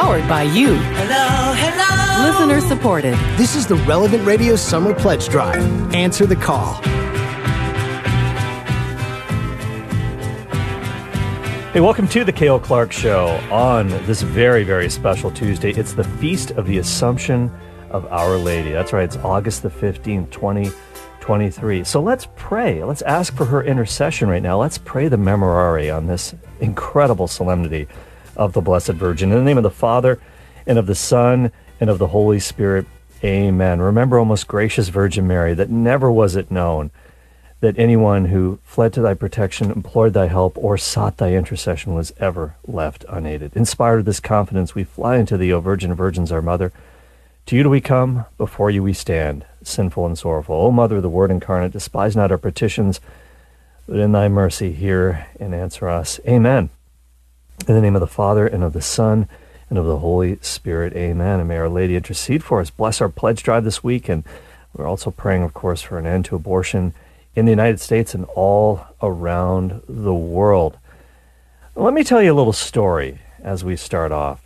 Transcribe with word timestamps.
powered 0.00 0.28
by 0.28 0.44
you. 0.44 0.76
Hello, 0.76 1.54
hello. 1.56 2.30
Listener 2.30 2.60
supported. 2.60 3.14
This 3.36 3.56
is 3.56 3.66
the 3.66 3.74
Relevant 3.74 4.24
Radio 4.24 4.54
Summer 4.54 4.94
Pledge 4.94 5.28
Drive. 5.28 5.60
Answer 5.92 6.24
the 6.24 6.36
call. 6.36 6.74
Hey, 11.72 11.80
welcome 11.80 12.06
to 12.06 12.22
the 12.22 12.30
Cale 12.30 12.60
Clark 12.60 12.92
Show 12.92 13.26
on 13.50 13.88
this 14.06 14.22
very, 14.22 14.62
very 14.62 14.88
special 14.88 15.32
Tuesday. 15.32 15.72
It's 15.72 15.94
the 15.94 16.04
Feast 16.04 16.52
of 16.52 16.68
the 16.68 16.78
Assumption 16.78 17.50
of 17.90 18.06
Our 18.06 18.36
Lady. 18.36 18.70
That's 18.70 18.92
right, 18.92 19.02
it's 19.02 19.16
August 19.16 19.64
the 19.64 19.68
15th, 19.68 20.30
2023. 20.30 21.82
So 21.82 22.00
let's 22.00 22.28
pray. 22.36 22.84
Let's 22.84 23.02
ask 23.02 23.34
for 23.34 23.46
her 23.46 23.64
intercession 23.64 24.28
right 24.28 24.42
now. 24.42 24.60
Let's 24.60 24.78
pray 24.78 25.08
the 25.08 25.16
Memorare 25.16 25.92
on 25.92 26.06
this 26.06 26.36
incredible 26.60 27.26
solemnity 27.26 27.88
of 28.38 28.54
the 28.54 28.60
Blessed 28.62 28.92
Virgin. 28.92 29.32
In 29.32 29.38
the 29.38 29.44
name 29.44 29.58
of 29.58 29.64
the 29.64 29.70
Father, 29.70 30.18
and 30.66 30.78
of 30.78 30.86
the 30.86 30.94
Son, 30.94 31.52
and 31.80 31.90
of 31.90 31.98
the 31.98 32.08
Holy 32.08 32.40
Spirit. 32.40 32.86
Amen. 33.22 33.80
Remember, 33.80 34.18
O 34.18 34.24
most 34.24 34.46
gracious 34.46 34.88
Virgin 34.88 35.26
Mary, 35.26 35.52
that 35.54 35.70
never 35.70 36.10
was 36.10 36.36
it 36.36 36.50
known 36.50 36.90
that 37.60 37.78
anyone 37.78 38.26
who 38.26 38.60
fled 38.62 38.92
to 38.92 39.00
thy 39.00 39.14
protection, 39.14 39.72
implored 39.72 40.12
thy 40.12 40.28
help, 40.28 40.56
or 40.56 40.78
sought 40.78 41.16
thy 41.16 41.32
intercession 41.32 41.94
was 41.94 42.12
ever 42.18 42.54
left 42.66 43.04
unaided. 43.08 43.56
Inspired 43.56 44.00
of 44.00 44.04
this 44.04 44.20
confidence, 44.20 44.74
we 44.74 44.84
fly 44.84 45.16
into 45.16 45.36
thee, 45.36 45.52
O 45.52 45.60
Virgin 45.60 45.92
Virgins, 45.94 46.30
our 46.30 46.42
Mother. 46.42 46.72
To 47.46 47.56
you 47.56 47.64
do 47.64 47.70
we 47.70 47.80
come, 47.80 48.26
before 48.36 48.70
you 48.70 48.82
we 48.84 48.92
stand, 48.92 49.44
sinful 49.62 50.06
and 50.06 50.16
sorrowful. 50.16 50.54
O 50.54 50.70
Mother 50.70 50.96
of 50.96 51.02
the 51.02 51.08
Word 51.08 51.32
incarnate, 51.32 51.72
despise 51.72 52.14
not 52.14 52.30
our 52.30 52.38
petitions, 52.38 53.00
but 53.88 53.98
in 53.98 54.12
thy 54.12 54.28
mercy 54.28 54.72
hear 54.72 55.26
and 55.40 55.52
answer 55.52 55.88
us. 55.88 56.20
Amen. 56.28 56.70
In 57.66 57.74
the 57.74 57.80
name 57.80 57.96
of 57.96 58.00
the 58.00 58.06
Father, 58.06 58.46
and 58.46 58.64
of 58.64 58.72
the 58.72 58.80
Son, 58.80 59.28
and 59.68 59.78
of 59.78 59.84
the 59.84 59.98
Holy 59.98 60.38
Spirit. 60.40 60.94
Amen. 60.94 61.40
And 61.40 61.48
may 61.48 61.58
Our 61.58 61.68
Lady 61.68 61.96
intercede 61.96 62.42
for 62.42 62.60
us. 62.60 62.70
Bless 62.70 63.00
our 63.00 63.08
pledge 63.08 63.42
drive 63.42 63.64
this 63.64 63.84
week. 63.84 64.08
And 64.08 64.24
we're 64.72 64.86
also 64.86 65.10
praying, 65.10 65.42
of 65.42 65.54
course, 65.54 65.82
for 65.82 65.98
an 65.98 66.06
end 66.06 66.24
to 66.26 66.36
abortion 66.36 66.94
in 67.34 67.44
the 67.44 67.52
United 67.52 67.80
States 67.80 68.14
and 68.14 68.24
all 68.34 68.86
around 69.02 69.82
the 69.88 70.14
world. 70.14 70.78
Let 71.74 71.94
me 71.94 72.04
tell 72.04 72.22
you 72.22 72.32
a 72.32 72.34
little 72.34 72.52
story 72.52 73.20
as 73.42 73.64
we 73.64 73.76
start 73.76 74.12
off. 74.12 74.42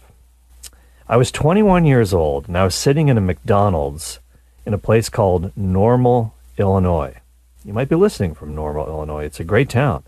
I 1.08 1.16
was 1.16 1.30
21 1.30 1.84
years 1.84 2.12
old 2.12 2.48
and 2.48 2.56
I 2.56 2.64
was 2.64 2.74
sitting 2.74 3.08
in 3.08 3.18
a 3.18 3.20
McDonald's 3.20 4.18
in 4.66 4.74
a 4.74 4.78
place 4.78 5.08
called 5.08 5.56
Normal, 5.56 6.34
Illinois. 6.58 7.16
You 7.64 7.72
might 7.72 7.88
be 7.88 7.96
listening 7.96 8.34
from 8.34 8.54
Normal, 8.54 8.86
Illinois. 8.86 9.24
It's 9.24 9.40
a 9.40 9.44
great 9.44 9.68
town 9.68 10.04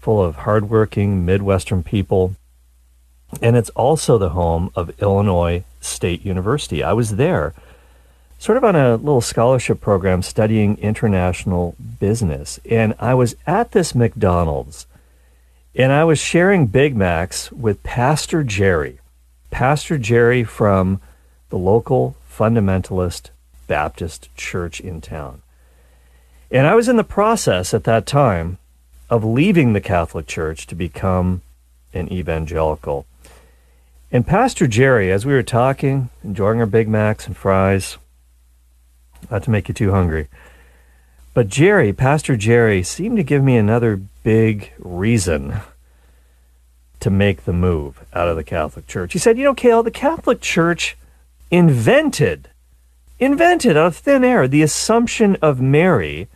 full 0.00 0.22
of 0.22 0.36
hardworking 0.36 1.24
Midwestern 1.24 1.82
people. 1.82 2.36
And 3.42 3.56
it's 3.56 3.70
also 3.70 4.18
the 4.18 4.30
home 4.30 4.70
of 4.74 5.00
Illinois 5.00 5.64
State 5.80 6.24
University. 6.24 6.82
I 6.82 6.92
was 6.92 7.16
there 7.16 7.54
sort 8.38 8.58
of 8.58 8.64
on 8.64 8.76
a 8.76 8.96
little 8.96 9.20
scholarship 9.20 9.80
program 9.80 10.22
studying 10.22 10.76
international 10.78 11.76
business. 11.98 12.60
And 12.68 12.94
I 12.98 13.14
was 13.14 13.36
at 13.46 13.72
this 13.72 13.94
McDonald's 13.94 14.86
and 15.74 15.90
I 15.90 16.04
was 16.04 16.20
sharing 16.20 16.66
Big 16.66 16.94
Macs 16.94 17.50
with 17.50 17.82
Pastor 17.82 18.44
Jerry, 18.44 19.00
Pastor 19.50 19.98
Jerry 19.98 20.44
from 20.44 21.00
the 21.50 21.58
local 21.58 22.16
fundamentalist 22.30 23.30
Baptist 23.66 24.28
church 24.36 24.80
in 24.80 25.00
town. 25.00 25.42
And 26.50 26.66
I 26.66 26.74
was 26.74 26.88
in 26.88 26.96
the 26.96 27.02
process 27.02 27.74
at 27.74 27.84
that 27.84 28.06
time 28.06 28.58
of 29.10 29.24
leaving 29.24 29.72
the 29.72 29.80
Catholic 29.80 30.26
Church 30.26 30.66
to 30.68 30.74
become 30.74 31.42
an 31.92 32.12
evangelical. 32.12 33.06
And 34.14 34.24
Pastor 34.24 34.68
Jerry, 34.68 35.10
as 35.10 35.26
we 35.26 35.32
were 35.32 35.42
talking, 35.42 36.08
enjoying 36.22 36.60
our 36.60 36.66
Big 36.66 36.86
Macs 36.86 37.26
and 37.26 37.36
fries, 37.36 37.98
not 39.28 39.42
to 39.42 39.50
make 39.50 39.66
you 39.66 39.74
too 39.74 39.90
hungry. 39.90 40.28
But 41.34 41.48
Jerry, 41.48 41.92
Pastor 41.92 42.36
Jerry, 42.36 42.84
seemed 42.84 43.16
to 43.16 43.24
give 43.24 43.42
me 43.42 43.56
another 43.56 44.00
big 44.22 44.72
reason 44.78 45.56
to 47.00 47.10
make 47.10 47.44
the 47.44 47.52
move 47.52 48.04
out 48.12 48.28
of 48.28 48.36
the 48.36 48.44
Catholic 48.44 48.86
Church. 48.86 49.14
He 49.14 49.18
said, 49.18 49.36
You 49.36 49.42
know, 49.42 49.54
Cale, 49.54 49.82
the 49.82 49.90
Catholic 49.90 50.40
Church 50.40 50.96
invented, 51.50 52.50
invented 53.18 53.76
out 53.76 53.86
of 53.86 53.96
thin 53.96 54.22
air 54.22 54.46
the 54.46 54.62
Assumption 54.62 55.36
of 55.42 55.60
Mary 55.60 56.28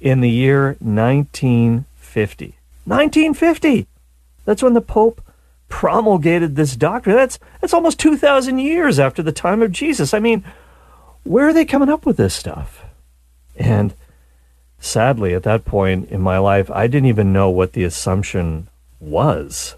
in 0.00 0.22
the 0.22 0.30
year 0.30 0.78
1950. 0.80 2.54
1950! 2.86 3.86
That's 4.46 4.62
when 4.62 4.72
the 4.72 4.80
Pope 4.80 5.20
promulgated 5.68 6.56
this 6.56 6.76
doctrine. 6.76 7.16
That's, 7.16 7.38
that's 7.60 7.74
almost 7.74 8.00
2,000 8.00 8.58
years 8.58 8.98
after 8.98 9.22
the 9.22 9.32
time 9.32 9.62
of 9.62 9.72
Jesus. 9.72 10.14
I 10.14 10.18
mean, 10.18 10.44
where 11.24 11.48
are 11.48 11.52
they 11.52 11.64
coming 11.64 11.88
up 11.88 12.06
with 12.06 12.16
this 12.16 12.34
stuff? 12.34 12.84
And 13.56 13.94
sadly, 14.78 15.34
at 15.34 15.42
that 15.42 15.64
point 15.64 16.10
in 16.10 16.20
my 16.20 16.38
life, 16.38 16.70
I 16.70 16.86
didn't 16.86 17.08
even 17.08 17.32
know 17.32 17.50
what 17.50 17.72
the 17.72 17.84
assumption 17.84 18.68
was, 19.00 19.76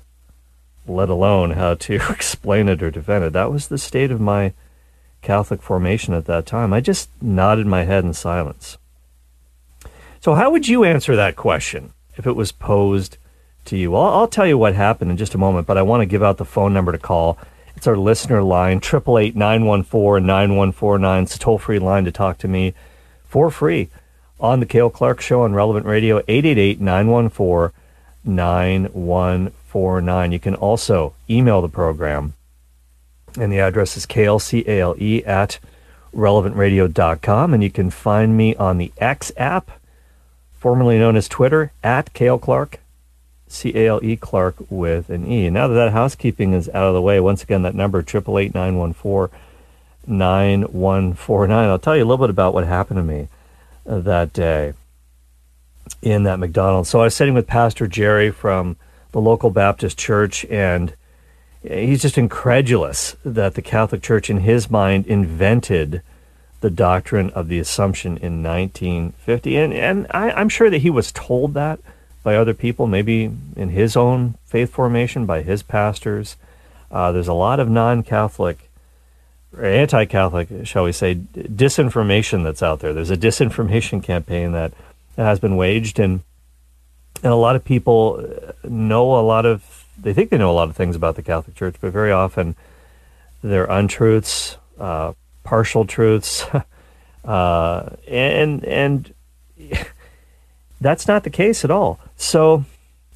let 0.87 1.09
alone 1.09 1.53
how 1.53 1.75
to 1.75 1.95
explain 2.11 2.69
it 2.69 2.83
or 2.83 2.91
defend 2.91 3.25
it. 3.25 3.33
That 3.33 3.51
was 3.51 3.69
the 3.69 3.79
state 3.79 4.11
of 4.11 4.21
my 4.21 4.53
Catholic 5.23 5.61
formation 5.61 6.15
at 6.15 6.27
that 6.27 6.47
time. 6.47 6.73
I 6.73 6.81
just 6.81 7.11
nodded 7.21 7.67
my 7.67 7.85
head 7.85 8.05
in 8.05 8.15
silence. 8.15 8.79
So, 10.21 10.35
how 10.35 10.51
would 10.51 10.69
you 10.69 10.85
answer 10.85 11.17
that 11.17 11.37
question 11.37 11.93
if 12.17 12.27
it 12.27 12.37
was 12.37 12.53
posed 12.53 13.17
to 13.67 13.77
you? 13.77 13.93
Well, 13.93 14.03
I'll 14.03 14.29
tell 14.29 14.47
you 14.47 14.59
what 14.59 14.75
happened 14.75 15.11
in 15.11 15.17
just 15.17 15.35
a 15.35 15.39
moment, 15.39 15.67
but 15.67 15.79
I 15.79 15.83
want 15.83 16.03
to 16.03 16.07
give 16.07 16.23
out 16.23 16.39
the 16.39 16.45
phone 16.45 16.73
number 16.73 16.93
to 16.93 16.99
call 16.99 17.39
it's 17.81 17.87
our 17.87 17.97
listener 17.97 18.43
line, 18.43 18.77
888 18.77 19.35
914 19.35 20.27
9149. 20.27 21.23
It's 21.23 21.37
a 21.37 21.39
toll 21.39 21.57
free 21.57 21.79
line 21.79 22.05
to 22.05 22.13
talk 22.13 22.37
to 22.39 22.49
me 22.49 22.75
for 23.25 23.51
free 23.51 23.89
on 24.39 24.61
the 24.61 24.67
Cale 24.67 24.91
Clark 24.91 25.21
Show 25.21 25.43
on 25.43 25.55
Relevant 25.55 25.87
Radio, 25.87 26.19
888 26.29 26.81
914 26.81 27.73
9149. 28.25 30.33
You 30.33 30.39
can 30.39 30.55
also 30.57 31.15
email 31.31 31.63
the 31.63 31.69
program, 31.69 32.35
and 33.39 33.51
the 33.51 33.61
address 33.61 33.97
is 33.97 34.05
klcale 34.05 35.27
at 35.27 35.59
relevantradio.com. 36.15 37.55
And 37.55 37.63
you 37.63 37.71
can 37.71 37.89
find 37.89 38.37
me 38.37 38.55
on 38.57 38.79
the 38.79 38.93
X 38.99 39.33
app, 39.37 39.71
formerly 40.53 40.99
known 40.99 41.17
as 41.17 41.29
Twitter, 41.29 41.73
at 41.83 42.13
Cale 42.13 42.39
Clark. 42.39 42.80
C 43.51 43.73
A 43.75 43.89
L 43.89 44.01
E 44.03 44.17
Clark 44.17 44.57
with 44.71 45.11
an 45.11 45.27
E. 45.31 45.51
Now 45.51 45.69
that 45.69 45.75
that 45.75 45.93
housekeeping 45.93 46.53
is 46.53 46.69
out 46.71 46.87
of 46.87 46.95
the 46.95 47.03
way, 47.03 47.21
once 47.21 47.43
again, 47.43 47.63
that 47.63 47.75
number, 47.75 47.99
888 47.99 48.55
9149. 50.07 51.69
I'll 51.69 51.79
tell 51.79 51.97
you 51.97 52.05
a 52.05 52.07
little 52.07 52.25
bit 52.25 52.31
about 52.31 52.55
what 52.55 52.67
happened 52.67 52.99
to 52.99 53.03
me 53.03 53.29
uh, 53.87 54.01
that 54.01 54.33
day 54.33 54.75
in 56.03 56.23
that 56.25 56.39
McDonald's. 56.39 56.89
So 56.89 57.01
I 57.01 57.05
was 57.05 57.15
sitting 57.15 57.35
with 57.35 57.47
Pastor 57.47 57.87
Jerry 57.87 58.31
from 58.31 58.77
the 59.13 59.21
local 59.21 59.51
Baptist 59.51 59.99
church, 59.99 60.45
and 60.47 60.95
he's 61.63 62.03
just 62.03 62.17
incredulous 62.17 63.17
that 63.25 63.55
the 63.55 63.63
Catholic 63.63 64.03
Church, 64.03 64.31
in 64.31 64.39
his 64.39 64.71
mind, 64.71 65.07
invented 65.07 66.03
the 66.61 66.71
doctrine 66.71 67.31
of 67.31 67.49
the 67.49 67.59
Assumption 67.59 68.17
in 68.19 68.43
1950. 68.43 69.57
And, 69.57 69.73
and 69.73 70.07
I, 70.11 70.31
I'm 70.31 70.49
sure 70.49 70.71
that 70.71 70.79
he 70.83 70.91
was 70.91 71.13
told 71.13 71.55
that 71.55 71.81
by 72.23 72.37
other 72.37 72.55
people, 72.55 72.87
maybe 72.87 73.31
in 73.57 73.71
his 73.71 73.97
own 73.97 74.35
faith 74.45 74.71
formation, 74.71 75.27
by 75.27 75.43
his 75.43 75.63
pastors. 75.63 76.37
Uh, 76.91 77.13
there's 77.13 77.29
a 77.29 77.35
lot 77.35 77.61
of 77.61 77.69
non 77.69 78.03
Catholic, 78.03 78.69
anti 79.59 80.05
Catholic, 80.05 80.49
shall 80.65 80.85
we 80.85 80.93
say, 80.93 81.15
disinformation 81.15 82.43
that's 82.45 82.63
out 82.63 82.81
there. 82.81 82.93
There's 82.93 83.11
a 83.11 83.17
disinformation 83.17 84.03
campaign 84.03 84.53
that, 84.53 84.73
has 85.17 85.39
been 85.39 85.57
waged, 85.57 85.99
and, 85.99 86.21
and 87.23 87.33
a 87.33 87.37
lot 87.37 87.55
of 87.55 87.65
people 87.65 88.25
know 88.65 89.19
a 89.19 89.21
lot 89.21 89.45
of, 89.45 89.85
they 90.01 90.15
think 90.15 90.31
they 90.31 90.39
know 90.39 90.51
a 90.51 90.53
lot 90.53 90.71
of 90.71 90.77
things 90.77 90.97
about 90.97 91.17
the 91.17 91.23
Catholic 91.23 91.55
Church, 91.57 91.75
but 91.81 91.93
very 91.93 92.11
often 92.11 92.57
they're 93.43 93.67
untruths, 93.67 94.57
uh, 94.79 95.13
partial 95.45 95.85
truths, 95.85 96.47
uh, 97.25 97.91
and, 98.09 98.65
and, 98.65 99.15
that's 100.81 101.07
not 101.07 101.25
the 101.25 101.31
case 101.31 101.65
at 101.65 101.71
all. 101.71 101.99
So, 102.17 102.65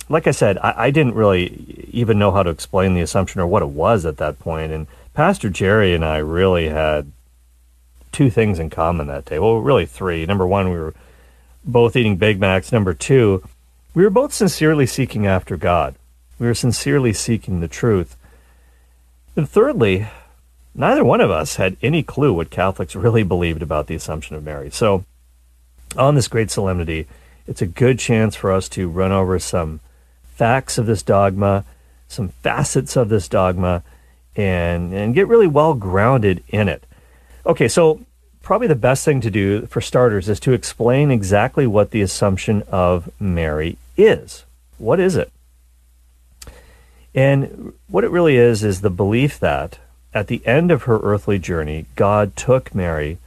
like 0.08 0.26
I 0.26 0.32
said, 0.32 0.58
I, 0.58 0.75
I, 0.76 0.90
didn't 0.90 1.14
really 1.14 1.88
even 1.90 2.19
know 2.19 2.31
how 2.31 2.43
to 2.43 2.50
explain 2.50 2.94
the 2.94 3.00
assumption 3.00 3.40
or 3.40 3.46
what 3.46 3.62
it 3.62 3.69
was 3.69 4.05
at 4.05 4.19
that 4.19 4.38
point. 4.38 4.72
And 4.72 4.87
Pastor 5.14 5.49
Jerry 5.49 5.94
and 5.94 6.05
I 6.05 6.19
really 6.19 6.69
had 6.69 7.11
two 8.12 8.31
things 8.31 8.58
in 8.58 8.70
common 8.70 9.06
that 9.06 9.25
day. 9.25 9.38
Well, 9.38 9.58
really 9.58 9.87
three. 9.87 10.26
Number 10.26 10.46
one, 10.46 10.70
we 10.70 10.78
were 10.78 10.94
both 11.64 11.96
eating 11.96 12.16
Big 12.16 12.38
Macs. 12.38 12.70
Number 12.70 12.93
two, 12.93 13.43
we 13.94 14.02
were 14.02 14.10
both 14.10 14.32
sincerely 14.32 14.87
seeking 14.87 15.26
after 15.26 15.56
God. 15.56 15.94
We 16.38 16.46
were 16.46 16.55
sincerely 16.55 17.12
seeking 17.12 17.60
the 17.60 17.69
truth. 17.69 18.17
And 19.37 19.49
thirdly, 19.49 20.08
neither 20.75 21.05
one 21.05 21.20
of 21.20 21.31
us 21.31 21.56
had 21.56 21.76
any 21.82 22.02
clue 22.02 22.32
what 22.32 22.50
Catholics 22.50 22.94
really 22.94 23.22
believed 23.22 23.62
about 23.62 23.87
the 23.87 23.94
Assumption 23.94 24.37
of 24.37 24.44
Mary. 24.44 24.70
So, 24.70 25.05
on 25.96 26.17
this 26.17 26.28
great 26.28 26.50
solemnity, 26.50 27.06
it's 27.46 27.62
a 27.62 27.67
good 27.67 27.99
chance 27.99 28.35
for 28.35 28.52
us 28.52 28.69
to 28.70 28.88
run 28.88 29.12
over 29.12 29.38
some 29.38 29.81
facts 30.23 30.79
of 30.79 30.87
this 30.87 31.02
dogma, 31.02 31.64
some 32.08 32.29
facets 32.29 32.96
of 32.96 33.08
this 33.08 33.29
dogma, 33.29 33.82
and, 34.37 34.93
and 34.93 35.14
get 35.14 35.29
really 35.29 35.46
well 35.46 35.75
grounded 35.75 36.43
in 36.49 36.69
it. 36.69 36.85
Okay, 37.46 37.69
so 37.69 38.00
probably 38.43 38.67
the 38.67 38.75
best 38.75 39.05
thing 39.05 39.20
to 39.20 39.31
do 39.31 39.67
for 39.67 39.81
starters 39.81 40.29
is 40.29 40.41
to 40.41 40.52
explain 40.52 41.11
exactly 41.11 41.67
what 41.67 41.91
the 41.91 42.02
Assumption 42.02 42.62
of 42.70 43.11
Mary 43.20 43.76
is. 43.96 44.44
What 44.79 44.99
is 44.99 45.17
it? 45.17 45.31
And 47.14 47.73
what 47.88 48.05
it 48.05 48.11
really 48.11 48.37
is 48.37 48.64
is 48.64 48.81
the 48.81 48.91
belief 48.91 49.38
that 49.38 49.79
at 50.12 50.26
the 50.26 50.44
end 50.46 50.70
of 50.70 50.85
her 50.85 50.99
earthly 51.00 51.38
journey, 51.38 51.87
God 51.96 52.37
took 52.37 52.75
Mary 52.75 53.19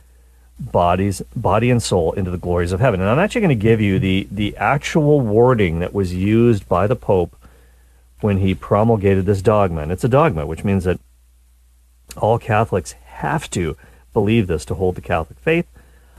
bodies 0.59 1.21
body 1.35 1.69
and 1.69 1.81
soul 1.81 2.13
into 2.13 2.31
the 2.31 2.37
glories 2.37 2.71
of 2.71 2.79
heaven. 2.79 2.99
And 2.99 3.09
I'm 3.09 3.19
actually 3.19 3.41
going 3.41 3.57
to 3.57 3.63
give 3.63 3.81
you 3.81 3.99
the 3.99 4.27
the 4.31 4.55
actual 4.57 5.21
wording 5.21 5.79
that 5.79 5.93
was 5.93 6.13
used 6.13 6.67
by 6.67 6.87
the 6.87 6.95
Pope 6.95 7.35
when 8.21 8.37
he 8.39 8.55
promulgated 8.55 9.25
this 9.25 9.41
dogma. 9.41 9.81
And 9.81 9.91
it's 9.91 10.03
a 10.03 10.09
dogma, 10.09 10.45
which 10.45 10.63
means 10.63 10.83
that 10.85 10.99
all 12.17 12.39
Catholics 12.39 12.93
have 12.93 13.49
to 13.51 13.77
believe 14.13 14.47
this 14.47 14.65
to 14.65 14.75
hold 14.75 14.95
the 14.95 15.01
Catholic 15.01 15.37
faith, 15.39 15.67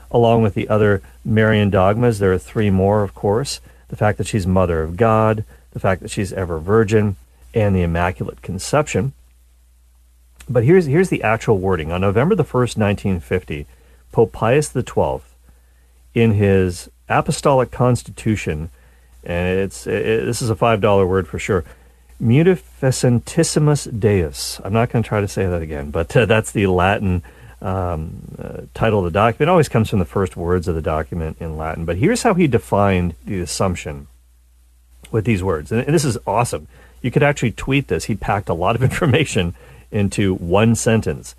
along 0.09 0.43
with 0.43 0.53
the 0.53 0.69
other 0.69 1.01
Marian 1.25 1.69
dogmas. 1.69 2.19
There 2.19 2.31
are 2.31 2.37
three 2.37 2.69
more, 2.69 3.03
of 3.03 3.13
course 3.13 3.59
the 3.89 3.95
fact 3.95 4.17
that 4.17 4.27
she's 4.27 4.47
Mother 4.47 4.81
of 4.81 4.95
God, 4.95 5.43
the 5.71 5.79
fact 5.79 6.01
that 6.01 6.11
she's 6.11 6.31
ever 6.31 6.59
virgin, 6.59 7.17
and 7.53 7.75
the 7.75 7.81
Immaculate 7.81 8.41
Conception. 8.41 9.13
But 10.47 10.63
here's, 10.63 10.85
here's 10.85 11.09
the 11.09 11.23
actual 11.23 11.57
wording. 11.57 11.91
On 11.91 12.01
November 12.01 12.35
the 12.35 12.43
1st, 12.43 12.77
1950, 12.77 13.67
Pope 14.11 14.31
Pius 14.31 14.71
XII, 14.71 15.21
in 16.13 16.31
his 16.31 16.89
Apostolic 17.07 17.71
Constitution, 17.71 18.69
and 19.23 19.59
it's 19.59 19.87
it, 19.87 20.25
this 20.25 20.41
is 20.41 20.49
a 20.49 20.55
$5 20.55 21.07
word 21.07 21.27
for 21.27 21.39
sure, 21.39 21.63
Munificentissimus 22.21 23.99
Deus. 23.99 24.59
I'm 24.63 24.73
not 24.73 24.89
going 24.89 25.03
to 25.03 25.07
try 25.07 25.21
to 25.21 25.27
say 25.27 25.45
that 25.45 25.61
again, 25.61 25.89
but 25.91 26.15
uh, 26.15 26.25
that's 26.25 26.51
the 26.51 26.67
Latin 26.67 27.23
um, 27.61 28.21
uh, 28.37 28.61
title 28.73 28.99
of 28.99 29.05
the 29.05 29.11
document. 29.11 29.47
It 29.47 29.49
always 29.49 29.69
comes 29.69 29.89
from 29.89 29.99
the 29.99 30.05
first 30.05 30.35
words 30.35 30.67
of 30.67 30.75
the 30.75 30.81
document 30.81 31.37
in 31.39 31.57
Latin. 31.57 31.85
But 31.85 31.97
here's 31.97 32.23
how 32.23 32.33
he 32.33 32.47
defined 32.47 33.15
the 33.25 33.39
assumption 33.39 34.07
with 35.11 35.25
these 35.25 35.43
words. 35.43 35.71
And, 35.71 35.81
and 35.81 35.93
this 35.93 36.05
is 36.05 36.17
awesome. 36.27 36.67
You 37.01 37.11
could 37.11 37.23
actually 37.23 37.51
tweet 37.51 37.87
this. 37.87 38.05
He 38.05 38.15
packed 38.15 38.49
a 38.49 38.53
lot 38.53 38.75
of 38.75 38.83
information 38.89 39.55
into 39.91 40.35
one 40.35 40.75
sentence. 40.75 41.35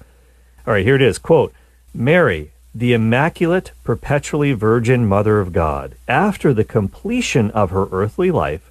All 0.67 0.75
right, 0.75 0.85
here 0.85 0.97
it 0.97 1.03
is. 1.03 1.19
Quote 1.19 1.55
Mary, 1.95 2.53
the 2.75 2.93
Immaculate, 2.93 3.73
perpetually 3.83 4.53
Virgin 4.53 5.07
Mother 5.07 5.41
of 5.41 5.53
God, 5.53 5.95
after 6.07 6.55
the 6.55 6.65
completion 6.65 7.51
of 7.51 7.71
her 7.71 7.87
earthly 7.91 8.31
life, 8.31 8.71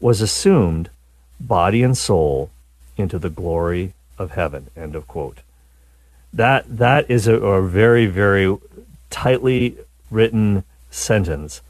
was 0.00 0.20
assumed, 0.20 0.90
body 1.38 1.82
and 1.82 1.96
soul, 1.96 2.50
into 2.96 3.18
the 3.18 3.30
glory 3.30 3.94
of 4.18 4.32
heaven. 4.32 4.68
End 4.76 4.94
of 4.94 5.06
quote 5.06 5.38
that 6.32 6.64
that 6.78 7.10
is 7.10 7.26
a, 7.28 7.34
a 7.34 7.66
very 7.66 8.06
very 8.06 8.56
tightly 9.10 9.76
written 10.10 10.64
sentence 10.90 11.60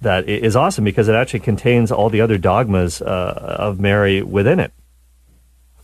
that 0.00 0.28
is 0.28 0.54
awesome 0.54 0.84
because 0.84 1.08
it 1.08 1.14
actually 1.14 1.40
contains 1.40 1.90
all 1.90 2.10
the 2.10 2.20
other 2.20 2.38
dogmas 2.38 3.00
uh, 3.00 3.56
of 3.58 3.80
Mary 3.80 4.22
within 4.22 4.60
it. 4.60 4.72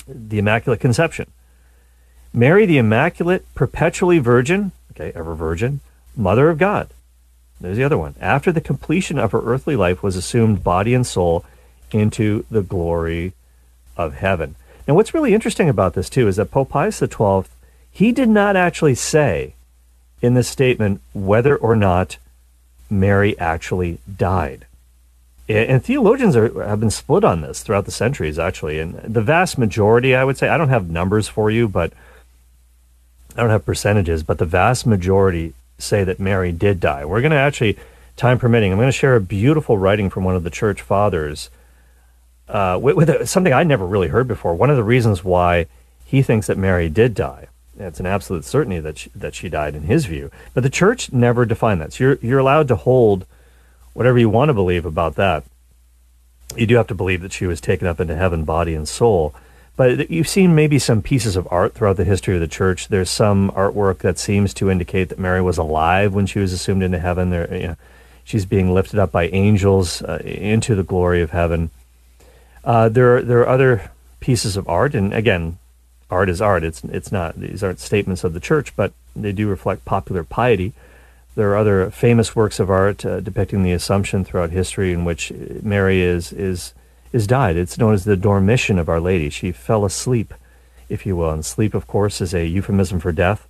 The 0.06 0.38
Immaculate 0.38 0.81
Conception. 0.81 1.31
Mary, 2.35 2.67
the 2.67 2.76
Immaculate, 2.76 3.47
perpetually 3.55 4.19
virgin, 4.19 4.73
okay, 4.94 5.12
ever 5.14 5.34
virgin, 5.34 5.80
Mother 6.16 6.48
of 6.48 6.58
God. 6.58 6.88
There's 7.60 7.76
the 7.76 7.84
other 7.84 7.98
one. 7.98 8.14
After 8.20 8.50
the 8.50 8.60
completion 8.60 9.18
of 9.18 9.32
her 9.32 9.40
earthly 9.40 9.76
life 9.76 10.02
was 10.02 10.16
assumed 10.16 10.64
body 10.64 10.94
and 10.94 11.06
soul 11.06 11.44
into 11.92 12.44
the 12.50 12.62
glory 12.62 13.32
of 13.96 14.14
heaven. 14.14 14.56
Now, 14.86 14.94
what's 14.94 15.14
really 15.14 15.34
interesting 15.34 15.68
about 15.68 15.94
this, 15.94 16.10
too, 16.10 16.26
is 16.26 16.36
that 16.36 16.50
Pope 16.50 16.70
Pius 16.70 16.98
XII 16.98 17.44
he 17.92 18.10
did 18.10 18.28
not 18.28 18.56
actually 18.56 18.94
say 18.94 19.54
in 20.22 20.34
this 20.34 20.48
statement 20.48 21.02
whether 21.12 21.54
or 21.54 21.76
not 21.76 22.16
Mary 22.88 23.38
actually 23.38 23.98
died. 24.16 24.66
And 25.48 25.84
theologians 25.84 26.34
are, 26.34 26.64
have 26.64 26.80
been 26.80 26.90
split 26.90 27.24
on 27.24 27.42
this 27.42 27.62
throughout 27.62 27.84
the 27.84 27.90
centuries, 27.90 28.38
actually. 28.38 28.78
And 28.78 28.94
the 28.94 29.20
vast 29.20 29.58
majority, 29.58 30.14
I 30.14 30.24
would 30.24 30.38
say, 30.38 30.48
I 30.48 30.56
don't 30.56 30.70
have 30.70 30.88
numbers 30.88 31.28
for 31.28 31.50
you, 31.50 31.68
but 31.68 31.92
I 33.37 33.40
don't 33.40 33.50
have 33.50 33.64
percentages, 33.64 34.23
but 34.23 34.38
the 34.38 34.44
vast 34.44 34.87
majority 34.87 35.55
say 35.79 36.05
that 36.05 36.20
Mary 36.20 36.52
did 36.52 36.81
die. 36.81 37.05
We're 37.05 37.20
going 37.20 37.32
to 37.32 37.37
actually, 37.37 37.79
time 38.17 38.38
permitting, 38.38 38.73
I'm 38.73 38.79
going 38.79 38.88
to 38.88 38.93
share 38.93 39.17
a 39.17 39.20
beautiful 39.20 39.79
writing 39.79 40.11
from 40.11 40.25
one 40.25 40.37
of 40.37 40.44
the 40.44 40.50
church 40.50 40.82
fathers 40.82 41.50
uh, 42.49 42.79
with, 42.81 42.96
with 42.96 43.11
a, 43.11 43.26
something 43.26 43.52
I 43.52 43.62
never 43.62 43.87
really 43.87 44.08
heard 44.08 44.29
before. 44.29 44.55
One 44.55 44.70
of 44.70 44.76
the 44.76 44.84
reasons 44.84 45.25
why 45.25 45.67
he 46.05 46.23
thinks 46.23 46.46
that 46.46 46.58
Mary 46.58 46.88
did 46.88 47.14
die 47.14 47.49
it's 47.79 48.00
an 48.00 48.06
absolute 48.06 48.44
certainty 48.44 48.81
that 48.81 48.99
she, 48.99 49.11
that 49.14 49.35
she 49.35 49.49
died 49.49 49.75
in 49.75 49.82
his 49.82 50.06
view. 50.06 50.31
But 50.55 50.62
the 50.62 50.70
church 50.70 51.12
never 51.12 51.44
defined 51.46 51.81
that. 51.81 51.93
So 51.93 52.05
you're 52.05 52.19
you're 52.20 52.38
allowed 52.38 52.69
to 52.69 52.76
hold 52.76 53.26
whatever 53.94 54.19
you 54.19 54.28
want 54.28 54.50
to 54.50 54.55
believe 54.55 54.85
about 54.85 55.14
that. 55.17 55.44
You 56.56 56.67
do 56.67 56.76
have 56.76 56.87
to 56.88 56.94
believe 56.94 57.23
that 57.23 57.32
she 57.32 57.46
was 57.46 57.61
taken 57.61 57.87
up 57.87 57.99
into 57.99 58.14
heaven, 58.14 58.44
body 58.44 58.75
and 58.75 58.87
soul. 58.87 59.35
But 59.76 60.10
you've 60.10 60.28
seen 60.28 60.54
maybe 60.54 60.78
some 60.78 61.02
pieces 61.02 61.34
of 61.34 61.48
art 61.50 61.74
throughout 61.74 61.96
the 61.96 62.04
history 62.04 62.34
of 62.34 62.40
the 62.40 62.46
church. 62.48 62.88
There's 62.88 63.10
some 63.10 63.50
artwork 63.52 63.98
that 63.98 64.19
seems 64.19 64.52
to 64.54 64.70
indicate 64.70 65.08
that 65.08 65.19
Mary 65.19 65.40
was 65.40 65.58
alive 65.58 66.12
when 66.12 66.26
she 66.26 66.38
was 66.38 66.52
assumed 66.52 66.82
into 66.82 66.98
heaven. 66.98 67.30
There, 67.30 67.54
you 67.54 67.66
know, 67.69 67.76
she's 68.22 68.44
being 68.44 68.74
lifted 68.74 68.98
up 68.98 69.12
by 69.12 69.28
angels 69.28 70.02
uh, 70.02 70.20
into 70.24 70.74
the 70.74 70.82
glory 70.82 71.22
of 71.22 71.30
heaven. 71.30 71.70
Uh, 72.64 72.88
there, 72.88 73.16
are, 73.16 73.22
there 73.22 73.40
are 73.40 73.48
other 73.48 73.90
pieces 74.20 74.56
of 74.56 74.69
art, 74.69 74.94
and 74.94 75.12
again, 75.14 75.58
art 76.10 76.28
is 76.28 76.40
art. 76.42 76.62
It's 76.62 76.84
it's 76.84 77.10
not 77.10 77.40
these 77.40 77.64
aren't 77.64 77.80
statements 77.80 78.22
of 78.22 78.34
the 78.34 78.40
church, 78.40 78.76
but 78.76 78.92
they 79.16 79.32
do 79.32 79.48
reflect 79.48 79.84
popular 79.84 80.22
piety. 80.22 80.75
There 81.34 81.50
are 81.50 81.56
other 81.56 81.90
famous 81.90 82.36
works 82.36 82.60
of 82.60 82.70
art 82.70 83.06
uh, 83.06 83.20
depicting 83.20 83.62
the 83.62 83.72
Assumption 83.72 84.22
throughout 84.22 84.50
history, 84.50 84.92
in 84.92 85.04
which 85.04 85.32
Mary 85.62 86.02
is 86.02 86.32
is 86.32 86.75
is 87.12 87.26
died. 87.26 87.56
It's 87.56 87.79
known 87.79 87.94
as 87.94 88.05
the 88.05 88.17
Dormition 88.17 88.79
of 88.79 88.88
Our 88.88 89.00
Lady. 89.00 89.31
She 89.31 89.53
fell 89.53 89.85
asleep, 89.85 90.35
if 90.88 91.06
you 91.06 91.17
will. 91.17 91.31
And 91.31 91.44
sleep, 91.44 91.75
of 91.75 91.87
course, 91.87 92.20
is 92.20 92.35
a 92.35 92.47
euphemism 92.47 93.00
for 93.00 93.12
death. 93.12 93.49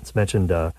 It's 0.00 0.14
mentioned 0.14 0.52
uh, 0.52 0.72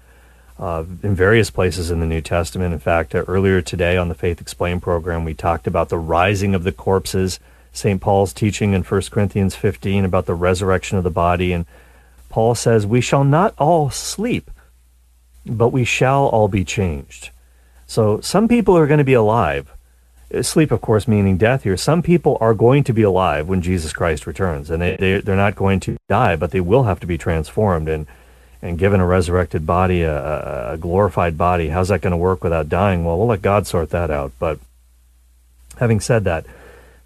uh, 0.59 0.85
in 1.03 1.15
various 1.15 1.49
places 1.49 1.91
in 1.91 1.99
the 1.99 2.05
New 2.05 2.21
Testament. 2.21 2.73
In 2.73 2.79
fact, 2.79 3.15
uh, 3.15 3.23
earlier 3.27 3.61
today 3.61 3.97
on 3.97 4.09
the 4.09 4.15
Faith 4.15 4.39
Explained 4.39 4.81
program, 4.81 5.25
we 5.25 5.33
talked 5.33 5.67
about 5.67 5.89
the 5.89 5.97
rising 5.97 6.55
of 6.55 6.63
the 6.63 6.71
corpses 6.71 7.39
St. 7.73 8.01
Paul's 8.01 8.33
teaching 8.33 8.73
in 8.73 8.83
1 8.83 9.01
Corinthians 9.11 9.55
15 9.55 10.03
about 10.05 10.25
the 10.25 10.35
resurrection 10.35 10.97
of 10.97 11.03
the 11.03 11.09
body. 11.09 11.53
And 11.53 11.65
Paul 12.29 12.55
says, 12.55 12.85
We 12.85 13.01
shall 13.01 13.23
not 13.23 13.53
all 13.57 13.89
sleep, 13.89 14.51
but 15.45 15.69
we 15.69 15.85
shall 15.85 16.27
all 16.27 16.47
be 16.47 16.65
changed. 16.65 17.29
So 17.87 18.19
some 18.21 18.47
people 18.47 18.77
are 18.77 18.87
going 18.87 18.99
to 18.99 19.03
be 19.03 19.13
alive. 19.13 19.71
Sleep, 20.41 20.71
of 20.71 20.81
course, 20.81 21.07
meaning 21.07 21.37
death 21.37 21.63
here. 21.63 21.75
Some 21.75 22.01
people 22.01 22.37
are 22.39 22.53
going 22.53 22.83
to 22.85 22.93
be 22.93 23.01
alive 23.01 23.47
when 23.47 23.61
Jesus 23.61 23.91
Christ 23.91 24.25
returns, 24.25 24.69
and 24.69 24.81
they, 24.81 24.95
they, 24.95 25.19
they're 25.19 25.35
not 25.35 25.55
going 25.55 25.79
to 25.81 25.97
die, 26.07 26.35
but 26.35 26.51
they 26.51 26.61
will 26.61 26.83
have 26.83 26.99
to 27.01 27.07
be 27.07 27.17
transformed 27.17 27.89
and, 27.89 28.07
and 28.61 28.77
given 28.77 29.01
a 29.01 29.05
resurrected 29.05 29.65
body, 29.65 30.03
a, 30.03 30.73
a 30.73 30.77
glorified 30.77 31.37
body. 31.37 31.69
How's 31.69 31.89
that 31.89 32.01
going 32.01 32.11
to 32.11 32.17
work 32.17 32.43
without 32.43 32.69
dying? 32.69 33.03
Well, 33.03 33.17
we'll 33.17 33.27
let 33.27 33.41
God 33.41 33.67
sort 33.67 33.89
that 33.89 34.09
out. 34.09 34.31
But 34.39 34.59
having 35.77 35.99
said 35.99 36.23
that, 36.23 36.45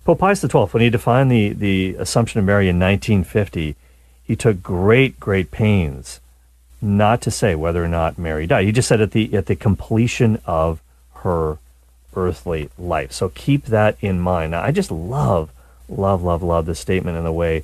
Pope 0.04 0.20
Pius 0.20 0.42
XII, 0.42 0.50
when 0.50 0.84
he 0.84 0.90
defined 0.92 1.32
the, 1.32 1.50
the 1.50 1.96
Assumption 1.98 2.40
of 2.40 2.46
Mary 2.46 2.70
in 2.70 2.80
1950, 2.80 3.76
he 4.24 4.36
took 4.36 4.62
great, 4.62 5.20
great 5.20 5.50
pains 5.50 6.20
not 6.82 7.22
to 7.22 7.32
say 7.32 7.56
whether 7.56 7.84
or 7.84 7.88
not 7.88 8.18
Mary 8.18 8.46
died. 8.46 8.66
He 8.66 8.72
just 8.72 8.88
said 8.88 9.02
at 9.02 9.12
the 9.12 9.34
at 9.36 9.48
the 9.48 9.56
completion 9.56 10.40
of 10.46 10.82
her 11.16 11.58
earthly 12.16 12.70
life. 12.78 13.12
So 13.12 13.30
keep 13.30 13.66
that 13.66 13.98
in 14.02 14.20
mind. 14.20 14.52
Now, 14.52 14.62
I 14.62 14.72
just 14.72 14.92
love, 14.92 15.52
love, 15.90 16.24
love, 16.24 16.42
love 16.44 16.66
this 16.66 16.80
statement 16.80 17.18
and 17.18 17.26
the 17.26 17.32
way 17.32 17.64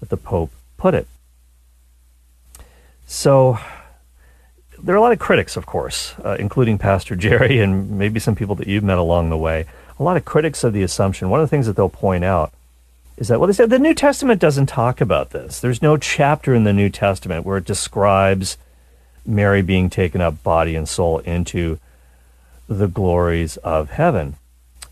that 0.00 0.08
the 0.08 0.16
Pope 0.16 0.50
put 0.76 0.94
it. 0.94 1.06
So 3.06 3.58
there 4.78 4.94
are 4.94 4.98
a 4.98 5.00
lot 5.00 5.12
of 5.12 5.18
critics, 5.18 5.56
of 5.56 5.66
course, 5.66 6.14
uh, 6.24 6.36
including 6.38 6.78
Pastor 6.78 7.16
Jerry 7.24 7.60
and 7.60 7.90
maybe 7.90 8.20
some 8.20 8.34
people 8.34 8.54
that 8.56 8.68
you've 8.68 8.84
met 8.84 8.98
along 8.98 9.30
the 9.30 9.36
way 9.36 9.66
a 9.98 10.02
lot 10.02 10.16
of 10.16 10.24
critics 10.24 10.64
of 10.64 10.72
the 10.72 10.82
assumption, 10.82 11.28
one 11.28 11.40
of 11.40 11.44
the 11.44 11.50
things 11.50 11.66
that 11.66 11.76
they'll 11.76 11.88
point 11.88 12.24
out 12.24 12.52
is 13.16 13.28
that, 13.28 13.40
well, 13.40 13.48
they 13.48 13.52
said 13.52 13.70
the 13.70 13.78
New 13.78 13.94
Testament 13.94 14.40
doesn't 14.40 14.66
talk 14.66 15.00
about 15.00 15.30
this. 15.30 15.60
There's 15.60 15.82
no 15.82 15.96
chapter 15.96 16.54
in 16.54 16.64
the 16.64 16.72
New 16.72 16.88
Testament 16.88 17.44
where 17.44 17.58
it 17.58 17.64
describes 17.64 18.56
Mary 19.26 19.60
being 19.60 19.90
taken 19.90 20.20
up 20.20 20.42
body 20.44 20.76
and 20.76 20.88
soul 20.88 21.18
into 21.20 21.80
the 22.68 22.88
glories 22.88 23.56
of 23.58 23.90
heaven. 23.90 24.36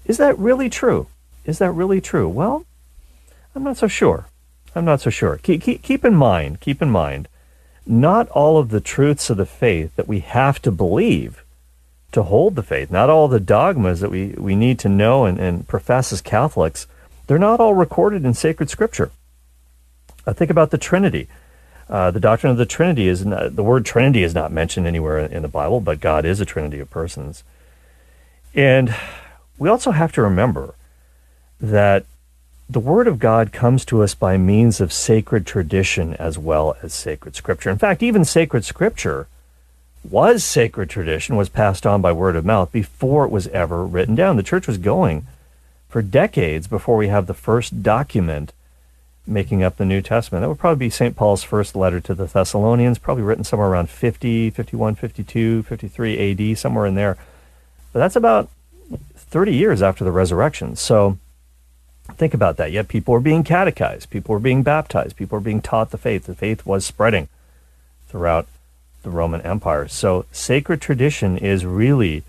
Is 0.05 0.17
that 0.17 0.39
really 0.39 0.71
true? 0.71 1.07
Is 1.45 1.59
that 1.59 1.71
really 1.71 2.01
true? 2.01 2.29
Well, 2.29 2.65
I'm 3.55 3.63
not 3.63 3.77
so 3.77 3.87
sure. 3.87 4.27
I'm 4.75 4.85
not 4.85 5.01
so 5.01 5.11
sure. 5.11 5.39
Keep, 5.39 5.63
keep, 5.63 5.83
keep 5.83 6.05
in 6.05 6.15
mind, 6.15 6.61
keep 6.61 6.83
in 6.83 6.91
mind, 6.91 7.29
not 7.87 8.29
all 8.31 8.59
of 8.59 8.71
the 8.71 8.81
truths 8.81 9.31
of 9.31 9.37
the 9.37 9.47
faith 9.47 9.95
that 9.97 10.09
we 10.09 10.21
have 10.21 10.61
to 10.63 10.71
believe 10.71 11.45
to 12.13 12.23
hold 12.25 12.57
the 12.57 12.63
faith. 12.63 12.91
Not 12.91 13.11
all 13.11 13.29
the 13.29 13.41
dogmas 13.41 14.01
that 14.01 14.11
we, 14.11 14.29
we 14.39 14.57
need 14.57 14.79
to 14.81 14.89
know 14.89 15.25
and, 15.25 15.39
and 15.39 15.69
profess 15.69 16.13
as 16.13 16.21
Catholics, 16.21 16.87
they're 17.27 17.39
not 17.39 17.61
all 17.61 17.75
recorded 17.75 18.25
in 18.25 18.35
sacred 18.35 18.71
scripture. 18.71 19.11
Uh, 20.27 20.33
think 20.33 20.51
about 20.51 20.71
the 20.71 20.79
Trinity. 20.79 21.29
Uh, 21.89 22.11
the 22.11 22.21
doctrine 22.21 22.51
of 22.51 22.57
the 22.57 22.67
Trinity 22.67 23.07
is 23.07 23.25
not, 23.25 23.55
the 23.55 23.63
word 23.63 23.85
Trinity 23.85 24.23
is 24.23 24.35
not 24.35 24.51
mentioned 24.51 24.87
anywhere 24.87 25.19
in 25.19 25.43
the 25.43 25.49
Bible, 25.49 25.81
but 25.81 26.01
God 26.01 26.25
is 26.25 26.41
a 26.41 26.45
Trinity 26.45 26.81
of 26.81 26.91
persons. 26.91 27.45
And 28.57 28.97
we 29.59 29.69
also 29.69 29.91
have 29.91 30.13
to 30.13 30.23
remember 30.23 30.75
that 31.61 32.07
the 32.69 32.81
Word 32.81 33.07
of 33.07 33.21
God 33.21 33.53
comes 33.53 33.85
to 33.85 34.03
us 34.03 34.15
by 34.15 34.37
means 34.37 34.81
of 34.81 34.93
sacred 34.93 35.47
tradition 35.47 36.15
as 36.15 36.37
well 36.37 36.77
as 36.83 36.93
sacred 36.93 37.37
Scripture. 37.37 37.71
In 37.71 37.79
fact, 37.79 38.03
even 38.03 38.25
sacred 38.25 38.65
Scripture 38.65 39.29
was 40.11 40.43
sacred 40.43 40.91
tradition, 40.91 41.37
was 41.37 41.49
passed 41.49 41.87
on 41.87 42.01
by 42.01 42.13
word 42.13 42.37
of 42.37 42.45
mouth 42.45 42.71
before 42.73 43.25
it 43.25 43.31
was 43.31 43.49
ever 43.49 43.85
written 43.85 44.15
down. 44.15 44.37
The 44.37 44.43
church 44.43 44.67
was 44.67 44.79
going 44.79 45.27
for 45.89 46.03
decades 46.03 46.67
before 46.67 46.97
we 46.97 47.09
have 47.09 47.27
the 47.27 47.35
first 47.35 47.83
document 47.83 48.53
making 49.27 49.63
up 49.63 49.77
the 49.77 49.85
New 49.85 50.01
Testament. 50.01 50.43
That 50.43 50.49
would 50.49 50.59
probably 50.59 50.87
be 50.87 50.91
St. 50.91 51.17
Paul's 51.17 51.43
first 51.43 51.75
letter 51.75 52.01
to 52.01 52.15
the 52.15 52.27
Thessalonians, 52.27 52.99
probably 52.99 53.25
written 53.25 53.45
somewhere 53.45 53.69
around 53.69 53.91
50, 53.91 54.51
51, 54.51 54.95
52, 54.95 55.63
53 55.65 56.53
AD, 56.53 56.59
somewhere 56.59 56.87
in 56.87 56.95
there. 56.95 57.17
But 57.97 58.01
that's 58.01 58.17
about 58.17 58.51
30 59.15 59.55
years 59.55 59.81
after 59.81 60.05
the 60.05 60.13
resurrection. 60.13 60.77
So 60.77 61.17
think 62.17 62.35
about 62.35 62.59
that. 62.59 62.71
Yet 62.71 62.89
people 62.89 63.15
were 63.15 63.21
being 63.21 63.43
catechized, 63.43 64.11
people 64.11 64.35
were 64.35 64.39
being 64.39 64.63
baptized, 64.63 65.17
people 65.17 65.37
were 65.37 65.43
being 65.43 65.63
taught 65.63 65.93
the 65.93 65.97
faith. 65.97 66.27
The 66.27 66.35
faith 66.35 66.67
was 66.67 66.85
spreading 66.85 67.29
throughout 68.07 68.49
the 69.03 69.09
Roman 69.09 69.41
Empire. 69.41 69.89
So 69.89 70.27
sacred 70.31 70.83
tradition 70.83 71.39
is 71.39 71.65
really 71.65 72.23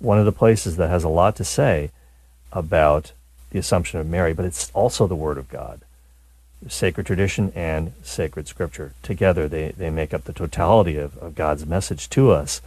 one 0.00 0.18
of 0.18 0.26
the 0.26 0.32
places 0.32 0.76
that 0.76 0.90
has 0.90 1.02
a 1.02 1.08
lot 1.08 1.34
to 1.36 1.44
say 1.44 1.92
about 2.52 3.12
the 3.48 3.58
Assumption 3.58 3.98
of 3.98 4.06
Mary, 4.06 4.34
but 4.34 4.44
it's 4.44 4.70
also 4.72 5.06
the 5.06 5.16
Word 5.16 5.38
of 5.38 5.48
God 5.48 5.80
sacred 6.68 7.06
tradition 7.06 7.54
and 7.54 7.94
sacred 8.02 8.48
scripture. 8.48 8.92
Together, 9.02 9.48
they, 9.48 9.70
they 9.70 9.88
make 9.88 10.12
up 10.12 10.24
the 10.24 10.34
totality 10.34 10.98
of, 10.98 11.16
of 11.16 11.34
God's 11.34 11.64
message 11.64 12.10
to 12.10 12.32
us. 12.32 12.60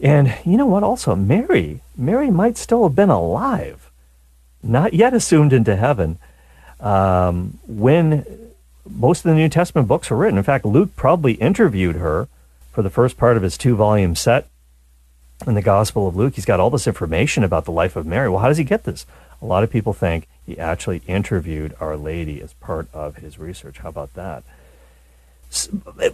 And 0.00 0.36
you 0.44 0.56
know 0.56 0.66
what? 0.66 0.82
Also, 0.82 1.14
Mary, 1.14 1.80
Mary 1.96 2.30
might 2.30 2.58
still 2.58 2.82
have 2.82 2.94
been 2.94 3.10
alive, 3.10 3.90
not 4.62 4.92
yet 4.92 5.14
assumed 5.14 5.52
into 5.52 5.76
heaven, 5.76 6.18
um, 6.80 7.58
when 7.66 8.26
most 8.88 9.24
of 9.24 9.30
the 9.30 9.34
New 9.36 9.48
Testament 9.48 9.88
books 9.88 10.10
were 10.10 10.16
written. 10.16 10.38
In 10.38 10.44
fact, 10.44 10.64
Luke 10.64 10.94
probably 10.96 11.32
interviewed 11.34 11.96
her 11.96 12.28
for 12.72 12.82
the 12.82 12.90
first 12.90 13.16
part 13.16 13.36
of 13.36 13.42
his 13.42 13.56
two 13.56 13.74
volume 13.74 14.14
set 14.14 14.48
in 15.46 15.54
the 15.54 15.62
Gospel 15.62 16.06
of 16.06 16.16
Luke. 16.16 16.34
He's 16.34 16.44
got 16.44 16.60
all 16.60 16.70
this 16.70 16.86
information 16.86 17.42
about 17.42 17.64
the 17.64 17.72
life 17.72 17.96
of 17.96 18.06
Mary. 18.06 18.28
Well, 18.28 18.40
how 18.40 18.48
does 18.48 18.58
he 18.58 18.64
get 18.64 18.84
this? 18.84 19.06
A 19.40 19.46
lot 19.46 19.62
of 19.62 19.70
people 19.70 19.92
think 19.92 20.28
he 20.44 20.58
actually 20.58 21.02
interviewed 21.06 21.74
Our 21.80 21.96
Lady 21.96 22.40
as 22.40 22.52
part 22.54 22.88
of 22.92 23.16
his 23.16 23.38
research. 23.38 23.78
How 23.78 23.88
about 23.88 24.14
that? 24.14 24.44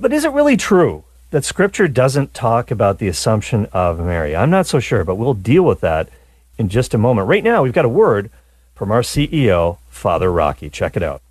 But 0.01 0.13
is 0.13 0.25
it 0.25 0.33
really 0.33 0.57
true 0.57 1.05
that 1.33 1.45
Scripture 1.47 1.89
doesn't 1.89 2.35
talk 2.35 2.71
about 2.71 2.99
the 2.99 3.09
Assumption 3.09 3.67
of 3.73 3.99
Mary? 3.99 4.37
I'm 4.37 4.51
not 4.51 4.67
so 4.67 4.79
sure, 4.79 5.03
but 5.03 5.17
we'll 5.17 5.35
deal 5.35 5.63
with 5.63 5.81
that 5.81 6.11
in 6.59 6.69
just 6.69 6.93
a 6.93 6.99
moment. 6.99 7.27
Right 7.27 7.43
now, 7.43 7.63
we've 7.63 7.73
got 7.73 7.87
a 7.87 7.89
word 7.91 8.31
from 8.75 8.93
our 8.93 9.01
CEO, 9.01 9.79
Father 9.89 10.31
Rocky. 10.31 10.69
Check 10.69 10.95
it 10.95 11.03
out. 11.03 11.23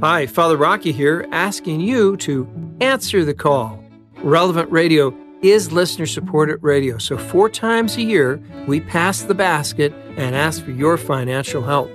Hi, 0.00 0.26
Father 0.26 0.58
Rocky 0.58 0.92
here, 0.92 1.26
asking 1.32 1.80
you 1.80 2.18
to 2.18 2.46
answer 2.80 3.24
the 3.24 3.34
call. 3.34 3.82
Relevant 4.18 4.70
Radio 4.70 5.16
is 5.42 5.72
listener 5.72 6.06
supported 6.06 6.62
radio, 6.62 6.98
so 6.98 7.16
four 7.16 7.48
times 7.48 7.96
a 7.96 8.02
year 8.02 8.40
we 8.66 8.78
pass 8.78 9.22
the 9.22 9.34
basket 9.34 9.92
and 10.16 10.36
ask 10.36 10.62
for 10.62 10.70
your 10.70 10.98
financial 10.98 11.62
help. 11.62 11.90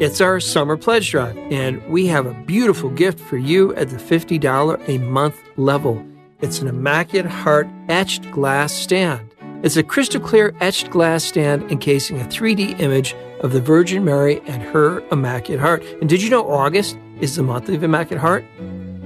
It's 0.00 0.20
our 0.20 0.38
summer 0.38 0.76
pledge 0.76 1.10
drive, 1.10 1.36
and 1.50 1.82
we 1.88 2.06
have 2.08 2.26
a 2.26 2.34
beautiful 2.34 2.90
gift 2.90 3.20
for 3.20 3.38
you 3.38 3.74
at 3.74 3.88
the 3.88 3.96
$50 3.96 4.88
a 4.88 4.98
month 4.98 5.40
level. 5.56 6.04
It's 6.40 6.60
an 6.60 6.68
Immaculate 6.68 7.30
Heart 7.30 7.68
etched 7.88 8.30
glass 8.30 8.72
stand. 8.72 9.30
It's 9.62 9.76
a 9.76 9.82
crystal 9.82 10.20
clear 10.20 10.54
etched 10.60 10.90
glass 10.90 11.24
stand 11.24 11.70
encasing 11.70 12.20
a 12.20 12.24
3D 12.24 12.80
image 12.80 13.14
of 13.40 13.52
the 13.52 13.60
Virgin 13.60 14.04
Mary 14.04 14.40
and 14.46 14.62
her 14.62 15.00
Immaculate 15.10 15.60
Heart. 15.60 15.84
And 16.00 16.08
did 16.08 16.22
you 16.22 16.30
know 16.30 16.50
August 16.50 16.98
is 17.20 17.36
the 17.36 17.42
month 17.42 17.68
of 17.68 17.82
Immaculate 17.82 18.20
Heart? 18.20 18.44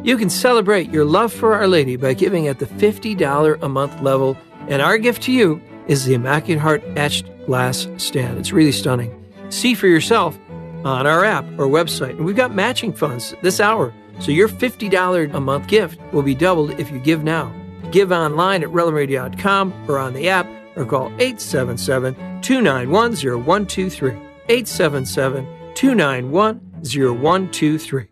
You 0.03 0.17
can 0.17 0.31
celebrate 0.31 0.91
your 0.91 1.05
love 1.05 1.33
for 1.33 1.55
Our 1.55 1.69
Lady 1.69 1.97
by 1.97 2.15
giving 2.15 2.49
at 2.49 2.61
the 2.61 2.67
$50 2.67 3.63
a 3.63 3.69
month 3.69 4.01
level, 4.01 4.37
and 4.69 4.81
our 4.81 4.97
gift 4.97 5.23
to 5.25 5.33
you 5.33 5.61
is 5.87 6.07
the 6.07 6.15
Immaculate 6.15 6.63
Heart 6.63 6.83
etched 6.97 7.27
glass 7.47 7.87
stand. 7.99 8.39
It's 8.39 8.53
really 8.53 8.73
stunning. 8.73 9.15
See 9.51 9.75
for 9.75 9.87
yourself 9.87 10.39
on 10.85 11.07
our 11.07 11.25
app 11.25 11.45
or 11.59 11.67
website. 11.67 12.11
And 12.11 12.25
we've 12.25 12.37
got 12.37 12.55
matching 12.55 12.93
funds 12.93 13.35
this 13.43 13.61
hour. 13.61 13.93
So 14.21 14.33
your 14.33 14.49
$50 14.49 15.35
a 15.35 15.41
month 15.41 15.67
gift 15.69 16.01
will 16.13 16.23
be 16.23 16.35
doubled 16.35 16.79
if 16.79 16.91
you 16.91 16.99
give 16.99 17.23
now. 17.23 17.53
Give 17.91 18.13
online 18.13 18.63
at 18.63 18.69
relevantradio.com 18.69 19.85
or 19.89 19.99
on 19.99 20.13
the 20.13 20.29
app 20.29 20.47
or 20.77 20.85
call 20.85 21.07
877 21.19 22.15
291 22.43 23.13
0123. 23.15 24.11
877 24.49 25.47
291 25.75 26.61
0123. 26.83 28.09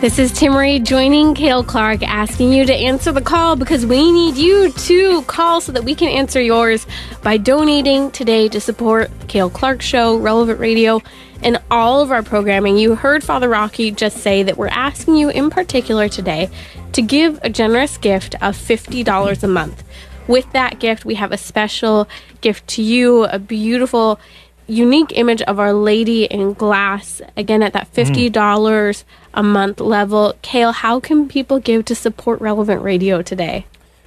This 0.00 0.20
is 0.20 0.30
Timmerie 0.30 0.80
joining 0.84 1.34
Cale 1.34 1.64
Clark, 1.64 2.04
asking 2.04 2.52
you 2.52 2.64
to 2.64 2.72
answer 2.72 3.10
the 3.10 3.20
call 3.20 3.56
because 3.56 3.84
we 3.84 4.12
need 4.12 4.36
you 4.36 4.70
to 4.70 5.22
call 5.22 5.60
so 5.60 5.72
that 5.72 5.82
we 5.82 5.96
can 5.96 6.08
answer 6.08 6.40
yours 6.40 6.86
by 7.24 7.36
donating 7.36 8.12
today 8.12 8.48
to 8.48 8.60
support 8.60 9.10
Cale 9.26 9.50
Clark 9.50 9.82
Show, 9.82 10.16
Relevant 10.16 10.60
Radio, 10.60 11.02
and 11.42 11.60
all 11.70 12.00
of 12.00 12.10
our 12.10 12.22
programming. 12.22 12.78
You 12.78 12.94
heard 12.94 13.22
Father 13.22 13.48
Rocky 13.48 13.90
just 13.90 14.18
say 14.18 14.42
that 14.42 14.56
we're 14.56 14.68
asking 14.68 15.16
you 15.16 15.28
in 15.28 15.50
particular 15.50 16.08
today 16.08 16.50
to 16.92 17.02
give 17.02 17.38
a 17.42 17.50
generous 17.50 17.96
gift 17.98 18.34
of 18.36 18.56
$50 18.56 19.42
a 19.42 19.48
month. 19.48 19.84
With 20.26 20.50
that 20.52 20.78
gift, 20.78 21.04
we 21.04 21.14
have 21.14 21.32
a 21.32 21.38
special 21.38 22.08
gift 22.40 22.66
to 22.68 22.82
you, 22.82 23.24
a 23.24 23.38
beautiful 23.38 24.20
unique 24.68 25.12
image 25.16 25.42
of 25.42 25.58
Our 25.58 25.72
Lady 25.72 26.24
in 26.24 26.52
glass, 26.52 27.22
again 27.36 27.62
at 27.62 27.72
that 27.72 27.92
$50 27.92 28.30
mm. 28.30 29.04
a 29.34 29.42
month 29.42 29.80
level. 29.80 30.34
Cale, 30.42 30.72
how 30.72 31.00
can 31.00 31.28
people 31.28 31.58
give 31.58 31.86
to 31.86 31.94
support 31.94 32.40
Relevant 32.40 32.82
Radio 32.82 33.22
today? 33.22 33.66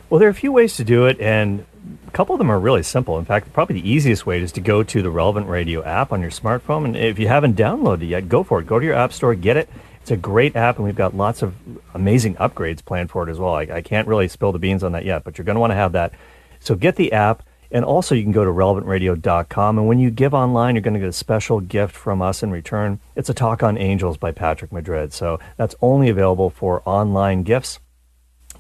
Well, 0.10 0.20
there 0.20 0.28
are 0.28 0.32
a 0.32 0.36
few 0.36 0.52
ways 0.52 0.76
to 0.76 0.84
do 0.84 1.06
it, 1.06 1.20
and 1.20 1.66
a 2.08 2.12
couple 2.12 2.36
of 2.36 2.40
them 2.40 2.52
are 2.52 2.60
really 2.60 2.84
simple. 2.84 3.18
In 3.18 3.26
fact, 3.26 3.52
probably 3.54 3.82
the 3.82 3.90
easiest 3.90 4.26
way 4.26 4.42
is 4.42 4.52
to 4.54 4.62
go 4.62 4.84
to 4.84 5.02
the 5.02 5.10
Relevant 5.10 5.48
Radio 5.48 5.84
app 5.84 6.12
on 6.12 6.22
your 6.22 6.32
smartphone. 6.32 6.86
And 6.86 6.96
if 6.96 7.20
you 7.20 7.28
haven't 7.28 7.56
downloaded 7.56 8.04
it 8.04 8.08
yet, 8.08 8.30
go 8.30 8.44
for 8.44 8.60
it. 8.60 8.68
Go 8.68 8.80
to 8.80 8.86
your 8.86 8.96
app 8.96 9.14
store, 9.14 9.34
get 9.36 9.58
it. 9.58 9.70
It's 10.02 10.12
a 10.12 10.18
great 10.18 10.56
app, 10.56 10.78
and 10.78 10.86
we've 10.86 10.96
got 10.96 11.16
lots 11.16 11.42
of 11.42 11.54
amazing 11.94 12.36
upgrades 12.36 12.84
planned 12.84 13.12
for 13.12 13.28
it 13.28 13.32
as 13.32 13.38
well. 13.38 13.54
I, 13.54 13.62
I 13.62 13.82
can't 13.82 14.08
really 14.08 14.28
spill 14.28 14.52
the 14.52 14.60
beans 14.60 14.84
on 14.84 14.94
that 14.94 15.06
yet, 15.06 15.24
but 15.24 15.38
you're 15.38 15.46
going 15.46 15.56
to 15.56 15.60
want 15.60 15.72
to 15.72 15.76
have 15.76 15.92
that. 15.92 16.14
So 16.60 16.76
get 16.76 16.96
the 16.96 17.12
app 17.14 17.44
and 17.72 17.86
also, 17.86 18.16
you 18.16 18.24
can 18.24 18.34
go 18.34 18.44
to 18.44 18.52
relevantradio.com. 18.52 19.78
And 19.78 19.88
when 19.88 19.98
you 19.98 20.12
give 20.12 20.34
online, 20.34 20.76
you're 20.76 20.82
going 20.82 20.94
to 20.94 21.00
get 21.00 21.10
a 21.10 21.14
special 21.14 21.62
gift 21.62 21.96
from 21.96 22.22
us 22.22 22.44
in 22.44 22.52
return. 22.52 23.00
It's 23.16 23.30
a 23.30 23.34
talk 23.34 23.64
on 23.64 23.78
angels 23.78 24.18
by 24.18 24.32
Patrick 24.32 24.74
Madrid. 24.74 25.14
So 25.14 25.40
that's 25.56 25.76
only 25.82 26.10
available 26.10 26.50
for 26.50 26.82
online 26.86 27.44
gifts. 27.44 27.80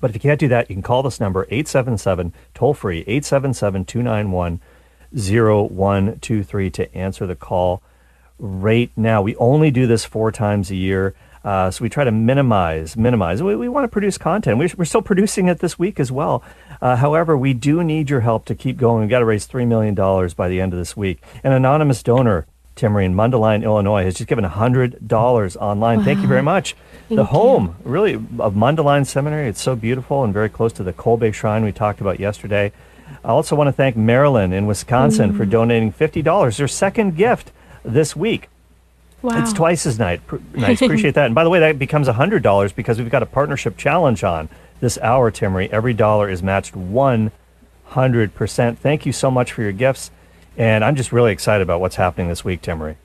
But 0.01 0.09
if 0.09 0.15
you 0.15 0.19
can't 0.19 0.39
do 0.39 0.47
that, 0.49 0.69
you 0.69 0.75
can 0.75 0.83
call 0.83 1.03
this 1.03 1.19
number 1.19 1.43
877 1.43 2.33
toll 2.53 2.73
free 2.73 2.99
877 3.07 3.85
291 3.85 4.59
0123 5.13 6.69
to 6.71 6.95
answer 6.95 7.27
the 7.27 7.35
call 7.35 7.81
right 8.39 8.91
now. 8.97 9.21
We 9.21 9.35
only 9.37 9.71
do 9.71 9.87
this 9.87 10.03
four 10.03 10.31
times 10.31 10.71
a 10.71 10.75
year. 10.75 11.13
Uh, 11.43 11.71
so 11.71 11.81
we 11.81 11.89
try 11.89 12.03
to 12.03 12.11
minimize, 12.11 12.95
minimize. 12.95 13.41
We, 13.41 13.55
we 13.55 13.67
want 13.67 13.83
to 13.83 13.87
produce 13.87 14.17
content. 14.17 14.57
We, 14.59 14.71
are 14.77 14.85
still 14.85 15.01
producing 15.01 15.47
it 15.47 15.59
this 15.59 15.79
week 15.79 15.99
as 15.99 16.11
well. 16.11 16.43
Uh, 16.81 16.95
however, 16.97 17.35
we 17.35 17.53
do 17.53 17.83
need 17.83 18.09
your 18.09 18.21
help 18.21 18.45
to 18.45 18.55
keep 18.55 18.77
going. 18.77 19.01
We've 19.01 19.09
got 19.09 19.19
to 19.19 19.25
raise 19.25 19.47
$3 19.47 19.67
million 19.67 19.95
by 19.95 20.49
the 20.49 20.61
end 20.61 20.73
of 20.73 20.79
this 20.79 20.95
week. 20.95 21.23
An 21.43 21.51
anonymous 21.51 22.03
donor, 22.03 22.45
Timmerie 22.75 23.05
in 23.05 23.15
Mundelein, 23.15 23.63
Illinois, 23.63 24.03
has 24.03 24.15
just 24.15 24.27
given 24.27 24.45
$100 24.45 25.57
online. 25.57 25.97
Wow. 25.99 26.03
Thank 26.03 26.21
you 26.21 26.27
very 26.27 26.43
much. 26.43 26.75
Thank 27.11 27.27
the 27.27 27.33
home, 27.33 27.75
you. 27.83 27.91
really, 27.91 28.13
of 28.13 28.53
Mundelein 28.53 29.05
Seminary. 29.05 29.49
It's 29.49 29.61
so 29.61 29.75
beautiful 29.75 30.23
and 30.23 30.33
very 30.33 30.47
close 30.47 30.71
to 30.73 30.83
the 30.83 30.93
Kolbe 30.93 31.33
Shrine 31.33 31.65
we 31.65 31.73
talked 31.73 31.99
about 31.99 32.21
yesterday. 32.21 32.71
I 33.25 33.27
also 33.27 33.53
want 33.53 33.67
to 33.67 33.73
thank 33.73 33.97
Marilyn 33.97 34.53
in 34.53 34.65
Wisconsin 34.65 35.33
mm. 35.33 35.37
for 35.37 35.45
donating 35.45 35.91
$50, 35.91 36.57
their 36.57 36.69
second 36.69 37.17
gift 37.17 37.51
this 37.83 38.15
week. 38.15 38.47
Wow. 39.21 39.41
It's 39.41 39.51
twice 39.51 39.85
as 39.85 39.99
nice. 39.99 40.21
nice. 40.53 40.81
Appreciate 40.81 41.15
that. 41.15 41.25
And 41.25 41.35
by 41.35 41.43
the 41.43 41.49
way, 41.49 41.59
that 41.59 41.77
becomes 41.77 42.07
$100 42.07 42.75
because 42.75 42.97
we've 42.97 43.09
got 43.09 43.23
a 43.23 43.27
partnership 43.27 43.75
challenge 43.75 44.23
on 44.23 44.47
this 44.79 44.97
hour, 44.99 45.31
Timmerie. 45.31 45.69
Every 45.69 45.93
dollar 45.93 46.29
is 46.29 46.41
matched 46.41 46.75
100%. 46.75 47.31
Thank 48.77 49.05
you 49.05 49.11
so 49.11 49.29
much 49.29 49.51
for 49.51 49.63
your 49.63 49.73
gifts. 49.73 50.11
And 50.55 50.85
I'm 50.85 50.95
just 50.95 51.11
really 51.11 51.33
excited 51.33 51.61
about 51.61 51.81
what's 51.81 51.97
happening 51.97 52.29
this 52.29 52.45
week, 52.45 52.61
Timmerie. 52.61 52.95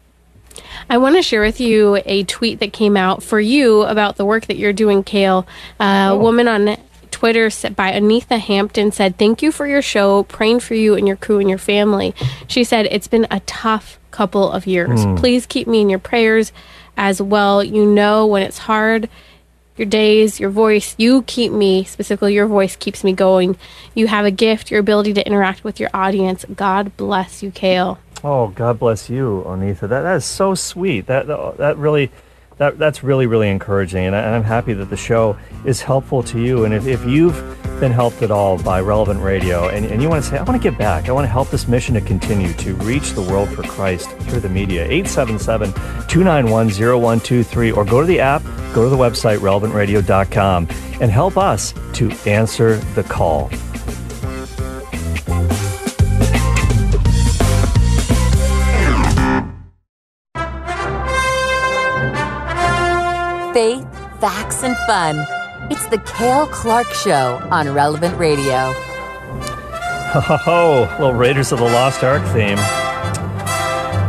I 0.89 0.99
want 0.99 1.17
to 1.17 1.23
share 1.23 1.43
with 1.43 1.61
you 1.61 2.01
a 2.07 2.25
tweet 2.25 2.61
that 2.61 2.73
came 2.73 2.97
out 2.97 3.23
for 3.23 3.41
you 3.41 3.83
about 3.83 4.17
the 4.17 4.25
work 4.25 4.47
that 4.47 4.57
you're 4.57 4.73
doing, 4.73 5.03
Cale. 5.03 5.47
A 5.81 6.11
oh. 6.11 6.19
woman 6.19 6.49
on 6.49 6.77
Twitter 7.11 7.47
by 7.71 7.93
Anitha 7.93 8.39
Hampton 8.39 8.93
said, 8.93 9.17
Thank 9.17 9.43
you 9.43 9.51
for 9.51 9.67
your 9.67 9.83
show, 9.83 10.25
praying 10.25 10.61
for 10.61 10.75
you 10.75 10.95
and 10.95 11.07
your 11.07 11.17
crew 11.17 11.39
and 11.39 11.49
your 11.49 11.59
family. 11.59 12.15
She 12.47 12.63
said, 12.63 12.87
It's 12.91 13.09
been 13.09 13.27
a 13.31 13.41
tough 13.41 13.99
couple 14.11 14.51
of 14.51 14.67
years. 14.67 15.03
Hmm. 15.03 15.17
Please 15.17 15.47
keep 15.47 15.67
me 15.67 15.81
in 15.81 15.89
your 15.89 15.99
prayers 15.99 16.53
as 16.97 17.21
well. 17.21 17.63
You 17.63 17.87
know, 17.87 18.27
when 18.27 18.43
it's 18.43 18.59
hard, 18.59 19.09
your 19.77 19.87
days, 19.87 20.41
your 20.41 20.51
voice, 20.51 20.95
you 20.99 21.23
keep 21.23 21.53
me, 21.53 21.85
specifically 21.85 22.35
your 22.35 22.47
voice 22.47 22.77
keeps 22.77 23.05
me 23.05 23.13
going. 23.13 23.57
You 23.95 24.07
have 24.07 24.25
a 24.25 24.31
gift, 24.31 24.71
your 24.71 24.81
ability 24.81 25.15
to 25.15 25.27
interact 25.27 25.65
with 25.65 25.79
your 25.79 25.91
audience. 25.93 26.45
God 26.55 26.97
bless 26.97 27.43
you, 27.43 27.51
Cale. 27.51 27.99
Oh, 28.25 28.49
God 28.49 28.79
bless 28.79 29.11
you, 29.11 29.45
Onitha. 29.47 29.81
That 29.81 30.03
that 30.03 30.17
is 30.17 30.25
so 30.25 30.55
sweet. 30.55 31.07
That 31.07 31.27
that 31.59 31.77
really, 31.77 32.11
that 32.59 32.79
that's 32.79 33.03
really 33.03 33.27
really 33.27 33.51
encouraging, 33.51 34.07
and, 34.07 34.17
I, 34.17 34.37
am 34.37 34.45
happy 34.45 34.73
that 34.75 34.91
the 34.91 34.97
show 34.97 35.37
is 35.65 35.83
helpful 35.83 36.23
to 36.25 36.41
you. 36.41 36.65
And 36.65 36.73
if, 36.73 36.87
if 36.87 37.05
you've 37.05 37.35
been 37.81 37.91
helped 37.93 38.23
at 38.23 38.31
all 38.31 38.63
by 38.63 38.81
Relevant 38.81 39.21
Radio, 39.21 39.69
and, 39.69 39.85
and 39.87 40.01
you 40.01 40.09
want 40.09 40.25
to 40.25 40.31
say, 40.31 40.39
I 40.39 40.43
want 40.43 40.63
to 40.63 40.71
get 40.71 40.79
back, 40.79 41.09
I 41.09 41.13
want 41.13 41.27
to 41.27 41.31
help 41.31 41.51
this 41.51 41.67
mission 41.69 41.95
to 41.95 42.01
continue 42.01 42.53
to 42.55 42.75
reach 42.77 43.13
the 43.13 43.23
world 43.23 43.51
for 43.51 43.63
Christ 43.65 44.11
through 44.23 44.41
the 44.41 44.49
media. 44.49 44.89
877-291-0123, 44.89 47.77
or 47.77 47.85
go 47.85 48.01
to 48.01 48.07
the 48.07 48.21
app, 48.21 48.43
go 48.73 48.85
to 48.85 48.89
the 48.89 48.97
website 48.97 49.39
relevantradio.com, 49.39 50.69
and 51.01 51.11
help 51.11 51.37
us 51.37 51.75
to 51.93 52.11
answer 52.25 52.77
the 52.95 53.03
call. 53.03 53.51
And 64.67 64.77
fun. 64.79 65.25
It's 65.71 65.87
the 65.87 65.99
Cale 65.99 66.49
Clark 66.49 66.89
Show 66.89 67.39
on 67.53 67.73
Relevant 67.73 68.19
Radio. 68.19 68.73
Ho, 70.11 70.19
ho, 70.21 70.37
ho, 70.37 70.81
little 70.99 71.15
Raiders 71.15 71.53
of 71.53 71.61
the 71.61 71.67
Lost 71.67 72.03
Ark 72.03 72.21
theme. 72.33 72.59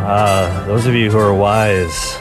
Uh, 0.09 0.65
those 0.65 0.87
of 0.87 0.95
you 0.95 1.11
who 1.11 1.19
are 1.19 1.31
wise 1.31 2.17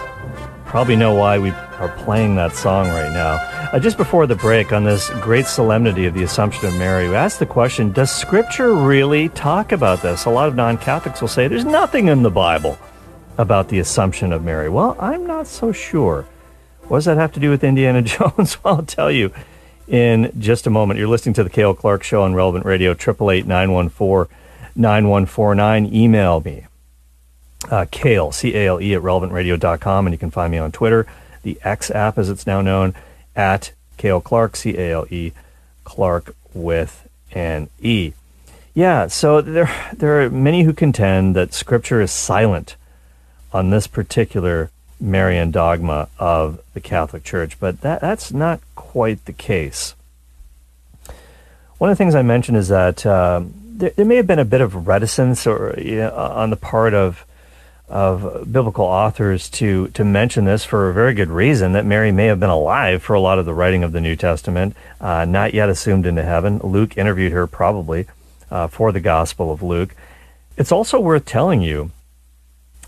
probably 0.67 0.97
know 0.97 1.15
why 1.15 1.39
we 1.39 1.49
are 1.49 1.89
playing 2.05 2.35
that 2.37 2.55
song 2.55 2.89
right 2.89 3.11
now. 3.11 3.37
Uh, 3.73 3.79
just 3.79 3.97
before 3.97 4.27
the 4.27 4.37
break, 4.37 4.71
on 4.71 4.85
this 4.85 5.09
great 5.23 5.47
solemnity 5.47 6.05
of 6.05 6.13
the 6.13 6.23
Assumption 6.23 6.67
of 6.67 6.75
Mary, 6.75 7.09
we 7.09 7.15
asked 7.15 7.39
the 7.39 7.47
question 7.47 7.91
Does 7.91 8.11
Scripture 8.11 8.75
really 8.75 9.31
talk 9.31 9.73
about 9.73 10.03
this? 10.03 10.27
A 10.27 10.31
lot 10.31 10.47
of 10.47 10.55
non 10.55 10.77
Catholics 10.77 11.23
will 11.23 11.29
say 11.29 11.49
there's 11.49 11.65
nothing 11.65 12.09
in 12.09 12.23
the 12.23 12.31
Bible 12.31 12.79
about 13.39 13.71
the 13.71 13.79
Assumption 13.79 14.31
of 14.31 14.45
Mary. 14.45 14.69
Well, 14.69 14.95
I'm 15.01 15.27
not 15.27 15.47
so 15.47 15.73
sure. 15.73 16.27
What 16.89 16.99
does 16.99 17.07
that 17.07 17.17
have 17.17 17.33
to 17.33 17.41
do 17.41 17.51
with 17.51 17.65
Indiana 17.65 18.01
Jones? 18.03 18.63
well, 18.63 18.77
I'll 18.77 18.85
tell 18.85 19.11
you 19.11 19.33
in 19.89 20.31
just 20.39 20.69
a 20.69 20.71
moment. 20.71 20.99
You're 20.99 21.09
listening 21.09 21.35
to 21.35 21.45
the 21.45 21.51
Cale 21.51 21.75
Clark 21.75 22.05
Show 22.05 22.23
on 22.23 22.35
Relevant 22.35 22.65
Radio, 22.65 22.95
888-914-9149. 22.95 25.93
Email 25.93 26.41
me, 26.41 26.67
uh, 27.71 27.87
Cale, 27.91 28.31
C-A-L-E, 28.31 28.95
at 28.95 29.03
relevantradio.com, 29.03 30.07
and 30.07 30.15
you 30.15 30.19
can 30.19 30.31
find 30.31 30.53
me 30.53 30.59
on 30.59 30.71
Twitter, 30.71 31.09
the 31.43 31.59
X 31.65 31.91
app, 31.91 32.19
as 32.19 32.31
it's 32.31 32.47
now 32.47 32.61
known, 32.61 32.95
at 33.35 33.73
Cale 33.97 34.21
Clark, 34.21 34.55
C-A-L-E, 34.55 35.33
Clark 35.83 36.37
with 36.55 37.09
an 37.33 37.69
E. 37.81 38.13
Yeah, 38.75 39.09
so 39.09 39.41
there, 39.41 39.69
there 39.93 40.23
are 40.23 40.31
many 40.31 40.63
who 40.63 40.73
contend 40.73 41.35
that 41.35 41.53
Scripture 41.53 42.01
is 42.01 42.13
silent 42.13 42.77
on 43.53 43.71
this 43.71 43.89
particular 43.89 44.71
Marian 45.01 45.51
dogma 45.51 46.09
of 46.19 46.61
the 46.75 46.81
Catholic 46.81 47.25
Church, 47.25 47.59
but 47.61 47.81
that, 47.83 48.01
that's 48.01 48.33
not 48.33 48.61
quite 48.75 49.25
the 49.25 49.33
case. 49.33 49.95
One 51.79 51.91
of 51.91 51.97
the 51.97 52.03
things 52.03 52.15
I 52.15 52.23
mentioned 52.23 52.57
is 52.57 52.69
that 52.69 53.05
uh, 53.05 53.43
there, 53.55 53.91
there, 53.91 54.07
may 54.07 54.17
have 54.17 54.27
been 54.27 54.39
a 54.39 54.45
bit 54.45 54.63
of 54.63 54.87
reticence 54.87 55.47
or 55.47 55.75
you 55.79 55.97
know, 55.97 56.15
on 56.15 56.51
the 56.51 56.57
part 56.57 56.95
of 56.95 57.25
of 57.89 58.51
biblical 58.51 58.85
authors 58.85 59.49
to 59.49 59.89
to 59.89 60.03
mention 60.03 60.45
this 60.45 60.65
for 60.65 60.89
a 60.89 60.95
very 60.95 61.15
good 61.15 61.29
reason 61.29 61.73
that 61.73 61.85
Mary 61.85 62.11
may 62.11 62.27
have 62.27 62.41
been 62.41 62.51
alive 62.51 63.03
for 63.03 63.15
a 63.15 63.21
lot 63.21 63.39
of 63.39 63.45
the 63.45 63.55
writing 63.55 63.85
of 63.85 63.93
the 63.93 64.01
New 64.01 64.17
Testament, 64.17 64.75
uh, 65.01 65.25
not 65.25 65.55
yet 65.55 65.69
assumed 65.69 66.07
into 66.07 66.23
heaven. 66.23 66.59
Luke 66.65 66.97
interviewed 66.97 67.33
her 67.33 67.47
probably 67.47 68.07
uh, 68.51 68.67
for 68.67 68.91
the 68.91 69.01
Gospel 69.01 69.53
of 69.53 69.63
Luke. 69.63 69.95
It's 70.57 70.73
also 70.73 70.99
worth 70.99 71.27
telling 71.27 71.61
you 71.61 71.91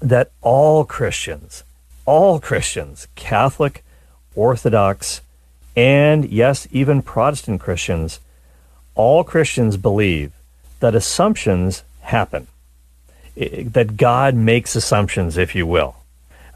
that 0.01 0.31
all 0.41 0.85
Christians 0.85 1.63
all 2.09 2.41
Christians, 2.41 3.07
Catholic, 3.17 3.85
Orthodox, 4.35 5.21
and 5.77 6.25
yes, 6.25 6.67
even 6.73 7.03
Protestant 7.03 7.61
Christians, 7.61 8.19
all 8.95 9.23
Christians 9.23 9.77
believe 9.77 10.33
that 10.81 10.95
assumptions 10.95 11.83
happen, 12.01 12.47
that 13.37 13.99
God 13.99 14.35
makes 14.35 14.75
assumptions, 14.75 15.37
if 15.37 15.55
you 15.55 15.67
will. 15.67 15.97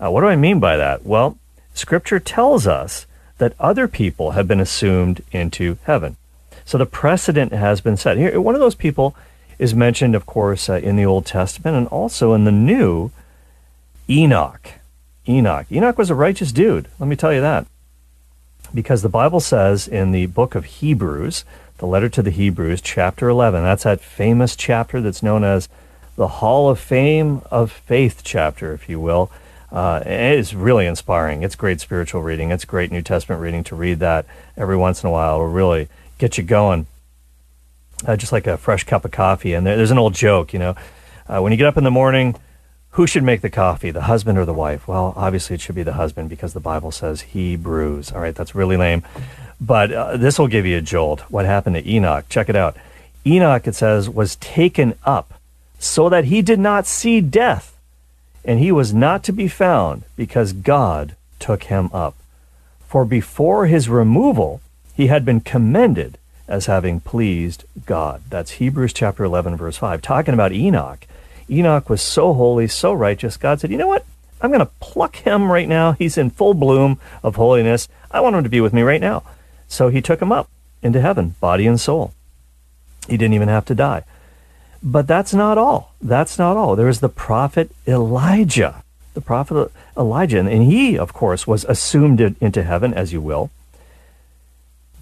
Uh, 0.03 0.11
what 0.11 0.23
do 0.23 0.29
I 0.29 0.37
mean 0.37 0.59
by 0.59 0.79
that? 0.79 1.05
Well, 1.05 1.37
Scripture 1.75 2.19
tells 2.19 2.67
us 2.67 3.05
that 3.37 3.53
other 3.61 3.87
people 3.87 4.31
have 4.31 4.49
been 4.49 4.59
assumed 4.59 5.23
into 5.33 5.77
heaven. 5.85 6.17
So 6.65 6.79
the 6.79 6.87
precedent 6.87 7.53
has 7.53 7.83
been 7.83 7.99
set. 7.99 8.17
Here, 8.17 8.41
one 8.41 8.55
of 8.55 8.63
those 8.63 8.75
people 8.75 9.15
is 9.59 9.75
mentioned, 9.75 10.15
of 10.15 10.25
course, 10.25 10.71
uh, 10.71 10.75
in 10.75 10.97
the 10.97 11.05
Old 11.05 11.27
Testament 11.27 11.77
and 11.77 11.89
also 11.89 12.33
in 12.33 12.45
the 12.45 12.53
New, 12.53 13.11
Enoch. 14.09 14.79
Enoch. 15.29 15.67
Enoch 15.71 15.99
was 15.99 16.11
a 16.11 16.15
righteous 16.15 16.53
dude, 16.53 16.89
let 16.99 17.09
me 17.09 17.17
tell 17.17 17.33
you 17.33 17.41
that. 17.41 17.67
Because 18.75 19.03
the 19.03 19.09
Bible 19.09 19.41
says 19.41 19.87
in 19.87 20.13
the 20.13 20.27
book 20.27 20.55
of 20.55 20.65
Hebrews, 20.65 21.45
the 21.79 21.87
letter 21.87 22.09
to 22.09 22.23
the 22.23 22.31
Hebrews, 22.31 22.81
chapter 22.81 23.29
11, 23.29 23.63
that's 23.63 23.85
that 23.85 24.01
famous 24.01 24.57
chapter 24.57 25.01
that's 25.01 25.23
known 25.23 25.45
as 25.45 25.69
the 26.17 26.29
Hall 26.29 26.71
of 26.71 26.79
Fame 26.79 27.43
of 27.51 27.73
Faith 27.73 28.23
chapter, 28.25 28.73
if 28.73 28.89
you 28.89 29.01
will. 29.01 29.31
Uh, 29.71 30.03
it 30.05 30.39
is 30.39 30.55
really 30.55 30.87
inspiring. 30.87 31.43
It's 31.43 31.57
great 31.57 31.81
spiritual 31.81 32.23
reading. 32.23 32.51
It's 32.51 32.65
great 32.65 32.93
New 32.93 33.03
Testament 33.03 33.41
reading 33.41 33.65
to 33.65 33.75
read 33.75 34.01
that 34.01 34.27
every 34.57 34.77
once 34.77 35.03
in 35.03 35.09
a 35.09 35.11
while. 35.11 35.37
It'll 35.37 35.49
really 35.49 35.89
get 36.19 36.37
you 36.37 36.45
going, 36.45 36.87
uh, 38.07 38.17
just 38.17 38.33
like 38.33 38.47
a 38.47 38.59
fresh 38.59 38.85
cup 38.85 39.05
of 39.05 39.11
coffee. 39.11 39.55
And 39.55 39.67
there, 39.67 39.77
there's 39.77 39.91
an 39.91 39.99
old 39.99 40.15
joke, 40.15 40.53
you 40.53 40.59
know, 40.59 40.77
uh, 41.27 41.41
when 41.41 41.53
you 41.53 41.59
get 41.59 41.67
up 41.67 41.79
in 41.79 41.85
the 41.85 41.91
morning, 41.91 42.37
who 42.93 43.07
should 43.07 43.23
make 43.23 43.41
the 43.41 43.51
coffee, 43.51 43.91
the 43.91 44.03
husband 44.03 44.39
or 44.39 44.45
the 44.45 44.53
wife? 44.53 44.87
Well, 44.87 45.15
obviously 45.17 45.55
it 45.55 45.61
should 45.61 45.75
be 45.75 45.83
the 45.83 45.95
husband 45.95 46.29
because 46.29 46.53
the 46.53 46.61
Bible 46.61 46.91
says 46.91 47.23
he 47.23 47.57
brews. 47.57 48.13
All 48.13 48.21
right, 48.21 48.35
that's 48.35 48.55
really 48.55 48.77
lame. 48.77 49.03
But 49.61 49.93
uh, 49.93 50.17
this 50.19 50.39
will 50.39 50.49
give 50.49 50.67
you 50.67 50.77
a 50.77 50.83
jolt. 50.83 51.21
What 51.31 51.47
happened 51.47 51.77
to 51.77 51.89
Enoch? 51.89 52.29
Check 52.29 52.49
it 52.49 52.57
out. 52.57 52.77
Enoch, 53.27 53.67
it 53.67 53.75
says, 53.75 54.11
was 54.11 54.37
taken 54.37 54.95
up 55.05 55.41
so 55.79 56.09
that 56.09 56.27
he 56.27 56.43
did 56.43 56.59
not 56.59 56.87
see 56.87 57.21
death, 57.21 57.77
and 58.45 58.59
he 58.59 58.71
was 58.71 58.93
not 58.93 59.25
to 59.25 59.33
be 59.33 59.49
found 59.49 60.03
because 60.17 60.53
God 60.53 61.17
took 61.39 61.65
him 61.65 61.89
up. 61.95 62.15
For 62.87 63.05
before 63.07 63.67
his 63.67 63.89
removal, 63.89 64.61
he 64.95 65.07
had 65.07 65.25
been 65.25 65.41
commended 65.41 66.19
as 66.47 66.67
having 66.67 67.01
pleased 67.01 67.65
God. 67.87 68.23
That's 68.29 68.53
Hebrews 68.53 68.93
chapter 68.93 69.25
11, 69.25 69.57
verse 69.57 69.79
5, 69.79 70.03
talking 70.03 70.35
about 70.35 70.53
Enoch 70.53 71.07
Enoch 71.51 71.89
was 71.91 72.03
so 72.03 72.33
holy, 72.33 72.69
so 72.69 72.93
righteous. 72.93 73.37
God 73.37 73.61
said, 73.61 73.71
You 73.71 73.79
know 73.79 73.89
what? 73.89 74.05
I'm 74.41 74.51
going 74.51 74.61
to 74.61 74.73
pluck 74.81 75.17
him 75.17 75.51
right 75.51 75.69
now. 75.69 75.93
He's 75.93 76.19
in 76.19 76.31
full 76.31 76.55
bloom 76.55 76.99
of 77.23 77.37
holiness. 77.37 77.89
I 78.11 78.21
want 78.21 78.35
him 78.37 78.43
to 78.43 78.51
be 78.51 78.61
with 78.61 78.73
me 78.73 78.83
right 78.83 79.01
now. 79.01 79.23
So 79.69 79.89
he 79.89 80.03
took 80.03 80.21
him 80.21 80.33
up 80.33 80.51
into 80.83 81.01
heaven, 81.01 81.37
body 81.41 81.67
and 81.67 81.81
soul. 81.81 82.13
He 83.09 83.17
didn't 83.17 83.35
even 83.35 83.49
have 83.49 83.65
to 83.67 83.75
die. 83.75 84.03
But 84.83 85.07
that's 85.07 85.33
not 85.33 85.59
all. 85.59 85.95
That's 86.03 86.39
not 86.39 86.57
all. 86.57 86.75
There 86.75 86.89
is 86.89 87.01
the 87.01 87.09
prophet 87.09 87.71
Elijah. 87.87 88.83
The 89.15 89.21
prophet 89.21 89.71
Elijah. 89.97 90.41
And 90.41 90.65
he, 90.65 90.99
of 90.99 91.13
course, 91.13 91.47
was 91.47 91.65
assumed 91.65 92.21
into 92.21 92.65
heaven, 92.65 92.93
as 92.93 93.13
you 93.13 93.21
will, 93.21 93.51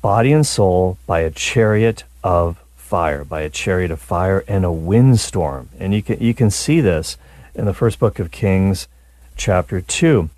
body 0.03 0.33
and 0.33 0.47
soul 0.47 0.99
by 1.07 1.21
a 1.21 1.31
chariot 1.31 2.05
of 2.23 2.63
fire, 2.91 3.25
by 3.25 3.43
a 3.43 3.49
chariot 3.49 3.93
of 3.93 4.01
fire 4.01 4.43
and 4.49 4.65
a 4.65 4.73
windstorm. 4.73 5.69
And 5.79 5.95
you 5.95 6.03
can, 6.03 6.19
you 6.21 6.35
can 6.35 6.51
see 6.51 6.81
this 6.81 7.17
in 7.55 7.65
the 7.65 7.73
first 7.73 8.01
book 8.01 8.19
of 8.19 8.33
Kings, 8.33 8.89
chapter 9.37 9.81
2. 9.81 10.29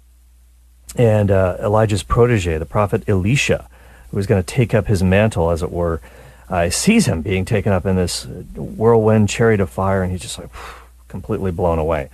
And 0.95 1.31
uh, 1.31 1.57
Elijah's 1.59 2.03
protege, 2.03 2.59
the 2.59 2.67
prophet 2.67 3.09
Elisha, 3.09 3.71
who 4.11 4.19
was 4.19 4.27
going 4.27 4.43
to 4.43 4.47
take 4.47 4.75
up 4.75 4.87
his 4.87 5.03
mantle, 5.03 5.51
as 5.51 5.63
it 5.63 5.73
were, 5.73 6.03
uh, 6.51 6.69
sees 6.69 7.07
him 7.07 7.23
being 7.23 7.47
taken 7.47 7.73
up 7.73 7.87
in 7.87 7.97
this 7.97 8.27
whirlwind 8.27 9.31
chariot 9.31 9.61
of 9.61 9.71
fire, 9.71 10.03
and 10.03 10.13
he's 10.13 10.21
just 10.21 10.39
like 10.39 10.51
completely 11.09 11.51
blown 11.51 11.79
away. 11.79 12.11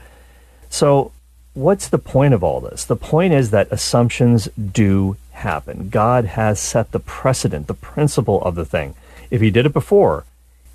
So, 0.70 1.10
what's 1.54 1.88
the 1.88 1.98
point 1.98 2.32
of 2.32 2.44
all 2.44 2.60
this? 2.60 2.84
The 2.84 2.94
point 2.94 3.32
is 3.32 3.50
that 3.50 3.66
assumptions 3.72 4.46
do 4.54 5.16
happen. 5.32 5.88
God 5.88 6.26
has 6.26 6.60
set 6.60 6.92
the 6.92 7.00
precedent, 7.00 7.66
the 7.66 7.74
principle 7.74 8.40
of 8.42 8.54
the 8.54 8.64
thing. 8.64 8.94
If 9.30 9.40
he 9.40 9.50
did 9.50 9.66
it 9.66 9.72
before, 9.72 10.24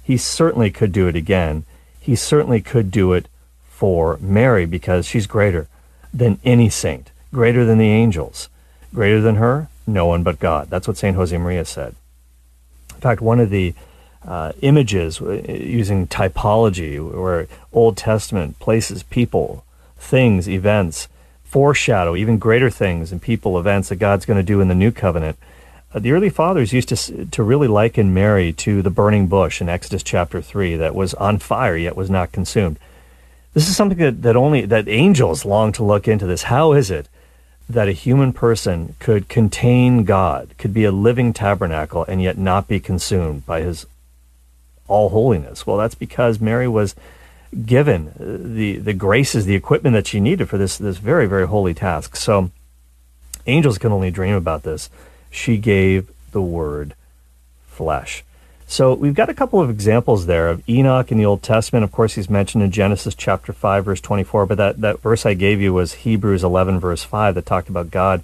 he 0.04 0.18
certainly 0.18 0.70
could 0.70 0.92
do 0.92 1.08
it 1.08 1.16
again. 1.16 1.66
He 2.00 2.16
certainly 2.16 2.62
could 2.62 2.92
do 2.92 3.14
it 3.14 3.28
for 3.66 4.18
Mary 4.22 4.66
because 4.66 5.06
she's 5.06 5.28
greater 5.28 5.68
than 6.14 6.40
any 6.44 6.70
saint, 6.70 7.12
greater 7.32 7.66
than 7.66 7.78
the 7.78 7.90
angels. 7.90 8.50
Greater 8.94 9.22
than 9.22 9.36
her, 9.36 9.70
no 9.88 10.06
one 10.06 10.22
but 10.22 10.40
God. 10.40 10.70
That's 10.70 10.88
what 10.88 10.98
St. 10.98 11.18
Josemaria 11.18 11.66
said. 11.66 11.96
In 12.94 13.02
fact, 13.02 13.22
one 13.22 13.40
of 13.40 13.50
the 13.50 13.74
uh, 14.26 14.52
images 14.62 15.20
uh, 15.20 15.42
using 15.48 16.08
typology, 16.08 17.00
where 17.00 17.48
Old 17.72 17.98
Testament 17.98 18.60
places, 18.60 19.04
people, 19.04 19.66
things, 19.98 20.48
events, 20.48 21.08
foreshadow 21.44 22.16
even 22.16 22.38
greater 22.38 22.70
things 22.70 23.12
and 23.12 23.22
people, 23.22 23.60
events 23.60 23.90
that 23.90 23.98
God's 23.98 24.26
going 24.26 24.40
to 24.40 24.44
do 24.44 24.62
in 24.62 24.70
the 24.70 24.76
new 24.76 24.92
covenant. 24.92 25.38
Uh, 25.94 26.00
the 26.00 26.12
early 26.12 26.30
fathers 26.30 26.74
used 26.74 26.90
to 26.90 27.26
to 27.26 27.44
really 27.44 27.68
liken 27.68 28.14
Mary 28.14 28.52
to 28.52 28.82
the 28.82 28.90
burning 28.90 29.28
bush 29.28 29.62
in 29.62 29.70
Exodus 29.70 30.04
chapter 30.04 30.42
three 30.42 30.76
that 30.76 30.96
was 30.96 31.14
on 31.16 31.38
fire 31.38 31.78
yet 31.78 31.96
was 31.96 32.10
not 32.10 32.32
consumed. 32.32 32.80
This 33.54 33.70
is 33.70 33.76
something 33.76 34.00
that, 34.00 34.24
that 34.24 34.36
only 34.36 34.66
that 34.66 34.88
angels 34.88 35.46
long 35.46 35.72
to 35.74 35.84
look 35.84 36.08
into 36.08 36.26
this. 36.26 36.44
How 36.44 36.74
is 36.74 36.90
it 36.90 37.08
that 37.70 37.88
a 37.88 37.94
human 37.94 38.34
person 38.34 38.96
could 39.00 39.30
contain 39.30 40.04
God, 40.04 40.56
could 40.58 40.74
be 40.74 40.84
a 40.84 40.92
living 40.92 41.32
tabernacle, 41.32 42.04
and 42.06 42.22
yet 42.22 42.38
not 42.38 42.68
be 42.68 42.80
consumed 42.80 43.46
by 43.46 43.62
his 43.62 43.86
all 44.88 45.10
holiness? 45.10 45.68
Well, 45.68 45.78
that's 45.78 45.96
because 45.96 46.42
Mary 46.42 46.68
was 46.68 46.96
given 47.66 48.14
the, 48.18 48.78
the 48.78 48.94
graces, 48.94 49.46
the 49.46 49.56
equipment 49.56 49.94
that 49.94 50.08
she 50.08 50.20
needed 50.20 50.50
for 50.50 50.58
this, 50.58 50.78
this 50.78 50.98
very, 50.98 51.28
very 51.28 51.46
holy 51.46 51.76
task. 51.76 52.16
So 52.16 52.50
angels 53.46 53.78
can 53.78 53.92
only 53.92 54.10
dream 54.10 54.34
about 54.34 54.64
this. 54.64 54.90
She 55.34 55.58
gave 55.58 56.12
the 56.32 56.42
word 56.42 56.94
flesh. 57.66 58.24
So 58.68 58.94
we've 58.94 59.16
got 59.16 59.30
a 59.30 59.34
couple 59.34 59.60
of 59.60 59.70
examples 59.70 60.28
there 60.28 60.48
of 60.48 60.68
Enoch 60.70 61.12
in 61.12 61.18
the 61.18 61.26
Old 61.26 61.42
Testament. 61.42 61.84
Of 61.84 61.92
course, 61.92 62.14
he's 62.14 62.30
mentioned 62.30 62.64
in 62.64 62.72
Genesis 62.72 63.16
chapter 63.16 63.52
5, 63.52 63.86
verse 63.86 64.02
24, 64.02 64.46
but 64.46 64.58
that, 64.58 64.82
that 64.82 65.00
verse 65.00 65.26
I 65.26 65.34
gave 65.34 65.60
you 65.60 65.74
was 65.74 65.94
Hebrews 65.94 66.44
11, 66.44 66.80
verse 66.80 67.04
5, 67.04 67.36
that 67.36 67.46
talked 67.46 67.68
about 67.68 67.92
God 67.92 68.24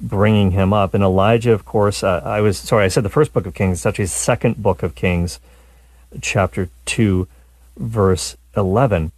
bringing 0.00 0.50
him 0.50 0.72
up. 0.72 0.92
And 0.92 1.04
Elijah, 1.04 1.52
of 1.52 1.64
course, 1.64 2.02
uh, 2.02 2.20
I 2.24 2.40
was, 2.40 2.58
sorry, 2.58 2.84
I 2.84 2.88
said 2.88 3.04
the 3.04 3.08
first 3.08 3.32
book 3.32 3.46
of 3.46 3.54
Kings, 3.54 3.78
it's 3.78 3.86
actually 3.86 4.06
the 4.06 4.10
second 4.10 4.62
book 4.62 4.82
of 4.82 4.94
Kings, 4.96 5.38
chapter 6.20 6.68
2, 6.86 7.28
verse 7.76 8.36
11. 8.56 9.12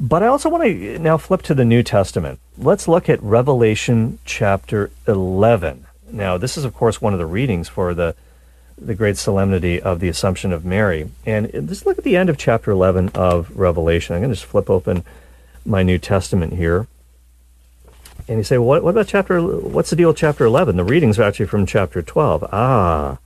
But 0.00 0.24
I 0.24 0.26
also 0.26 0.48
want 0.48 0.64
to 0.64 0.98
now 0.98 1.16
flip 1.16 1.42
to 1.42 1.54
the 1.54 1.64
New 1.64 1.84
Testament. 1.84 2.40
Let's 2.58 2.88
look 2.88 3.08
at 3.08 3.22
Revelation 3.22 4.18
chapter 4.24 4.90
11. 5.06 5.86
Now, 6.12 6.36
this 6.36 6.56
is, 6.56 6.64
of 6.64 6.74
course, 6.74 7.00
one 7.00 7.12
of 7.12 7.18
the 7.18 7.26
readings 7.26 7.68
for 7.68 7.94
the 7.94 8.14
the 8.78 8.94
great 8.94 9.16
solemnity 9.16 9.80
of 9.80 10.00
the 10.00 10.08
Assumption 10.08 10.52
of 10.52 10.64
Mary. 10.64 11.10
And 11.24 11.50
let's 11.52 11.86
look 11.86 11.98
at 11.98 12.04
the 12.04 12.16
end 12.16 12.28
of 12.28 12.38
chapter 12.38 12.70
11 12.70 13.10
of 13.14 13.50
Revelation. 13.56 14.14
I'm 14.14 14.22
going 14.22 14.30
to 14.30 14.36
just 14.36 14.48
flip 14.48 14.68
open 14.68 15.04
my 15.64 15.82
New 15.82 15.98
Testament 15.98 16.54
here. 16.54 16.86
And 18.28 18.38
you 18.38 18.44
say, 18.44 18.58
what, 18.58 18.82
what 18.82 18.90
about 18.90 19.08
chapter, 19.08 19.40
what's 19.40 19.90
the 19.90 19.96
deal 19.96 20.08
with 20.08 20.16
chapter 20.16 20.44
11? 20.44 20.76
The 20.76 20.84
readings 20.84 21.18
are 21.18 21.22
actually 21.22 21.46
from 21.46 21.66
chapter 21.66 22.02
12. 22.02 22.44
Ah, 22.52 23.18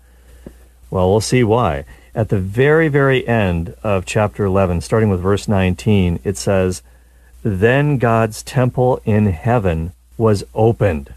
well, 0.90 1.10
we'll 1.10 1.20
see 1.20 1.44
why. 1.44 1.84
At 2.14 2.28
the 2.28 2.38
very, 2.38 2.88
very 2.88 3.26
end 3.26 3.74
of 3.82 4.06
chapter 4.06 4.44
11, 4.44 4.80
starting 4.80 5.10
with 5.10 5.20
verse 5.20 5.48
19, 5.48 6.20
it 6.24 6.36
says, 6.36 6.82
Then 7.42 7.98
God's 7.98 8.42
temple 8.42 9.00
in 9.04 9.26
heaven 9.26 9.92
was 10.16 10.44
opened 10.54 11.12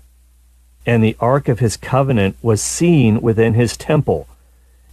and 0.90 1.04
the 1.04 1.16
ark 1.20 1.48
of 1.48 1.60
his 1.60 1.78
covenant 1.78 2.36
was 2.42 2.64
seen 2.64 3.22
within 3.22 3.54
his 3.54 3.78
temple. 3.78 4.28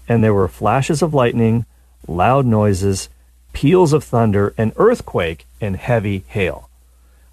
And 0.07 0.23
there 0.23 0.35
were 0.35 0.47
flashes 0.47 1.01
of 1.01 1.15
lightning, 1.15 1.65
loud 2.07 2.45
noises, 2.45 3.09
peals 3.55 3.95
of 3.95 4.05
thunder, 4.05 4.53
an 4.59 4.75
earthquake, 4.77 5.47
and 5.59 5.75
heavy 5.75 6.25
hail. 6.29 6.69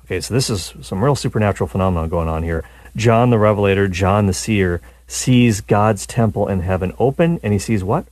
Okay, 0.05 0.21
so 0.21 0.33
this 0.33 0.49
is 0.49 0.73
some 0.81 1.03
real 1.03 1.13
supernatural 1.13 1.67
phenomenon 1.67 2.07
going 2.07 2.29
on 2.29 2.43
here. 2.43 2.63
John 2.95 3.31
the 3.31 3.37
Revelator, 3.37 3.89
John 3.89 4.27
the 4.27 4.33
Seer, 4.33 4.79
sees 5.07 5.59
God's 5.59 6.07
temple 6.07 6.47
in 6.47 6.61
heaven 6.61 6.93
open, 6.97 7.41
and 7.43 7.51
he 7.51 7.59
sees 7.59 7.83
what? 7.83 8.05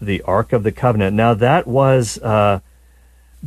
The 0.00 0.22
Ark 0.22 0.52
of 0.52 0.62
the 0.62 0.70
Covenant. 0.70 1.16
Now, 1.16 1.34
that 1.34 1.66
was 1.66 2.18
uh, 2.18 2.60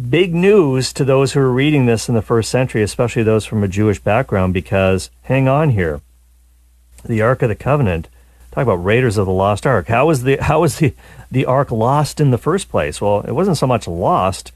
big 0.10 0.36
news 0.36 0.92
to 0.92 1.06
those 1.06 1.32
who 1.32 1.40
were 1.40 1.54
reading 1.54 1.86
this 1.86 2.10
in 2.10 2.14
the 2.14 2.22
first 2.22 2.52
century, 2.52 2.84
especially 2.84 3.24
those 3.24 3.46
from 3.46 3.64
a 3.64 3.70
Jewish 3.70 4.00
background, 4.00 4.54
because 4.54 5.10
hang 5.24 5.48
on 5.48 5.70
here 5.70 6.02
the 7.08 7.22
Ark 7.22 7.42
of 7.42 7.50
the 7.50 7.56
Covenant. 7.56 8.08
Talk 8.52 8.64
about 8.64 8.84
Raiders 8.84 9.18
of 9.18 9.26
the 9.26 9.32
Lost 9.32 9.68
Ark. 9.68 9.88
How 9.88 10.08
was 10.08 10.24
the 10.24 10.38
how 10.38 10.62
was 10.62 10.80
the 10.80 10.94
the 11.30 11.46
Ark 11.46 11.72
lost 11.72 12.22
in 12.22 12.32
the 12.32 12.38
first 12.38 12.70
place? 12.70 13.02
Well, 13.02 13.22
it 13.22 13.34
wasn't 13.34 13.58
so 13.58 13.68
much 13.68 13.88
lost 13.88 14.52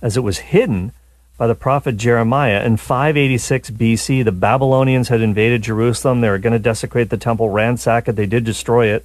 as 0.00 0.16
it 0.16 0.20
was 0.20 0.38
hidden 0.38 0.92
by 1.36 1.46
the 1.46 1.54
prophet 1.54 1.96
Jeremiah 1.96 2.62
in 2.64 2.76
586 2.76 3.70
BC. 3.70 4.24
The 4.24 4.30
Babylonians 4.30 5.08
had 5.08 5.20
invaded 5.20 5.62
Jerusalem. 5.62 6.20
They 6.20 6.28
were 6.28 6.38
going 6.38 6.52
to 6.52 6.58
desecrate 6.58 7.10
the 7.10 7.16
temple, 7.16 7.48
ransack 7.48 8.08
it. 8.08 8.16
They 8.16 8.26
did 8.26 8.44
destroy 8.44 8.88
it. 8.88 9.04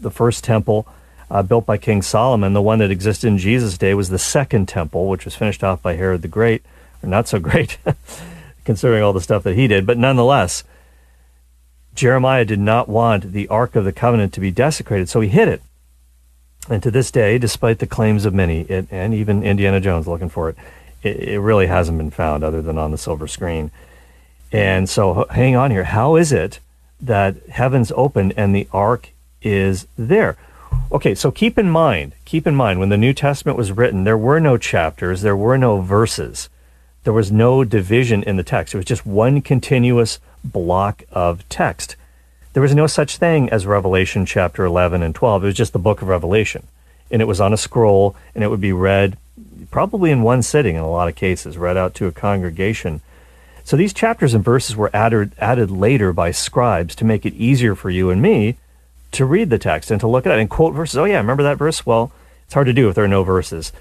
The 0.00 0.10
first 0.10 0.44
temple 0.44 0.86
uh, 1.30 1.42
built 1.42 1.66
by 1.66 1.76
King 1.76 2.00
Solomon, 2.00 2.52
the 2.52 2.62
one 2.62 2.78
that 2.78 2.90
existed 2.90 3.26
in 3.26 3.38
Jesus' 3.38 3.76
day, 3.76 3.92
was 3.92 4.08
the 4.08 4.18
second 4.18 4.68
temple, 4.68 5.08
which 5.08 5.24
was 5.24 5.34
finished 5.34 5.64
off 5.64 5.82
by 5.82 5.94
Herod 5.94 6.22
the 6.22 6.28
Great, 6.28 6.62
or 7.02 7.08
not 7.08 7.28
so 7.28 7.38
great, 7.38 7.76
considering 8.64 9.02
all 9.02 9.12
the 9.12 9.20
stuff 9.20 9.42
that 9.42 9.56
he 9.56 9.66
did. 9.66 9.84
But 9.84 9.98
nonetheless, 9.98 10.64
Jeremiah 11.98 12.44
did 12.44 12.60
not 12.60 12.88
want 12.88 13.32
the 13.32 13.48
Ark 13.48 13.74
of 13.74 13.84
the 13.84 13.92
Covenant 13.92 14.32
to 14.34 14.40
be 14.40 14.52
desecrated, 14.52 15.08
so 15.08 15.20
he 15.20 15.28
hid 15.28 15.48
it. 15.48 15.60
And 16.70 16.80
to 16.84 16.92
this 16.92 17.10
day, 17.10 17.38
despite 17.38 17.80
the 17.80 17.88
claims 17.88 18.24
of 18.24 18.32
many, 18.32 18.60
it, 18.60 18.86
and 18.92 19.12
even 19.12 19.42
Indiana 19.42 19.80
Jones 19.80 20.06
looking 20.06 20.28
for 20.28 20.48
it, 20.48 20.56
it, 21.02 21.16
it 21.16 21.40
really 21.40 21.66
hasn't 21.66 21.98
been 21.98 22.12
found 22.12 22.44
other 22.44 22.62
than 22.62 22.78
on 22.78 22.92
the 22.92 22.98
silver 22.98 23.26
screen. 23.26 23.72
And 24.52 24.88
so, 24.88 25.26
hang 25.30 25.56
on 25.56 25.72
here. 25.72 25.82
How 25.82 26.14
is 26.14 26.30
it 26.30 26.60
that 27.00 27.34
heaven's 27.48 27.90
opened 27.96 28.32
and 28.36 28.54
the 28.54 28.68
ark 28.72 29.10
is 29.42 29.88
there? 29.96 30.36
Okay, 30.92 31.16
so 31.16 31.32
keep 31.32 31.58
in 31.58 31.68
mind, 31.68 32.12
keep 32.24 32.46
in 32.46 32.54
mind, 32.54 32.78
when 32.78 32.90
the 32.90 32.96
New 32.96 33.12
Testament 33.12 33.58
was 33.58 33.72
written, 33.72 34.04
there 34.04 34.16
were 34.16 34.38
no 34.38 34.56
chapters, 34.56 35.22
there 35.22 35.36
were 35.36 35.58
no 35.58 35.80
verses, 35.80 36.48
there 37.02 37.12
was 37.12 37.32
no 37.32 37.64
division 37.64 38.22
in 38.22 38.36
the 38.36 38.44
text. 38.44 38.72
It 38.72 38.76
was 38.76 38.86
just 38.86 39.04
one 39.04 39.40
continuous 39.40 40.20
block 40.44 41.04
of 41.10 41.48
text. 41.48 41.96
There 42.52 42.62
was 42.62 42.74
no 42.74 42.86
such 42.86 43.16
thing 43.16 43.48
as 43.50 43.66
Revelation 43.66 44.26
chapter 44.26 44.64
11 44.64 45.02
and 45.02 45.14
12. 45.14 45.44
It 45.44 45.46
was 45.46 45.54
just 45.54 45.72
the 45.72 45.78
book 45.78 46.02
of 46.02 46.08
Revelation. 46.08 46.66
And 47.10 47.22
it 47.22 47.26
was 47.26 47.40
on 47.40 47.52
a 47.52 47.56
scroll, 47.56 48.16
and 48.34 48.42
it 48.42 48.48
would 48.48 48.60
be 48.60 48.72
read 48.72 49.16
probably 49.70 50.10
in 50.10 50.22
one 50.22 50.42
sitting 50.42 50.76
in 50.76 50.80
a 50.80 50.90
lot 50.90 51.08
of 51.08 51.14
cases, 51.14 51.58
read 51.58 51.76
out 51.76 51.94
to 51.94 52.06
a 52.06 52.12
congregation. 52.12 53.00
So 53.64 53.76
these 53.76 53.92
chapters 53.92 54.34
and 54.34 54.44
verses 54.44 54.76
were 54.76 54.90
added, 54.94 55.32
added 55.38 55.70
later 55.70 56.12
by 56.12 56.30
scribes 56.30 56.94
to 56.96 57.04
make 57.04 57.26
it 57.26 57.34
easier 57.34 57.74
for 57.74 57.90
you 57.90 58.10
and 58.10 58.22
me 58.22 58.56
to 59.12 59.24
read 59.24 59.50
the 59.50 59.58
text 59.58 59.90
and 59.90 60.00
to 60.00 60.08
look 60.08 60.26
at 60.26 60.32
it 60.32 60.40
and 60.40 60.50
quote 60.50 60.74
verses. 60.74 60.96
Oh, 60.96 61.04
yeah, 61.04 61.18
remember 61.18 61.42
that 61.42 61.58
verse? 61.58 61.84
Well, 61.84 62.12
it's 62.44 62.54
hard 62.54 62.66
to 62.66 62.72
do 62.72 62.88
if 62.88 62.94
there 62.94 63.04
are 63.04 63.08
no 63.08 63.24
verses. 63.24 63.72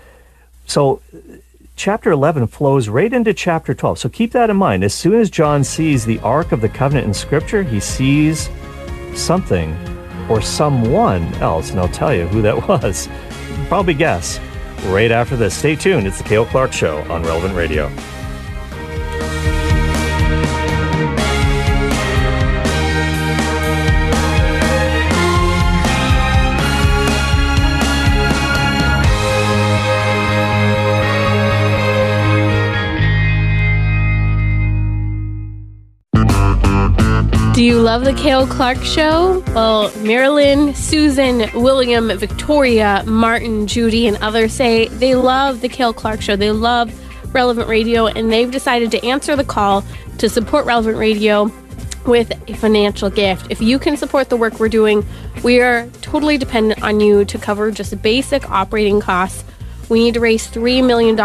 So 0.66 1.02
chapter 1.78 2.12
11 2.12 2.48
flows 2.48 2.90
right 2.90 3.14
into 3.14 3.34
chapter 3.34 3.74
12. 3.74 4.00
So 4.00 4.10
keep 4.10 4.32
that 4.32 4.50
in 4.50 4.58
mind. 4.58 4.84
As 4.84 4.94
soon 4.94 5.14
as 5.14 5.30
John 5.30 5.64
sees 5.64 6.06
the 6.06 6.20
Ark 6.20 6.52
of 6.52 6.60
the 6.60 6.68
Covenant 6.68 7.08
in 7.08 7.14
Scripture, 7.14 7.64
he 7.64 7.80
sees 7.80 8.50
something 9.14 9.78
or 10.28 10.42
someone 10.42 11.24
else. 11.36 11.70
And 11.70 11.80
I'll 11.80 11.88
tell 11.88 12.14
you 12.14 12.28
who 12.28 12.42
that 12.42 12.68
was. 12.68 13.08
Probably 13.68 13.94
guess 13.94 14.40
right 14.88 15.12
after 15.12 15.38
this. 15.38 15.56
Stay 15.56 15.76
tuned. 15.76 16.08
It's 16.08 16.18
the 16.18 16.28
Cale 16.28 16.46
Clark 16.48 16.74
Show 16.74 16.98
on 17.12 17.22
Relevant 17.24 17.56
Radio. 17.56 17.92
Do 37.58 37.64
you 37.64 37.82
love 37.82 38.06
the 38.06 38.14
Cale 38.14 38.46
Clark 38.46 38.84
Show? 38.84 39.44
Well, 39.48 39.92
Marilyn, 40.04 40.76
Susan, 40.76 41.50
William, 41.60 42.16
Victoria, 42.16 43.04
Martin, 43.08 43.66
Judy, 43.66 44.06
and 44.06 44.16
others 44.18 44.54
say 44.54 44.90
they 44.90 45.16
love 45.16 45.62
the 45.62 45.68
Cale 45.68 45.92
Clark 45.92 46.22
Show. 46.22 46.36
They 46.36 46.52
love 46.52 46.94
Relevant 47.34 47.68
Radio, 47.68 48.06
and 48.06 48.32
they've 48.32 48.52
decided 48.52 48.92
to 48.92 49.04
answer 49.04 49.36
the 49.36 49.44
call 49.44 49.84
to 50.20 50.30
support 50.30 50.68
Relevant 50.68 51.00
Radio 51.00 51.52
with 52.06 52.32
a 52.48 52.54
financial 52.54 53.10
gift. 53.10 53.48
If 53.50 53.60
you 53.60 53.80
can 53.80 53.98
support 53.98 54.30
the 54.30 54.38
work 54.38 54.60
we're 54.60 54.70
doing, 54.70 55.04
we 55.44 55.60
are 55.60 55.90
totally 56.04 56.38
dependent 56.38 56.84
on 56.84 57.00
you 57.00 57.26
to 57.26 57.40
cover 57.40 57.72
just 57.72 58.00
basic 58.04 58.48
operating 58.52 59.02
costs. 59.02 59.44
We 59.90 60.04
need 60.04 60.14
to 60.14 60.20
raise 60.20 60.48
$3 60.48 60.86
million 60.86 61.16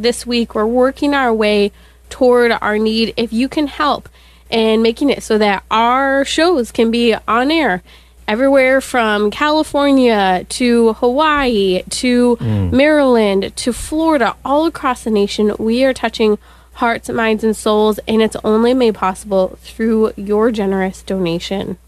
this 0.00 0.24
week. 0.24 0.54
We're 0.54 0.66
working 0.66 1.14
our 1.14 1.34
way 1.34 1.72
toward 2.10 2.52
our 2.52 2.78
need. 2.78 3.12
If 3.16 3.32
you 3.32 3.48
can 3.48 3.66
help, 3.66 4.08
and 4.50 4.82
making 4.82 5.10
it 5.10 5.22
so 5.22 5.38
that 5.38 5.64
our 5.70 6.24
shows 6.24 6.70
can 6.70 6.90
be 6.90 7.14
on 7.26 7.50
air 7.50 7.82
everywhere 8.26 8.80
from 8.80 9.30
California 9.30 10.46
to 10.48 10.94
Hawaii 10.94 11.82
to 11.90 12.36
mm. 12.36 12.72
Maryland 12.72 13.54
to 13.56 13.72
Florida, 13.72 14.36
all 14.44 14.66
across 14.66 15.04
the 15.04 15.10
nation. 15.10 15.54
We 15.58 15.84
are 15.84 15.92
touching 15.92 16.38
hearts, 16.74 17.08
minds, 17.08 17.44
and 17.44 17.56
souls, 17.56 18.00
and 18.08 18.22
it's 18.22 18.36
only 18.44 18.74
made 18.74 18.94
possible 18.94 19.58
through 19.60 20.12
your 20.16 20.50
generous 20.50 21.02
donation. 21.02 21.78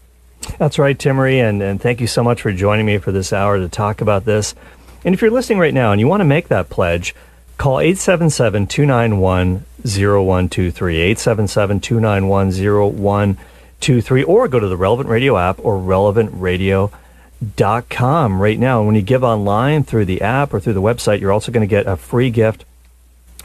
That's 0.59 0.79
right, 0.79 0.97
Timmerie, 0.97 1.39
and, 1.39 1.61
and 1.61 1.81
thank 1.81 1.99
you 1.99 2.07
so 2.07 2.23
much 2.23 2.41
for 2.41 2.53
joining 2.53 2.85
me 2.85 2.99
for 2.99 3.11
this 3.11 3.33
hour 3.33 3.57
to 3.57 3.67
talk 3.67 4.01
about 4.01 4.25
this. 4.25 4.55
And 5.03 5.13
if 5.13 5.21
you're 5.21 5.31
listening 5.31 5.59
right 5.59 5.73
now 5.73 5.91
and 5.91 5.99
you 5.99 6.07
want 6.07 6.21
to 6.21 6.25
make 6.25 6.47
that 6.47 6.69
pledge, 6.69 7.13
call 7.57 7.79
877 7.79 8.67
291 8.67 9.65
0123. 9.83 10.97
877 10.97 11.79
291 11.79 12.51
0123, 12.51 14.23
or 14.23 14.47
go 14.47 14.59
to 14.59 14.67
the 14.67 14.77
Relevant 14.77 15.09
Radio 15.09 15.37
app 15.37 15.59
or 15.59 15.77
relevantradio.com 15.77 18.41
right 18.41 18.59
now. 18.59 18.79
and 18.79 18.87
When 18.87 18.95
you 18.95 19.01
give 19.01 19.23
online 19.23 19.83
through 19.83 20.05
the 20.05 20.21
app 20.21 20.53
or 20.53 20.59
through 20.59 20.73
the 20.73 20.81
website, 20.81 21.19
you're 21.19 21.31
also 21.31 21.51
going 21.51 21.67
to 21.67 21.67
get 21.67 21.87
a 21.87 21.95
free 21.95 22.29
gift 22.29 22.65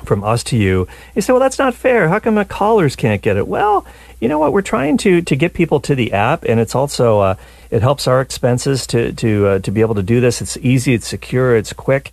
from 0.05 0.25
us 0.25 0.43
to 0.45 0.57
you. 0.57 0.89
You 1.15 1.23
say, 1.23 1.33
well, 1.33 1.41
that's 1.41 1.59
not 1.59 1.75
fair. 1.75 2.09
How 2.09 2.19
come 2.19 2.35
the 2.35 2.45
callers 2.45 2.97
can't 2.97 3.23
get 3.23 3.37
it? 3.37 3.47
Well, 3.47 3.87
you 4.21 4.29
know 4.29 4.39
what? 4.39 4.53
We're 4.53 4.63
trying 4.63 4.97
to 4.99 5.23
to 5.23 5.37
get 5.37 5.55
people 5.55 5.81
to 5.81 5.95
the 5.95 6.13
app, 6.13 6.45
and 6.45 6.61
it's 6.61 6.75
also 6.75 7.21
uh, 7.21 7.35
it 7.71 7.83
helps 7.83 8.07
our 8.07 8.21
expenses 8.21 8.87
to 8.89 9.13
to 9.13 9.47
uh, 9.47 9.59
to 9.61 9.71
be 9.71 9.81
able 9.81 9.95
to 9.97 10.03
do 10.03 10.21
this. 10.21 10.41
It's 10.41 10.57
easy, 10.59 10.95
it's 10.95 11.09
secure, 11.09 11.57
it's 11.57 11.73
quick, 11.73 12.13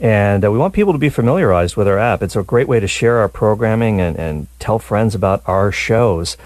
and 0.00 0.44
uh, 0.44 0.50
we 0.50 0.58
want 0.58 0.74
people 0.74 0.92
to 0.92 0.98
be 0.98 1.08
familiarized 1.08 1.76
with 1.76 1.88
our 1.88 1.98
app. 1.98 2.22
It's 2.22 2.36
a 2.36 2.42
great 2.42 2.68
way 2.68 2.78
to 2.80 2.86
share 2.86 3.18
our 3.18 3.28
programming 3.28 4.00
and, 4.00 4.16
and 4.16 4.46
tell 4.58 4.78
friends 4.78 5.14
about 5.14 5.42
our 5.46 5.72
shows. 5.72 6.36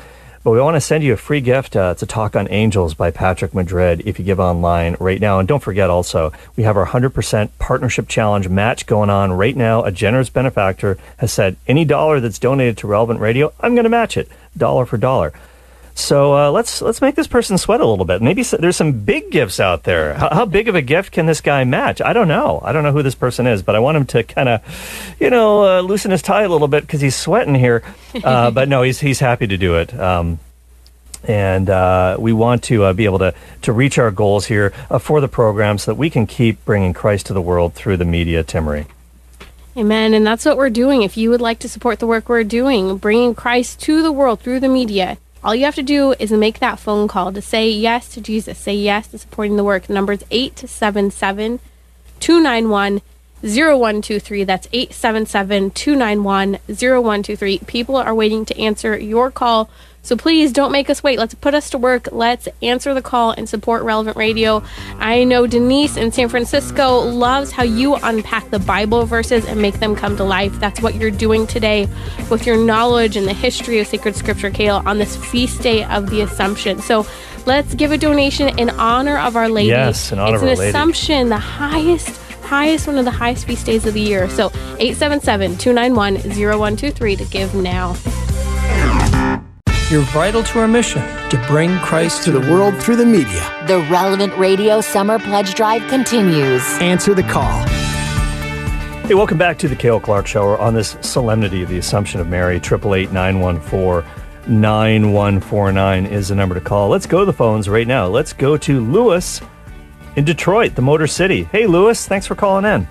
But 0.45 0.51
we 0.51 0.61
want 0.61 0.75
to 0.75 0.81
send 0.81 1.05
you 1.05 1.12
a 1.12 1.17
free 1.17 1.41
gift. 1.41 1.77
Uh, 1.77 1.91
it's 1.93 2.03
a 2.03 2.07
talk 2.07 2.35
on 2.35 2.49
angels 2.51 2.95
by 2.95 3.12
Patrick 3.12 3.55
Madrid 3.55 4.03
if 4.05 4.19
you 4.19 4.25
give 4.25 4.41
online 4.41 4.97
right 4.99 5.21
now. 5.21 5.38
And 5.38 5.47
don't 5.47 5.62
forget 5.62 5.88
also, 5.88 6.33
we 6.57 6.65
have 6.65 6.77
our 6.77 6.87
100% 6.87 7.51
partnership 7.61 8.09
challenge 8.09 8.49
match 8.49 8.87
going 8.87 9.09
on 9.09 9.33
right 9.33 9.57
now. 9.57 9.85
A 9.85 9.93
generous 9.93 10.31
benefactor 10.31 10.99
has 11.19 11.31
said 11.31 11.57
any 11.69 11.85
dollar 11.85 12.19
that's 12.19 12.41
donated 12.41 12.77
to 12.79 12.88
Relevant 12.88 13.21
Radio, 13.21 13.53
I'm 13.61 13.75
going 13.75 13.85
to 13.85 13.91
match 13.91 14.17
it 14.17 14.29
dollar 14.57 14.85
for 14.85 14.97
dollar. 14.97 15.33
So 15.94 16.35
uh, 16.35 16.50
let's 16.50 16.81
let's 16.81 17.00
make 17.00 17.14
this 17.14 17.26
person 17.26 17.59
sweat 17.59 17.81
a 17.81 17.87
little 17.87 18.05
bit. 18.05 18.22
Maybe 18.22 18.42
there's 18.42 18.76
some 18.76 18.92
big 18.92 19.31
gifts 19.31 19.61
out 19.61 19.85
there. 19.85 20.14
How, 20.14 20.31
how, 20.31 20.44
big 20.46 20.68
of 20.68 20.74
a 20.74 20.83
gift 20.83 21.12
can 21.12 21.26
this 21.26 21.40
guy 21.40 21.64
match? 21.64 22.00
I 22.00 22.12
don't 22.12 22.28
know. 22.28 22.61
I 22.64 22.72
don't 22.72 22.83
know 22.83 22.92
who 22.92 23.02
this 23.02 23.14
person 23.14 23.46
is, 23.46 23.62
but 23.62 23.76
I 23.76 23.78
want 23.78 23.96
him 23.96 24.07
to 24.07 24.22
kind 24.22 24.48
of, 24.48 25.16
you 25.20 25.31
know, 25.31 25.78
uh, 25.78 25.81
loosen 25.83 26.11
his 26.11 26.22
tie 26.22 26.42
a 26.42 26.48
little 26.48 26.68
bit 26.68 26.83
because 26.83 27.00
he's 27.00 27.16
sweating 27.16 27.55
here. 27.55 27.83
Uh, 28.22 28.50
but 28.50 28.68
no, 28.68 28.83
he's 28.83 29.00
he's 29.00 29.18
happy 29.18 29.46
to 29.46 29.57
do 29.57 29.76
it. 29.76 29.98
Um, 29.98 30.38
and 31.24 31.70
uh, 31.70 32.16
we 32.20 32.33
want 32.33 32.62
to 32.64 32.85
uh, 32.85 32.92
be 32.92 33.07
able 33.07 33.20
to 33.20 33.35
to 33.62 33.72
reach 33.72 33.98
our 33.98 34.11
goals 34.11 34.46
here 34.46 34.72
uh, 34.90 34.98
for 34.98 35.20
the 35.20 35.28
program 35.28 35.78
so 35.78 35.92
that 35.92 35.96
we 35.96 36.11
can 36.11 36.26
keep 36.26 36.62
bringing 36.66 36.92
Christ 36.92 37.26
to 37.26 37.33
the 37.33 37.40
world 37.40 37.74
through 37.74 37.96
the 37.96 38.05
media, 38.05 38.44
Timmerie. 38.44 38.87
Amen. 39.76 40.12
And 40.12 40.26
that's 40.26 40.44
what 40.44 40.59
we're 40.59 40.70
doing. 40.70 41.02
If 41.02 41.16
you 41.16 41.31
would 41.31 41.40
like 41.40 41.59
to 41.61 41.68
support 41.68 41.98
the 41.98 42.07
work 42.07 42.28
we're 42.28 42.44
doing, 42.44 42.98
bringing 42.98 43.35
Christ 43.35 43.81
to 43.81 44.02
the 44.02 44.12
world 44.12 44.40
through 44.40 44.61
the 44.61 44.68
media, 44.68 45.16
all 45.44 45.55
you 45.55 45.64
have 45.64 45.74
to 45.74 45.83
do 45.83 46.12
is 46.18 46.31
make 46.31 46.61
that 46.61 46.78
phone 46.78 47.09
call 47.09 47.33
to 47.33 47.42
say 47.42 47.68
yes 47.68 48.09
to 48.11 48.20
Jesus, 48.20 48.59
say 48.59 48.74
yes 48.74 49.09
to 49.09 49.18
supporting 49.18 49.57
the 49.57 49.64
work. 49.64 49.85
The 49.85 49.94
number 49.94 50.12
is 50.12 50.24
877 50.31 51.59
291 52.20 53.02
0123. 53.42 54.44
That's 54.44 54.68
877 54.72 55.72
291 55.72 56.59
0123. 56.68 57.59
People 57.66 57.96
are 57.96 58.14
waiting 58.14 58.44
to 58.44 58.59
answer 58.59 58.96
your 58.96 59.33
call 59.33 59.68
so 60.03 60.17
please 60.17 60.53
don't 60.53 60.73
make 60.73 60.91
us 60.91 61.03
wait. 61.03 61.19
Let's 61.19 61.35
put 61.35 61.55
us 61.55 61.71
to 61.71 61.79
work. 61.79 62.09
Let's 62.11 62.49
answer 62.61 62.93
the 62.93 63.03
call 63.03 63.31
and 63.31 63.49
support 63.49 63.85
Relevant 63.85 64.17
Radio. 64.17 64.65
I 64.99 65.25
know 65.25 65.47
Denise 65.47 65.97
in 65.97 66.11
San 66.11 66.29
Francisco 66.29 67.01
loves 67.01 67.53
how 67.53 67.62
you 67.62 67.95
unpack 67.95 68.51
the 68.51 68.59
Bible 68.59 69.07
verses 69.07 69.47
and 69.47 69.62
make 69.62 69.79
them 69.79 69.95
come 69.95 70.17
to 70.17 70.25
life. 70.25 70.59
That's 70.59 70.83
what 70.83 70.97
you're 70.97 71.12
doing 71.12 71.47
today 71.47 71.88
with 72.31 72.47
your 72.47 72.57
knowledge 72.57 73.17
and 73.17 73.29
the 73.29 73.33
history 73.33 73.79
of 73.79 73.87
sacred 73.87 74.17
scripture, 74.17 74.51
Cale, 74.51 74.83
on 74.85 74.99
this 74.99 75.17
feast 75.17 75.62
day 75.62 75.85
of 75.85 76.11
the 76.11 76.23
Assumption. 76.23 76.81
So 76.81 77.07
let's 77.47 77.75
give 77.75 77.93
a 77.93 77.99
donation 77.99 78.59
in 78.59 78.71
honor 78.71 79.19
of 79.19 79.37
Our 79.37 79.49
Lady. 79.49 79.69
Yes, 79.69 80.11
in 80.11 80.19
honor 80.19 80.35
it's 80.35 80.43
of 80.43 80.49
an 80.49 80.55
Our 80.55 80.57
Lady. 80.57 80.71
Assumption, 80.71 81.29
the 81.29 81.38
highest 81.38 82.19
highest 82.43 82.87
one 82.87 82.99
of 82.99 83.07
the 83.07 83.11
highest 83.11 83.47
feast 83.47 83.65
days 83.65 83.87
of 83.87 83.95
the 83.95 84.01
year. 84.01 84.29
So 84.29 84.51
877-291-0123 84.51 87.19
to 87.19 87.25
give 87.25 87.55
now. 87.55 87.97
You're 89.92 90.00
vital 90.05 90.42
to 90.44 90.59
our 90.59 90.66
mission 90.66 91.02
to 91.28 91.44
bring 91.46 91.76
Christ 91.81 92.24
to 92.24 92.31
the 92.31 92.40
world 92.50 92.83
through 92.83 92.96
the 92.96 93.05
media. 93.05 93.46
The 93.66 93.87
Relevant 93.90 94.35
Radio 94.38 94.81
Summer 94.81 95.18
Pledge 95.18 95.52
Drive 95.52 95.87
continues. 95.90 96.62
Answer 96.81 97.12
the 97.12 97.22
call. 97.24 97.52
Hey, 99.07 99.12
welcome 99.12 99.37
back 99.37 99.59
to 99.59 99.68
the 99.68 99.76
Cale 99.76 100.00
Clark 100.00 100.26
Show 100.26 100.46
We're 100.46 100.57
on 100.57 100.72
this 100.72 100.96
solemnity 101.02 101.62
of 101.62 101.68
the 101.68 101.76
Assumption 101.76 102.22
of 102.22 102.26
Mary. 102.26 102.59
Triple 102.59 102.94
eight 102.94 103.12
nine 103.12 103.40
one 103.40 103.61
four 103.61 104.02
nine 104.46 105.12
one 105.12 105.42
four 105.42 105.70
nine 105.72 106.07
is 106.07 106.28
the 106.28 106.37
number 106.37 106.55
to 106.55 106.61
call. 106.62 106.88
Let's 106.88 107.05
go 107.05 107.18
to 107.18 107.26
the 107.26 107.35
phones 107.35 107.68
right 107.68 107.87
now. 107.87 108.07
Let's 108.07 108.33
go 108.33 108.57
to 108.57 108.81
Lewis 108.81 109.42
in 110.16 110.24
Detroit, 110.24 110.74
the 110.74 110.81
Motor 110.81 111.07
City. 111.07 111.44
Hey, 111.44 111.66
Lewis, 111.66 112.07
thanks 112.07 112.26
for 112.26 112.35
calling 112.35 112.64
in. 112.64 112.88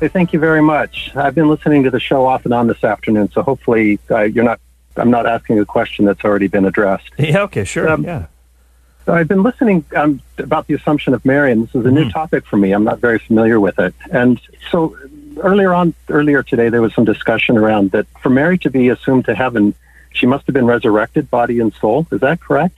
Hey, 0.00 0.08
thank 0.08 0.34
you 0.34 0.38
very 0.38 0.60
much. 0.60 1.16
I've 1.16 1.34
been 1.34 1.48
listening 1.48 1.82
to 1.84 1.90
the 1.90 1.98
show 1.98 2.26
off 2.26 2.44
and 2.44 2.52
on 2.52 2.66
this 2.66 2.84
afternoon, 2.84 3.30
so 3.32 3.40
hopefully 3.40 3.98
uh, 4.10 4.24
you're 4.24 4.44
not 4.44 4.60
I'm 4.96 5.10
not 5.10 5.26
asking 5.26 5.58
a 5.58 5.64
question 5.64 6.04
that's 6.04 6.24
already 6.24 6.48
been 6.48 6.64
addressed. 6.64 7.10
Yeah, 7.18 7.42
okay, 7.42 7.64
sure. 7.64 7.88
Um, 7.88 8.04
yeah. 8.04 8.26
So 9.04 9.14
I've 9.14 9.28
been 9.28 9.42
listening 9.42 9.84
um, 9.96 10.20
about 10.38 10.66
the 10.68 10.74
Assumption 10.74 11.12
of 11.12 11.24
Mary, 11.24 11.50
and 11.50 11.66
this 11.66 11.74
is 11.74 11.84
a 11.84 11.90
new 11.90 12.02
mm-hmm. 12.02 12.10
topic 12.10 12.46
for 12.46 12.56
me. 12.56 12.72
I'm 12.72 12.84
not 12.84 13.00
very 13.00 13.18
familiar 13.18 13.58
with 13.58 13.78
it. 13.78 13.94
And 14.12 14.40
so 14.70 14.96
earlier 15.40 15.72
on, 15.74 15.94
earlier 16.08 16.42
today, 16.42 16.68
there 16.68 16.82
was 16.82 16.94
some 16.94 17.04
discussion 17.04 17.58
around 17.58 17.90
that 17.92 18.06
for 18.20 18.30
Mary 18.30 18.58
to 18.58 18.70
be 18.70 18.88
assumed 18.88 19.24
to 19.24 19.34
heaven, 19.34 19.74
she 20.12 20.26
must 20.26 20.46
have 20.46 20.54
been 20.54 20.66
resurrected, 20.66 21.30
body 21.30 21.58
and 21.58 21.72
soul. 21.74 22.06
Is 22.12 22.20
that 22.20 22.40
correct? 22.40 22.76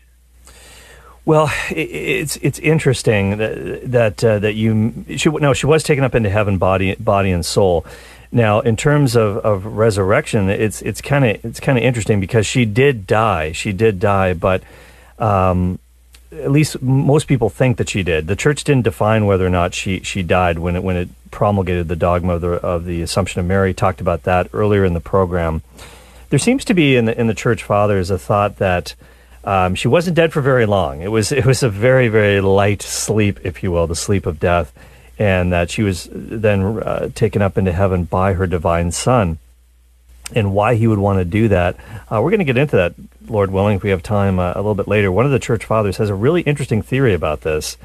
Well, 1.27 1.51
it's 1.71 2.37
it's 2.37 2.59
interesting 2.59 3.39
that 3.39 3.91
that 3.91 4.23
uh, 4.23 4.39
that 4.41 4.55
you 4.55 5.07
she 5.17 5.31
no 5.31 5.55
she 5.55 5.65
was 5.65 5.83
taken 5.83 6.05
up 6.05 6.15
into 6.15 6.29
heaven, 6.29 6.59
body 6.59 6.95
body 6.97 7.31
and 7.31 7.45
soul. 7.45 7.87
Now, 8.35 8.59
in 8.59 8.75
terms 8.75 9.15
of, 9.15 9.37
of 9.39 9.65
resurrection, 9.65 10.51
it's 10.51 10.83
it's 10.83 11.01
kind 11.01 11.25
of 11.25 11.45
it's 11.45 11.61
kind 11.61 11.79
of 11.79 11.85
interesting 11.85 12.19
because 12.19 12.45
she 12.45 12.65
did 12.65 13.07
die. 13.07 13.53
She 13.53 13.73
did 13.73 14.01
die, 14.01 14.35
but 14.35 14.65
um, 15.21 15.79
at 16.33 16.51
least 16.51 16.83
most 16.83 17.29
people 17.29 17.49
think 17.49 17.77
that 17.77 17.89
she 17.89 18.03
did. 18.03 18.27
The 18.27 18.35
church 18.35 18.65
didn't 18.65 18.83
define 18.83 19.27
whether 19.27 19.47
or 19.47 19.51
not 19.51 19.73
she, 19.73 20.01
she 20.01 20.25
died 20.25 20.59
when 20.59 20.75
it 20.75 20.83
when 20.83 20.97
it 20.97 21.11
promulgated 21.31 21.87
the 21.87 21.95
dogma 21.95 22.35
of 22.35 22.41
the, 22.41 22.49
of 22.55 22.85
the 22.85 23.03
Assumption 23.03 23.39
of 23.39 23.47
Mary. 23.47 23.73
Talked 23.73 24.01
about 24.01 24.25
that 24.25 24.49
earlier 24.53 24.85
in 24.85 24.95
the 24.95 25.01
program. 25.01 25.63
There 26.31 26.41
seems 26.41 26.65
to 26.65 26.75
be 26.75 26.97
in 26.97 27.05
the 27.05 27.19
in 27.19 27.29
the 27.29 27.35
church 27.35 27.63
fathers 27.63 28.11
a 28.11 28.19
thought 28.19 28.59
that. 28.59 28.95
Um, 29.47 29.75
she 29.75 29.89
wasn't 29.89 30.17
dead 30.17 30.33
for 30.33 30.41
very 30.41 30.65
long. 30.65 31.03
It 31.03 31.11
was 31.11 31.31
it 31.31 31.45
was 31.45 31.63
a 31.63 31.69
very 31.69 32.09
very 32.09 32.41
light 32.41 32.81
sleep, 32.81 33.41
if 33.45 33.63
you 33.63 33.71
will, 33.71 33.87
the 33.87 33.95
sleep 33.95 34.25
of 34.25 34.41
death 34.41 34.73
and 35.19 35.53
that 35.53 35.71
she 35.71 35.83
was 35.83 36.09
then 36.13 36.83
uh, 36.83 37.09
taken 37.15 37.43
up 37.43 37.57
into 37.57 37.73
heaven 37.73 38.05
by 38.05 38.35
her 38.35 38.47
divine 38.47 38.91
Son. 38.91 39.39
And 40.35 40.55
why 40.55 40.75
he 40.75 40.87
would 40.87 40.99
want 40.99 41.19
to 41.19 41.25
do 41.25 41.49
that, 41.49 41.77
uh, 42.11 42.21
we're 42.23 42.31
going 42.31 42.39
to 42.39 42.45
get 42.45 42.57
into 42.57 42.77
that, 42.77 42.95
Lord 43.27 43.51
willing, 43.51 43.77
if 43.77 43.83
we 43.83 43.91
have 43.91 44.03
time 44.03 44.39
uh, 44.39 44.53
a 44.55 44.57
little 44.57 44.75
bit 44.75 44.89
later. 44.89 45.13
One 45.13 45.27
of 45.27 45.33
the 45.33 45.39
church 45.39 45.65
fathers 45.65 45.99
has 45.99 46.09
a 46.09 46.15
really 46.15 46.41
interesting 46.43 46.81
theory 46.83 47.13
about 47.13 47.43
this, 47.43 47.77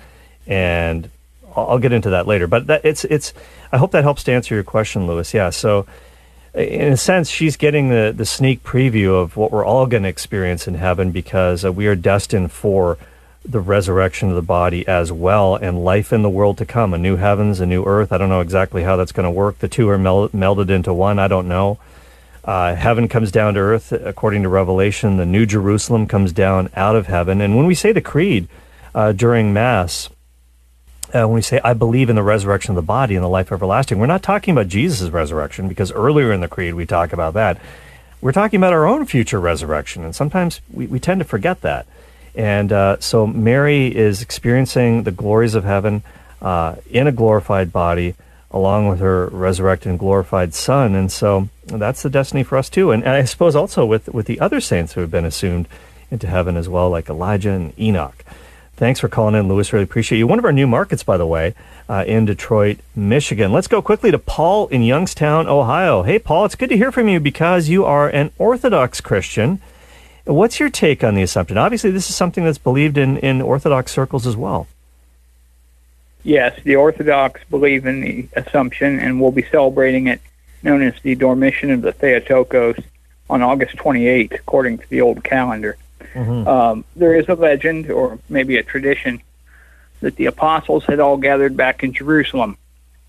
and 0.47 1.09
I'll, 1.55 1.79
get 1.79 1.91
into 1.91 2.11
that 2.11 2.27
later. 2.27 2.47
But 2.47 2.67
that, 2.67 2.85
it's 2.85 3.03
it's. 3.05 3.33
I 3.71 3.77
hope 3.77 3.91
that 3.91 4.03
helps 4.03 4.23
to 4.23 4.31
answer 4.31 4.55
your 4.55 4.63
question, 4.63 5.05
Lewis. 5.05 5.33
Yeah. 5.33 5.49
So, 5.49 5.85
in 6.53 6.93
a 6.93 6.97
sense, 6.97 7.29
she's 7.29 7.57
getting 7.57 7.89
the 7.89 8.13
the 8.15 8.25
sneak 8.25 8.63
preview 8.63 9.21
of 9.21 9.35
what 9.35 9.51
we're 9.51 9.65
all 9.65 9.85
going 9.85 10.03
to 10.03 10.09
experience 10.09 10.65
in 10.65 10.75
heaven 10.75 11.11
because 11.11 11.65
uh, 11.65 11.71
we 11.73 11.87
are 11.87 11.95
destined 11.95 12.53
for 12.53 12.97
the 13.49 13.59
resurrection 13.59 14.29
of 14.29 14.35
the 14.35 14.41
body 14.41 14.87
as 14.87 15.11
well 15.11 15.55
and 15.55 15.83
life 15.83 16.13
in 16.13 16.21
the 16.21 16.29
world 16.29 16.57
to 16.59 16.65
come 16.65 16.93
a 16.93 16.97
new 16.97 17.15
heavens 17.15 17.59
a 17.59 17.65
new 17.65 17.83
earth. 17.83 18.11
I 18.11 18.17
don't 18.17 18.29
know 18.29 18.41
exactly 18.41 18.83
how 18.83 18.95
that's 18.95 19.11
going 19.11 19.25
to 19.25 19.31
work. 19.31 19.59
The 19.59 19.67
two 19.67 19.89
are 19.89 19.97
mel- 19.97 20.29
melded 20.29 20.69
into 20.69 20.93
one. 20.93 21.17
I 21.17 21.27
don't 21.27 21.47
know. 21.47 21.79
Uh, 22.43 22.75
heaven 22.75 23.07
comes 23.07 23.31
down 23.31 23.55
to 23.55 23.59
earth 23.59 23.91
according 23.91 24.43
to 24.43 24.49
revelation. 24.49 25.17
The 25.17 25.25
new 25.25 25.45
jerusalem 25.45 26.07
comes 26.07 26.31
down 26.31 26.69
out 26.75 26.95
of 26.95 27.07
heaven. 27.07 27.41
And 27.41 27.57
when 27.57 27.65
we 27.65 27.75
say 27.75 27.91
the 27.91 28.01
creed 28.01 28.47
uh, 28.93 29.11
during 29.11 29.51
mass 29.51 30.09
uh, 31.11 31.25
when 31.27 31.33
we 31.33 31.41
say 31.41 31.59
i 31.63 31.73
believe 31.73 32.07
in 32.09 32.15
the 32.15 32.23
resurrection 32.23 32.71
of 32.71 32.75
the 32.75 32.85
body 32.85 33.15
and 33.15 33.23
the 33.23 33.29
life 33.29 33.51
everlasting 33.51 33.97
we're 33.97 34.05
not 34.05 34.21
talking 34.21 34.51
about 34.51 34.67
jesus' 34.67 35.09
resurrection 35.09 35.67
because 35.67 35.91
earlier 35.91 36.31
in 36.31 36.39
the 36.39 36.47
creed 36.47 36.75
we 36.75 36.85
talk 36.85 37.11
about 37.11 37.33
that. 37.33 37.59
We're 38.21 38.33
talking 38.33 38.57
about 38.57 38.73
our 38.73 38.85
own 38.85 39.05
future 39.05 39.39
resurrection. 39.39 40.03
And 40.03 40.13
sometimes 40.13 40.59
we, 40.71 40.87
we 40.87 40.99
tend 40.99 41.19
to 41.19 41.25
forget 41.25 41.61
that 41.61 41.87
and 42.35 42.71
uh, 42.71 42.99
so 42.99 43.27
Mary 43.27 43.95
is 43.95 44.21
experiencing 44.21 45.03
the 45.03 45.11
glories 45.11 45.55
of 45.55 45.63
heaven 45.63 46.03
uh, 46.41 46.75
in 46.89 47.07
a 47.07 47.11
glorified 47.11 47.71
body, 47.71 48.15
along 48.51 48.87
with 48.87 48.99
her 48.99 49.27
resurrected 49.27 49.89
and 49.89 49.99
glorified 49.99 50.53
Son. 50.53 50.95
And 50.95 51.11
so 51.11 51.49
that's 51.65 52.01
the 52.01 52.09
destiny 52.09 52.43
for 52.43 52.57
us 52.57 52.69
too. 52.69 52.91
And, 52.91 53.03
and 53.03 53.13
I 53.13 53.25
suppose 53.25 53.55
also 53.55 53.85
with, 53.85 54.09
with 54.09 54.25
the 54.25 54.39
other 54.39 54.59
saints 54.59 54.93
who 54.93 55.01
have 55.01 55.11
been 55.11 55.25
assumed 55.25 55.67
into 56.11 56.27
heaven 56.27 56.57
as 56.57 56.67
well, 56.67 56.89
like 56.89 57.09
Elijah 57.09 57.51
and 57.51 57.79
Enoch. 57.79 58.23
Thanks 58.75 59.01
for 59.01 59.09
calling 59.09 59.35
in, 59.35 59.49
Lewis. 59.49 59.73
Really 59.73 59.83
appreciate 59.83 60.19
you. 60.19 60.25
One 60.25 60.39
of 60.39 60.45
our 60.45 60.53
new 60.53 60.65
markets, 60.65 61.03
by 61.03 61.17
the 61.17 61.27
way, 61.27 61.53
uh, 61.89 62.05
in 62.07 62.23
Detroit, 62.23 62.79
Michigan. 62.95 63.51
Let's 63.51 63.67
go 63.67 63.81
quickly 63.81 64.09
to 64.09 64.17
Paul 64.17 64.67
in 64.67 64.83
Youngstown, 64.83 65.47
Ohio. 65.47 66.03
Hey, 66.03 66.17
Paul, 66.17 66.45
it's 66.45 66.55
good 66.55 66.69
to 66.69 66.77
hear 66.77 66.89
from 66.89 67.09
you 67.09 67.19
because 67.19 67.67
you 67.67 67.83
are 67.83 68.07
an 68.07 68.31
Orthodox 68.37 69.01
Christian 69.01 69.59
What's 70.29 70.59
your 70.59 70.69
take 70.69 71.03
on 71.03 71.15
the 71.15 71.23
Assumption? 71.23 71.57
Obviously, 71.57 71.89
this 71.89 72.07
is 72.07 72.15
something 72.15 72.43
that's 72.43 72.59
believed 72.59 72.99
in, 72.99 73.17
in 73.17 73.41
Orthodox 73.41 73.91
circles 73.91 74.27
as 74.27 74.37
well. 74.37 74.67
Yes, 76.23 76.59
the 76.63 76.75
Orthodox 76.75 77.41
believe 77.49 77.87
in 77.87 78.01
the 78.01 78.27
Assumption, 78.33 78.99
and 78.99 79.19
we'll 79.19 79.31
be 79.31 79.41
celebrating 79.41 80.05
it, 80.05 80.21
known 80.61 80.83
as 80.83 80.93
the 81.01 81.15
Dormition 81.15 81.71
of 81.71 81.81
the 81.81 81.91
Theotokos, 81.91 82.77
on 83.27 83.41
August 83.41 83.75
28th, 83.77 84.35
according 84.35 84.77
to 84.77 84.89
the 84.89 85.01
old 85.01 85.23
calendar. 85.23 85.77
Mm-hmm. 86.13 86.47
Um, 86.47 86.85
there 86.95 87.15
is 87.15 87.27
a 87.27 87.33
legend, 87.33 87.89
or 87.89 88.19
maybe 88.29 88.57
a 88.57 88.63
tradition, 88.63 89.23
that 90.01 90.15
the 90.15 90.27
apostles 90.27 90.85
had 90.85 90.99
all 90.99 91.17
gathered 91.17 91.57
back 91.57 91.83
in 91.83 91.91
Jerusalem 91.91 92.55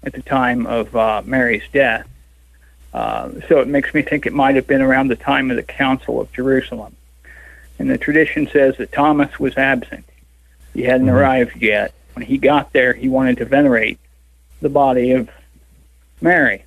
at 0.02 0.14
the 0.14 0.22
time 0.22 0.66
of 0.66 0.96
uh, 0.96 1.20
Mary's 1.26 1.68
death. 1.70 2.08
Uh, 2.94 3.30
so 3.46 3.60
it 3.60 3.68
makes 3.68 3.92
me 3.92 4.00
think 4.00 4.24
it 4.24 4.32
might 4.32 4.56
have 4.56 4.66
been 4.66 4.80
around 4.80 5.08
the 5.08 5.16
time 5.16 5.50
of 5.50 5.56
the 5.56 5.62
Council 5.62 6.18
of 6.18 6.32
Jerusalem. 6.32 6.96
And 7.80 7.88
the 7.88 7.96
tradition 7.96 8.46
says 8.46 8.76
that 8.76 8.92
Thomas 8.92 9.40
was 9.40 9.56
absent. 9.56 10.04
He 10.74 10.82
hadn't 10.82 11.06
mm-hmm. 11.06 11.16
arrived 11.16 11.56
yet. 11.62 11.94
When 12.12 12.26
he 12.26 12.36
got 12.36 12.74
there, 12.74 12.92
he 12.92 13.08
wanted 13.08 13.38
to 13.38 13.46
venerate 13.46 13.98
the 14.60 14.68
body 14.68 15.12
of 15.12 15.30
Mary. 16.20 16.66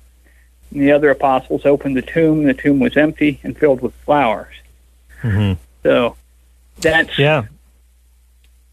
And 0.72 0.82
the 0.82 0.90
other 0.90 1.10
apostles 1.10 1.64
opened 1.64 1.96
the 1.96 2.02
tomb. 2.02 2.42
The 2.42 2.52
tomb 2.52 2.80
was 2.80 2.96
empty 2.96 3.38
and 3.44 3.56
filled 3.56 3.80
with 3.80 3.94
flowers. 3.94 4.56
Mm-hmm. 5.22 5.60
So 5.84 6.16
that's 6.80 7.16
yeah. 7.16 7.44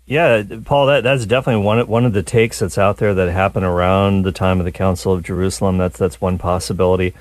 Yeah, 0.07 0.41
Paul, 0.65 0.87
that 0.87 1.03
that's 1.03 1.27
definitely 1.27 1.63
one 1.63 1.87
one 1.87 2.05
of 2.05 2.13
the 2.13 2.23
takes 2.23 2.57
that's 2.57 2.79
out 2.79 2.97
there 2.97 3.13
that 3.13 3.31
happened 3.31 3.65
around 3.65 4.23
the 4.23 4.31
time 4.31 4.57
of 4.57 4.65
the 4.65 4.71
Council 4.71 5.13
of 5.13 5.21
Jerusalem. 5.21 5.77
That's 5.77 5.99
that's 5.99 6.19
one 6.19 6.39
possibility. 6.39 7.13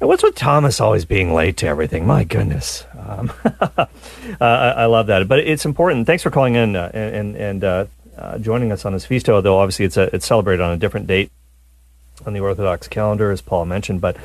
What's 0.00 0.22
with 0.22 0.36
Thomas 0.36 0.80
always 0.80 1.04
being 1.04 1.34
late 1.34 1.56
to 1.56 1.66
everything? 1.66 2.06
My 2.06 2.22
goodness, 2.22 2.86
um, 2.96 3.32
uh, 3.44 3.86
I, 4.40 4.70
I, 4.70 4.86
love 4.86 5.08
that. 5.08 5.26
But 5.26 5.40
it's 5.40 5.64
important. 5.64 6.06
Thanks 6.06 6.22
for 6.22 6.30
calling 6.30 6.54
in 6.54 6.76
uh, 6.76 6.92
and 6.94 7.34
and 7.34 7.64
uh, 7.64 7.86
uh, 8.16 8.38
joining 8.38 8.70
us 8.70 8.84
on 8.84 8.92
this 8.92 9.06
feast. 9.06 9.28
Although 9.28 9.58
obviously 9.58 9.86
it's 9.86 9.96
a, 9.96 10.14
it's 10.14 10.24
celebrated 10.24 10.62
on 10.62 10.72
a 10.72 10.76
different 10.76 11.08
date 11.08 11.32
on 12.24 12.32
the 12.32 12.38
Orthodox 12.38 12.86
calendar, 12.86 13.32
as 13.32 13.40
Paul 13.40 13.64
mentioned. 13.64 14.00
But 14.00 14.16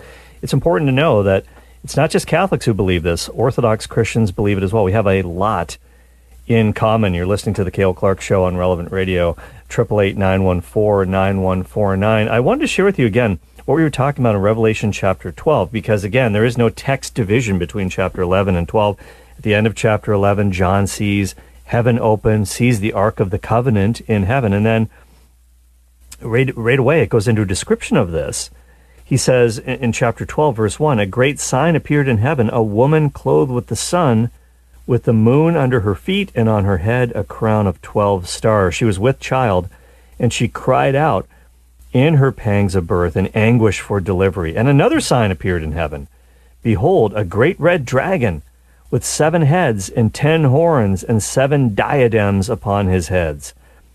it's 0.43 0.53
important 0.53 0.89
to 0.89 0.91
know 0.91 1.23
that 1.23 1.43
it's 1.83 1.97
not 1.97 2.11
just 2.11 2.27
Catholics 2.27 2.65
who 2.65 2.75
believe 2.75 3.01
this. 3.01 3.27
Orthodox 3.29 3.87
Christians 3.87 4.31
believe 4.31 4.59
it 4.59 4.63
as 4.63 4.73
well. 4.73 4.83
We 4.83 4.91
have 4.91 5.07
a 5.07 5.23
lot 5.23 5.79
in 6.45 6.73
common. 6.73 7.15
You're 7.15 7.25
listening 7.25 7.55
to 7.55 7.63
the 7.63 7.71
Cale 7.71 7.95
Clark 7.95 8.21
Show 8.21 8.43
on 8.43 8.57
Relevant 8.57 8.91
Radio, 8.91 9.35
888-914-9149. 9.69 12.27
I 12.27 12.39
wanted 12.39 12.61
to 12.61 12.67
share 12.67 12.85
with 12.85 12.99
you 12.99 13.07
again 13.07 13.39
what 13.65 13.75
we 13.75 13.83
were 13.83 13.89
talking 13.89 14.23
about 14.23 14.35
in 14.35 14.41
Revelation 14.41 14.91
chapter 14.91 15.31
12, 15.31 15.71
because 15.71 16.03
again, 16.03 16.33
there 16.33 16.43
is 16.43 16.57
no 16.57 16.69
text 16.69 17.15
division 17.15 17.57
between 17.57 17.89
chapter 17.89 18.21
11 18.21 18.55
and 18.55 18.67
12. 18.67 18.99
At 19.37 19.43
the 19.43 19.53
end 19.53 19.67
of 19.67 19.75
chapter 19.75 20.11
11, 20.11 20.51
John 20.51 20.85
sees 20.85 21.33
heaven 21.65 21.97
open, 21.97 22.45
sees 22.45 22.81
the 22.81 22.91
Ark 22.91 23.21
of 23.21 23.29
the 23.29 23.39
Covenant 23.39 24.01
in 24.01 24.23
heaven, 24.23 24.51
and 24.51 24.65
then 24.65 24.89
right, 26.21 26.55
right 26.57 26.79
away 26.79 27.01
it 27.01 27.09
goes 27.09 27.27
into 27.27 27.43
a 27.43 27.45
description 27.45 27.95
of 27.95 28.11
this. 28.11 28.49
He 29.05 29.15
says 29.15 29.59
in, 29.59 29.79
in 29.79 29.91
chapter 29.93 30.25
12, 30.25 30.57
verse 30.57 30.79
1, 30.79 30.99
a 30.99 31.05
great 31.05 31.39
sign 31.39 31.77
appeared 31.77 32.09
in 32.09 32.17
heaven, 32.17 32.49
a 32.51 32.61
woman 32.61 33.09
clothed 33.11 33.51
with 33.51 33.67
the 33.67 33.77
sun, 33.77 34.29
with 34.85 35.03
the 35.03 35.13
moon 35.13 35.55
under 35.55 35.81
her 35.81 35.95
feet, 35.95 36.33
and 36.35 36.49
on 36.49 36.65
her 36.65 36.79
head 36.79 37.13
a 37.15 37.23
crown 37.23 37.65
of 37.65 37.81
twelve 37.81 38.27
stars. 38.27 38.75
She 38.75 38.83
was 38.83 38.99
with 38.99 39.21
child, 39.21 39.69
and 40.19 40.33
she 40.33 40.49
cried 40.49 40.95
out 40.95 41.27
in 41.93 42.15
her 42.15 42.31
pangs 42.31 42.75
of 42.75 42.87
birth 42.87 43.15
and 43.15 43.33
anguish 43.35 43.79
for 43.79 44.01
delivery. 44.01 44.57
And 44.57 44.67
another 44.67 44.99
sign 44.99 45.31
appeared 45.31 45.63
in 45.63 45.71
heaven 45.71 46.07
Behold, 46.61 47.13
a 47.15 47.25
great 47.25 47.59
red 47.59 47.85
dragon 47.85 48.41
with 48.89 49.03
seven 49.03 49.41
heads 49.41 49.89
and 49.89 50.13
ten 50.13 50.45
horns 50.45 51.03
and 51.03 51.21
seven 51.21 51.75
diadems 51.75 52.49
upon 52.49 52.87
his 52.87 53.09
heads. 53.09 53.53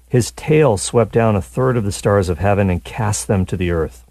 His 0.09 0.33
tail 0.33 0.77
swept 0.77 1.13
down 1.13 1.37
a 1.37 1.43
third 1.43 1.77
of 1.77 1.85
the 1.85 1.93
stars 1.93 2.29
of 2.29 2.39
heaven 2.39 2.69
and 2.69 2.85
cast 2.85 3.27
them 3.27 3.47
to 3.47 3.57
the 3.57 3.71
earth. 3.71 4.05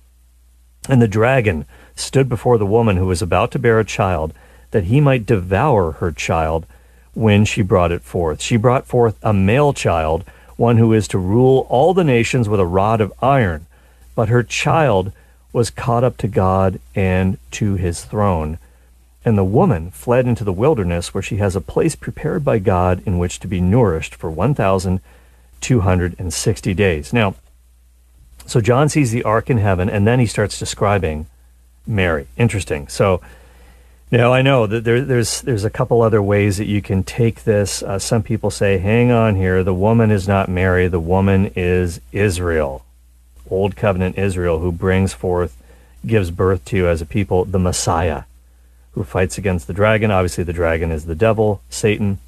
And 0.89 1.01
the 1.01 1.07
dragon 1.07 1.65
stood 1.95 2.29
before 2.29 2.57
the 2.57 2.65
woman 2.65 2.97
who 2.97 3.05
was 3.05 3.21
about 3.21 3.51
to 3.51 3.59
bear 3.59 3.79
a 3.79 3.85
child 3.85 4.33
that 4.71 4.85
he 4.85 5.01
might 5.01 5.25
devour 5.25 5.93
her 5.93 6.11
child 6.11 6.65
when 7.13 7.45
she 7.45 7.61
brought 7.61 7.91
it 7.91 8.01
forth. 8.01 8.41
She 8.41 8.57
brought 8.57 8.85
forth 8.85 9.17
a 9.21 9.33
male 9.33 9.73
child, 9.73 10.23
one 10.55 10.77
who 10.77 10.93
is 10.93 11.07
to 11.09 11.17
rule 11.17 11.65
all 11.69 11.93
the 11.93 12.03
nations 12.03 12.47
with 12.47 12.59
a 12.59 12.65
rod 12.65 13.01
of 13.01 13.13
iron. 13.21 13.65
But 14.17 14.27
her 14.29 14.41
child 14.41 15.11
was 15.53 15.69
caught 15.69 16.03
up 16.03 16.17
to 16.17 16.27
God 16.27 16.79
and 16.95 17.37
to 17.51 17.75
his 17.75 18.03
throne. 18.03 18.57
And 19.23 19.37
the 19.37 19.43
woman 19.43 19.91
fled 19.91 20.25
into 20.25 20.43
the 20.43 20.51
wilderness, 20.51 21.13
where 21.13 21.21
she 21.21 21.37
has 21.37 21.55
a 21.55 21.61
place 21.61 21.95
prepared 21.95 22.43
by 22.43 22.57
God 22.57 23.03
in 23.05 23.19
which 23.19 23.39
to 23.41 23.47
be 23.47 23.61
nourished 23.61 24.15
for 24.15 24.31
1,260 24.31 26.73
days. 26.73 27.13
Now, 27.13 27.35
so 28.47 28.59
John 28.59 28.89
sees 28.89 29.11
the 29.11 29.21
ark 29.21 29.51
in 29.51 29.59
heaven, 29.59 29.87
and 29.87 30.07
then 30.07 30.19
he 30.19 30.25
starts 30.25 30.57
describing 30.57 31.27
Mary. 31.85 32.25
Interesting. 32.37 32.87
So 32.87 33.21
now 34.09 34.33
I 34.33 34.41
know 34.41 34.65
that 34.65 34.83
there, 34.83 35.01
there's 35.01 35.41
there's 35.41 35.63
a 35.63 35.69
couple 35.69 36.01
other 36.01 36.23
ways 36.23 36.57
that 36.57 36.65
you 36.65 36.81
can 36.81 37.03
take 37.03 37.43
this. 37.43 37.83
Uh, 37.83 37.99
some 37.99 38.23
people 38.23 38.49
say, 38.49 38.79
"Hang 38.79 39.11
on 39.11 39.35
here, 39.35 39.63
the 39.63 39.75
woman 39.75 40.09
is 40.09 40.27
not 40.27 40.49
Mary. 40.49 40.87
The 40.87 40.99
woman 40.99 41.51
is 41.55 42.01
Israel, 42.11 42.83
Old 43.49 43.75
Covenant 43.75 44.17
Israel, 44.17 44.59
who 44.59 44.71
brings 44.71 45.13
forth, 45.13 45.55
gives 46.05 46.31
birth 46.31 46.63
to 46.65 46.87
as 46.87 47.01
a 47.01 47.05
people 47.05 47.45
the 47.45 47.59
Messiah, 47.59 48.23
who 48.91 49.03
fights 49.03 49.37
against 49.37 49.67
the 49.67 49.73
dragon. 49.73 50.11
Obviously, 50.11 50.43
the 50.43 50.53
dragon 50.53 50.91
is 50.91 51.05
the 51.05 51.15
devil, 51.15 51.61
Satan. 51.69 52.19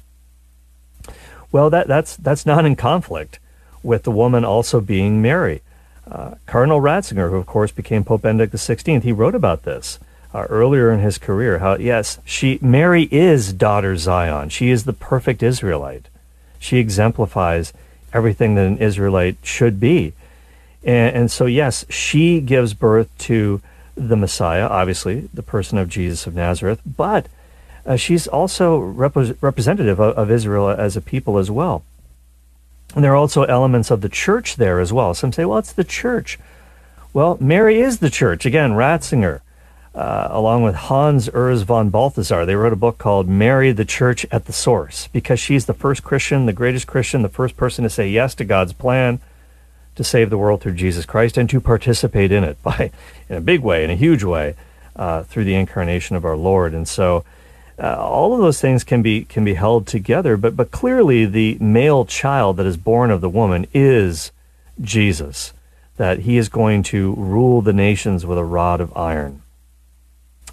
Well, 1.52 1.70
that 1.70 1.88
that's 1.88 2.16
that's 2.16 2.46
not 2.46 2.64
in 2.64 2.76
conflict 2.76 3.38
with 3.82 4.04
the 4.04 4.10
woman 4.10 4.44
also 4.44 4.80
being 4.80 5.22
Mary. 5.22 5.62
Uh, 6.10 6.34
Cardinal 6.46 6.80
Ratzinger, 6.80 7.30
who 7.30 7.36
of 7.36 7.46
course 7.46 7.70
became 7.70 8.04
Pope 8.04 8.22
Benedict 8.22 8.54
XVI, 8.54 9.02
he 9.02 9.12
wrote 9.12 9.34
about 9.34 9.62
this 9.62 9.98
uh, 10.34 10.46
earlier 10.48 10.92
in 10.92 11.00
his 11.00 11.18
career 11.18 11.58
how 11.58 11.76
yes 11.76 12.18
she 12.24 12.58
Mary 12.62 13.08
is 13.10 13.52
daughter 13.52 13.96
Zion 13.96 14.48
she 14.48 14.70
is 14.70 14.84
the 14.84 14.92
perfect 14.92 15.42
Israelite 15.42 16.06
she 16.58 16.78
exemplifies 16.78 17.72
everything 18.12 18.54
that 18.54 18.66
an 18.66 18.78
Israelite 18.78 19.36
should 19.42 19.80
be 19.80 20.12
and, 20.84 21.16
and 21.16 21.30
so 21.30 21.46
yes 21.46 21.84
she 21.88 22.40
gives 22.40 22.74
birth 22.74 23.10
to 23.18 23.60
the 23.96 24.16
Messiah 24.16 24.66
obviously 24.66 25.28
the 25.34 25.42
person 25.42 25.78
of 25.78 25.88
Jesus 25.88 26.26
of 26.26 26.34
Nazareth. 26.34 26.80
But 26.84 27.26
uh, 27.84 27.96
she's 27.96 28.26
also 28.26 28.78
rep- 28.78 29.42
representative 29.42 30.00
of, 30.00 30.16
of 30.16 30.30
Israel 30.30 30.68
as 30.68 30.96
a 30.96 31.00
people 31.00 31.38
as 31.38 31.50
well. 31.50 31.82
And 32.94 33.04
there 33.04 33.12
are 33.12 33.16
also 33.16 33.44
elements 33.44 33.90
of 33.90 34.00
the 34.00 34.08
church 34.08 34.56
there 34.56 34.80
as 34.80 34.92
well. 34.92 35.14
Some 35.14 35.32
say 35.32 35.44
well 35.44 35.58
it's 35.58 35.72
the 35.72 35.84
church. 35.84 36.38
Well 37.12 37.36
Mary 37.40 37.80
is 37.80 37.98
the 37.98 38.10
church. 38.10 38.46
Again 38.46 38.72
Ratzinger 38.72 39.40
uh, 39.94 40.28
along 40.30 40.62
with 40.62 40.74
Hans 40.74 41.28
Urs 41.30 41.64
von 41.64 41.90
Balthasar. 41.90 42.46
They 42.46 42.54
wrote 42.54 42.72
a 42.72 42.76
book 42.76 42.98
called 42.98 43.28
Mary 43.28 43.72
the 43.72 43.84
Church 43.84 44.24
at 44.30 44.44
the 44.46 44.52
Source 44.52 45.08
because 45.08 45.40
she's 45.40 45.66
the 45.66 45.74
first 45.74 46.04
Christian, 46.04 46.46
the 46.46 46.52
greatest 46.52 46.86
Christian, 46.86 47.22
the 47.22 47.28
first 47.28 47.56
person 47.56 47.82
to 47.82 47.90
say 47.90 48.08
yes 48.08 48.34
to 48.36 48.44
God's 48.44 48.72
plan 48.72 49.20
to 49.96 50.04
save 50.04 50.30
the 50.30 50.38
world 50.38 50.60
through 50.60 50.74
Jesus 50.74 51.04
Christ 51.04 51.36
and 51.36 51.48
to 51.50 51.60
participate 51.60 52.32
in 52.32 52.44
it 52.44 52.62
by, 52.62 52.90
in 53.28 53.36
a 53.36 53.40
big 53.40 53.60
way, 53.60 53.84
in 53.84 53.90
a 53.90 53.96
huge 53.96 54.24
way, 54.24 54.54
uh, 54.96 55.22
through 55.24 55.44
the 55.44 55.54
incarnation 55.54 56.16
of 56.16 56.24
our 56.24 56.36
Lord. 56.36 56.74
And 56.74 56.86
so, 56.86 57.24
uh, 57.78 57.96
all 57.96 58.34
of 58.34 58.40
those 58.40 58.60
things 58.60 58.84
can 58.84 59.00
be 59.00 59.24
can 59.24 59.42
be 59.42 59.54
held 59.54 59.86
together, 59.86 60.36
but 60.36 60.54
but 60.54 60.70
clearly 60.70 61.24
the 61.24 61.56
male 61.60 62.04
child 62.04 62.58
that 62.58 62.66
is 62.66 62.76
born 62.76 63.10
of 63.10 63.22
the 63.22 63.28
woman 63.28 63.66
is 63.72 64.32
Jesus. 64.80 65.54
That 65.96 66.20
he 66.20 66.36
is 66.36 66.48
going 66.48 66.82
to 66.84 67.14
rule 67.14 67.62
the 67.62 67.72
nations 67.72 68.26
with 68.26 68.36
a 68.36 68.44
rod 68.44 68.80
of 68.80 68.94
iron. 68.96 69.42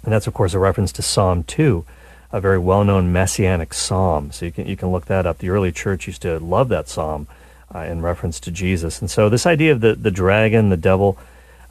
And 0.04 0.12
that's, 0.12 0.26
of 0.26 0.34
course, 0.34 0.54
a 0.54 0.58
reference 0.58 0.92
to 0.92 1.02
Psalm 1.02 1.42
2, 1.44 1.84
a 2.32 2.40
very 2.40 2.58
well 2.58 2.84
known 2.84 3.12
messianic 3.12 3.74
psalm. 3.74 4.30
So 4.30 4.46
you 4.46 4.52
can, 4.52 4.66
you 4.66 4.76
can 4.76 4.90
look 4.90 5.06
that 5.06 5.26
up. 5.26 5.38
The 5.38 5.50
early 5.50 5.72
church 5.72 6.06
used 6.06 6.22
to 6.22 6.38
love 6.38 6.68
that 6.68 6.88
psalm 6.88 7.26
uh, 7.74 7.80
in 7.80 8.02
reference 8.02 8.40
to 8.40 8.50
Jesus. 8.50 9.00
And 9.00 9.10
so 9.10 9.28
this 9.28 9.46
idea 9.46 9.72
of 9.72 9.80
the, 9.80 9.94
the 9.94 10.10
dragon, 10.10 10.70
the 10.70 10.76
devil, 10.76 11.18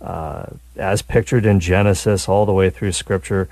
uh, 0.01 0.45
as 0.75 1.01
pictured 1.01 1.45
in 1.45 1.59
Genesis 1.59 2.29
all 2.29 2.45
the 2.45 2.53
way 2.53 2.69
through 2.69 2.91
Scripture, 2.91 3.49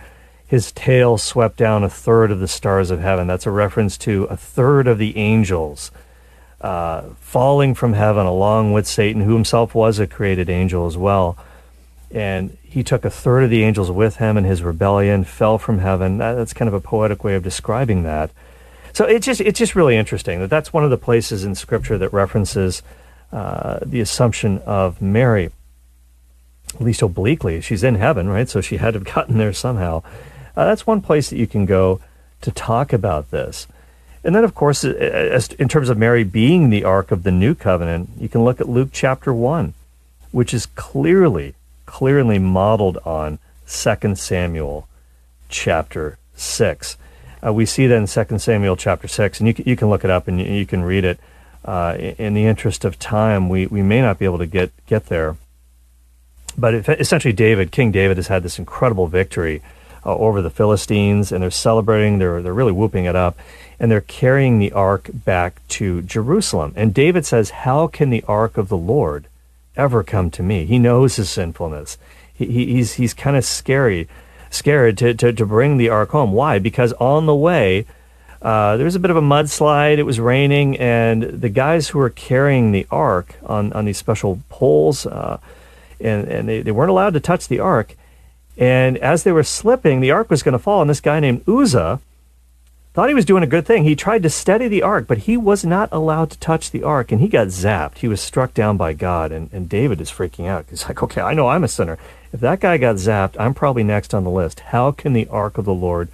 his 0.48 0.72
tail 0.72 1.18
swept 1.18 1.58
down 1.58 1.84
a 1.84 1.90
third 1.90 2.32
of 2.32 2.40
the 2.40 2.48
stars 2.48 2.92
of 2.92 3.00
heaven. 3.00 3.28
That's 3.28 3.48
a 3.48 3.52
reference 3.52 3.98
to 4.00 4.26
a 4.26 4.38
third 4.38 4.88
of 4.88 5.00
the 5.00 5.18
angels 5.18 5.92
uh, 6.62 7.02
falling 7.20 7.74
from 7.74 7.94
heaven 7.94 8.26
along 8.26 8.74
with 8.74 8.88
Satan, 8.88 9.22
who 9.22 9.34
himself 9.34 9.76
was 9.76 10.00
a 10.00 10.08
created 10.08 10.50
angel 10.50 10.86
as 10.86 10.98
well. 10.98 11.38
And 12.12 12.58
he 12.64 12.84
took 12.84 13.06
a 13.06 13.10
third 13.10 13.46
of 13.46 13.50
the 13.50 13.64
angels 13.64 13.92
with 13.92 14.18
him 14.18 14.38
in 14.38 14.44
his 14.44 14.64
rebellion, 14.64 15.24
fell 15.24 15.58
from 15.58 15.80
heaven. 15.80 16.18
That's 16.18 16.54
kind 16.54 16.68
of 16.68 16.74
a 16.74 16.80
poetic 16.80 17.24
way 17.24 17.36
of 17.36 17.44
describing 17.44 18.04
that. 18.04 18.32
So 18.96 19.04
it's 19.04 19.26
just 19.26 19.42
it's 19.42 19.60
just 19.60 19.76
really 19.76 19.98
interesting 19.98 20.40
that 20.40 20.50
that's 20.50 20.72
one 20.72 20.86
of 20.86 20.90
the 20.90 20.98
places 20.98 21.44
in 21.44 21.54
Scripture 21.54 21.98
that 21.98 22.14
references 22.14 22.82
uh, 23.34 23.80
the 23.86 24.00
assumption 24.00 24.60
of 24.60 25.02
Mary, 25.02 25.52
at 26.74 26.80
least 26.80 27.02
obliquely. 27.02 27.60
She's 27.60 27.84
in 27.84 27.96
heaven, 27.96 28.30
right? 28.30 28.48
So 28.48 28.62
she 28.62 28.78
had 28.78 28.94
to 28.94 29.00
have 29.00 29.04
gotten 29.14 29.38
there 29.38 29.52
somehow. 29.52 30.02
Uh, 30.56 30.64
that's 30.64 30.88
one 30.88 31.02
place 31.02 31.30
that 31.30 31.36
you 31.36 31.46
can 31.46 31.66
go 31.66 32.00
to 32.40 32.52
talk 32.52 32.94
about 32.94 33.32
this. 33.32 33.68
And 34.24 34.34
then, 34.34 34.46
of 34.46 34.56
course, 34.56 34.86
as, 34.86 35.50
in 35.50 35.68
terms 35.68 35.90
of 35.90 35.98
Mary 35.98 36.24
being 36.24 36.70
the 36.70 36.86
Ark 36.86 37.12
of 37.12 37.24
the 37.24 37.32
New 37.32 37.54
Covenant, 37.54 38.12
you 38.18 38.30
can 38.30 38.46
look 38.46 38.62
at 38.62 38.70
Luke 38.70 38.92
chapter 38.94 39.34
1, 39.34 39.74
which 40.32 40.54
is 40.54 40.68
clearly, 40.68 41.54
clearly 41.86 42.40
modeled 42.40 42.98
on 43.00 43.40
2 43.68 44.16
Samuel 44.16 44.88
chapter 45.50 46.18
6. 46.36 46.96
Uh, 47.46 47.54
we 47.54 47.66
see 47.66 47.88
that 47.88 47.96
in 47.96 48.08
2 48.08 48.40
Samuel 48.40 48.76
chapter 48.76 49.08
6, 49.08 49.40
and 49.40 49.48
you 49.48 49.54
can, 49.54 49.66
you 49.68 49.76
can 49.76 49.90
look 49.90 50.04
it 50.04 50.10
up 50.10 50.28
and 50.28 50.40
you, 50.40 50.46
you 50.48 50.66
can 50.66 50.84
read 50.84 51.04
it. 51.04 51.20
Uh, 51.64 51.96
in 51.98 52.34
the 52.34 52.46
interest 52.46 52.86
of 52.86 52.98
time, 53.00 53.50
we, 53.50 53.66
we 53.68 53.82
may 53.82 54.02
not 54.02 54.20
be 54.20 54.26
able 54.26 54.38
to 54.38 54.46
get, 54.46 54.72
get 54.86 55.08
there. 55.08 55.36
But 56.58 56.74
essentially, 56.88 57.34
David, 57.34 57.72
King 57.72 57.92
David, 57.92 58.18
has 58.18 58.28
had 58.28 58.44
this 58.44 58.60
incredible 58.60 59.08
victory 59.08 59.62
uh, 60.06 60.16
over 60.16 60.42
the 60.42 60.50
Philistines, 60.50 61.32
and 61.32 61.44
they're 61.44 61.52
celebrating. 61.52 62.20
They're 62.20 62.42
they're 62.42 62.54
really 62.54 62.72
whooping 62.72 63.06
it 63.06 63.16
up, 63.16 63.38
and 63.80 63.92
they're 63.92 64.02
carrying 64.02 64.60
the 64.60 64.72
ark 64.72 65.10
back 65.14 65.68
to 65.70 66.02
Jerusalem. 66.04 66.74
And 66.76 66.94
David 66.94 67.26
says, 67.26 67.50
"How 67.50 67.88
can 67.88 68.10
the 68.10 68.24
ark 68.28 68.58
of 68.58 68.70
the 68.70 68.78
Lord 68.78 69.26
ever 69.76 70.04
come 70.04 70.30
to 70.32 70.44
me?" 70.44 70.66
He 70.66 70.80
knows 70.80 71.18
his 71.18 71.30
sinfulness. 71.30 71.98
He, 72.34 72.46
he's 72.46 72.94
he's 72.94 73.14
kind 73.14 73.36
of 73.36 73.44
scary, 73.44 74.08
scared 74.50 74.98
to, 75.00 75.14
to 75.14 75.34
to 75.34 75.46
bring 75.46 75.78
the 75.78 75.90
ark 75.90 76.10
home. 76.10 76.32
Why? 76.32 76.60
Because 76.60 76.94
on 76.94 77.26
the 77.26 77.36
way. 77.36 77.86
Uh, 78.42 78.78
there 78.78 78.86
was 78.86 78.96
a 78.96 79.00
bit 79.00 79.10
of 79.10 79.18
a 79.18 79.22
mudslide. 79.22 79.98
It 79.98 80.04
was 80.04 80.20
raining, 80.20 80.78
and 80.78 81.24
the 81.24 81.50
guys 81.50 81.88
who 81.88 81.98
were 81.98 82.12
carrying 82.12 82.74
the 82.74 82.86
ark 82.92 83.38
on, 83.44 83.74
on 83.74 83.86
these 83.86 83.98
special 83.98 84.40
poles, 84.50 85.08
uh, 85.08 85.40
and, 86.00 86.28
and 86.28 86.48
they, 86.48 86.62
they 86.62 86.70
weren't 86.72 86.92
allowed 86.92 87.14
to 87.14 87.20
touch 87.20 87.48
the 87.48 87.60
ark. 87.60 87.96
And 88.56 89.00
as 89.00 89.24
they 89.24 89.32
were 89.32 89.44
slipping, 89.44 90.00
the 90.00 90.12
ark 90.12 90.30
was 90.30 90.44
going 90.44 90.54
to 90.54 90.60
fall, 90.60 90.82
and 90.82 90.90
this 90.90 91.02
guy 91.02 91.20
named 91.20 91.42
Uzzah 91.50 92.00
thought 92.96 93.10
he 93.10 93.16
was 93.16 93.26
doing 93.26 93.44
a 93.44 93.48
good 93.48 93.66
thing. 93.66 93.84
He 93.84 93.96
tried 93.96 94.24
to 94.24 94.30
steady 94.30 94.70
the 94.70 94.82
ark, 94.82 95.06
but 95.06 95.20
he 95.20 95.36
was 95.36 95.66
not 95.66 95.90
allowed 95.92 96.32
to 96.32 96.40
touch 96.40 96.72
the 96.72 96.82
ark, 96.82 97.12
and 97.12 97.20
he 97.20 97.28
got 97.28 97.48
zapped. 97.48 97.98
He 97.98 98.08
was 98.08 98.22
struck 98.22 98.54
down 98.54 98.78
by 98.78 98.94
God, 98.94 99.34
and, 99.34 99.50
and 99.52 99.68
David 99.68 100.00
is 100.00 100.10
freaking 100.10 100.48
out. 100.48 100.66
He's 100.70 100.88
like, 100.88 101.04
okay, 101.04 101.22
I 101.22 101.34
know 101.34 101.50
I'm 101.50 101.66
a 101.66 101.68
sinner. 101.68 102.00
If 102.32 102.40
that 102.40 102.62
guy 102.62 102.78
got 102.78 102.96
zapped, 102.96 103.36
I'm 103.38 103.54
probably 103.54 103.84
next 103.84 104.14
on 104.14 104.24
the 104.24 104.30
list. 104.30 104.62
How 104.62 104.92
can 104.94 105.12
the 105.12 105.28
ark 105.28 105.58
of 105.58 105.66
the 105.66 105.74
Lord 105.74 106.08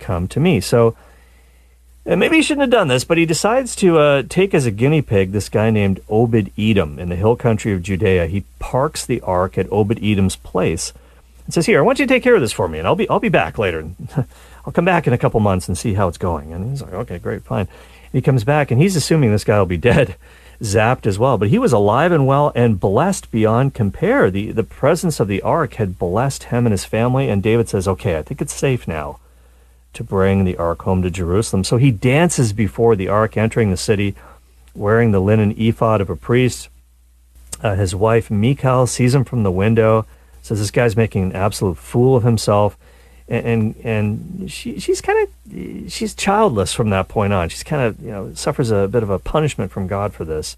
come 0.00 0.26
to 0.28 0.40
me? 0.40 0.60
So 0.60 0.96
and 2.04 2.20
maybe 2.20 2.36
he 2.36 2.42
shouldn't 2.42 2.62
have 2.62 2.70
done 2.70 2.86
this, 2.86 3.04
but 3.04 3.18
he 3.18 3.26
decides 3.26 3.74
to 3.76 3.98
uh, 3.98 4.22
take 4.28 4.54
as 4.54 4.64
a 4.64 4.70
guinea 4.70 5.02
pig 5.02 5.32
this 5.32 5.48
guy 5.48 5.70
named 5.70 6.00
Obed 6.08 6.52
Edom 6.56 7.00
in 7.00 7.08
the 7.08 7.16
hill 7.16 7.34
country 7.34 7.72
of 7.72 7.82
Judea. 7.82 8.26
He 8.26 8.44
parks 8.60 9.04
the 9.04 9.20
ark 9.22 9.58
at 9.58 9.70
Obed 9.72 9.98
Edom's 10.02 10.36
place 10.36 10.92
and 11.46 11.54
says, 11.54 11.66
"Here, 11.66 11.78
I 11.78 11.82
want 11.82 11.98
you 11.98 12.06
to 12.06 12.12
take 12.12 12.22
care 12.22 12.34
of 12.34 12.40
this 12.40 12.52
for 12.52 12.68
me, 12.68 12.78
and 12.78 12.86
I'll 12.86 12.94
be 12.94 13.08
I'll 13.08 13.20
be 13.20 13.28
back 13.28 13.58
later. 13.58 13.88
I'll 14.66 14.72
come 14.72 14.84
back 14.84 15.06
in 15.06 15.12
a 15.12 15.18
couple 15.18 15.40
months 15.40 15.68
and 15.68 15.78
see 15.78 15.94
how 15.94 16.08
it's 16.08 16.18
going." 16.18 16.52
And 16.52 16.70
he's 16.70 16.82
like, 16.82 16.92
"Okay, 16.92 17.18
great, 17.18 17.42
fine." 17.44 17.68
And 17.68 18.12
he 18.12 18.20
comes 18.20 18.44
back, 18.44 18.70
and 18.70 18.80
he's 18.80 18.96
assuming 18.96 19.30
this 19.30 19.44
guy 19.44 19.58
will 19.58 19.66
be 19.66 19.76
dead, 19.92 20.16
zapped 20.60 21.06
as 21.06 21.18
well, 21.18 21.38
but 21.38 21.48
he 21.48 21.58
was 21.58 21.72
alive 21.72 22.12
and 22.12 22.26
well 22.26 22.52
and 22.54 22.78
blessed 22.78 23.30
beyond 23.30 23.74
compare. 23.74 24.30
the 24.30 24.52
The 24.52 24.64
presence 24.64 25.20
of 25.20 25.28
the 25.28 25.42
ark 25.42 25.74
had 25.74 25.98
blessed 25.98 26.44
him 26.44 26.66
and 26.66 26.72
his 26.72 26.84
family, 26.84 27.28
and 27.28 27.42
David 27.42 27.68
says, 27.68 27.88
"Okay, 27.88 28.18
I 28.18 28.22
think 28.22 28.42
it's 28.42 28.54
safe 28.54 28.86
now." 28.86 29.18
to 29.96 30.04
bring 30.04 30.44
the 30.44 30.58
ark 30.58 30.82
home 30.82 31.00
to 31.00 31.10
Jerusalem. 31.10 31.64
So 31.64 31.78
he 31.78 31.90
dances 31.90 32.52
before 32.52 32.96
the 32.96 33.08
ark, 33.08 33.38
entering 33.38 33.70
the 33.70 33.78
city, 33.78 34.14
wearing 34.74 35.10
the 35.10 35.20
linen 35.20 35.54
ephod 35.58 36.02
of 36.02 36.10
a 36.10 36.16
priest. 36.16 36.68
Uh, 37.62 37.74
his 37.74 37.94
wife, 37.94 38.30
Michal, 38.30 38.86
sees 38.86 39.14
him 39.14 39.24
from 39.24 39.42
the 39.42 39.50
window, 39.50 40.04
says, 40.46 40.58
This 40.58 40.70
guy's 40.70 40.96
making 40.96 41.24
an 41.24 41.32
absolute 41.36 41.76
fool 41.76 42.16
of 42.16 42.22
himself. 42.22 42.76
And, 43.28 43.46
and, 43.46 43.76
and 43.84 44.50
she, 44.50 44.78
she's 44.78 45.00
kind 45.00 45.26
of, 45.26 45.92
she's 45.92 46.14
childless 46.14 46.72
from 46.72 46.90
that 46.90 47.08
point 47.08 47.32
on. 47.32 47.48
She's 47.48 47.64
kind 47.64 47.82
of, 47.82 48.00
you 48.00 48.10
know, 48.10 48.32
suffers 48.34 48.70
a 48.70 48.86
bit 48.86 49.02
of 49.02 49.10
a 49.10 49.18
punishment 49.18 49.72
from 49.72 49.88
God 49.88 50.12
for 50.12 50.24
this. 50.24 50.56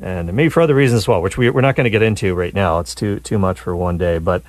And 0.00 0.32
maybe 0.32 0.48
for 0.48 0.60
other 0.60 0.76
reasons 0.76 0.98
as 0.98 1.08
well, 1.08 1.20
which 1.20 1.36
we, 1.36 1.50
we're 1.50 1.60
not 1.60 1.74
going 1.74 1.84
to 1.84 1.90
get 1.90 2.02
into 2.02 2.34
right 2.34 2.54
now. 2.54 2.78
It's 2.78 2.94
too, 2.94 3.18
too 3.18 3.36
much 3.36 3.58
for 3.58 3.74
one 3.74 3.98
day. 3.98 4.18
But 4.18 4.44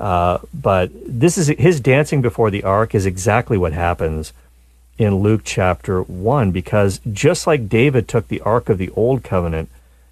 uh, 0.00 0.38
but 0.54 0.90
this 1.06 1.36
is 1.36 1.48
his 1.48 1.78
dancing 1.78 2.22
before 2.22 2.50
the 2.50 2.64
ark 2.64 2.94
is 2.94 3.04
exactly 3.04 3.58
what 3.58 3.74
happens 3.74 4.32
in 4.96 5.16
Luke 5.16 5.42
chapter 5.44 6.02
1 6.02 6.52
because 6.52 7.00
just 7.12 7.46
like 7.46 7.68
David 7.68 8.08
took 8.08 8.28
the 8.28 8.40
ark 8.40 8.70
of 8.70 8.78
the 8.78 8.90
old 8.90 9.22
covenant 9.22 9.68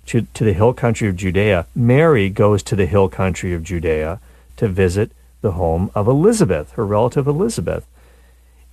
to, 0.08 0.22
to 0.34 0.44
the 0.44 0.52
hill 0.52 0.72
country 0.72 1.08
of 1.08 1.16
Judea, 1.16 1.66
Mary 1.74 2.28
goes 2.30 2.62
to 2.64 2.76
the 2.76 2.86
hill 2.86 3.08
country 3.08 3.54
of 3.54 3.62
Judea 3.62 4.20
to 4.56 4.68
visit 4.68 5.12
the 5.40 5.52
home 5.52 5.90
of 5.94 6.08
Elizabeth, 6.08 6.72
her 6.72 6.84
relative 6.84 7.26
Elizabeth. 7.26 7.86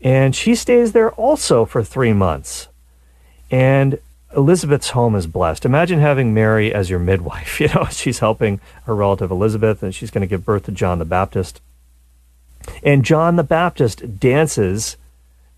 And 0.01 0.35
she 0.35 0.55
stays 0.55 0.91
there 0.91 1.11
also 1.11 1.65
for 1.65 1.83
three 1.83 2.13
months. 2.13 2.67
And 3.51 3.99
Elizabeth's 4.35 4.89
home 4.91 5.15
is 5.15 5.27
blessed. 5.27 5.65
Imagine 5.65 5.99
having 5.99 6.33
Mary 6.33 6.73
as 6.73 6.89
your 6.89 6.99
midwife. 6.99 7.59
You 7.65 7.67
know, 7.69 7.85
she's 7.89 8.19
helping 8.19 8.59
her 8.85 8.95
relative 8.95 9.31
Elizabeth, 9.31 9.81
and 9.81 9.95
she's 9.95 10.11
going 10.11 10.21
to 10.21 10.27
give 10.27 10.45
birth 10.45 10.63
to 10.65 10.71
John 10.71 10.99
the 10.99 11.05
Baptist. 11.05 11.61
And 12.83 13.05
John 13.05 13.35
the 13.35 13.43
Baptist 13.43 14.19
dances 14.19 14.97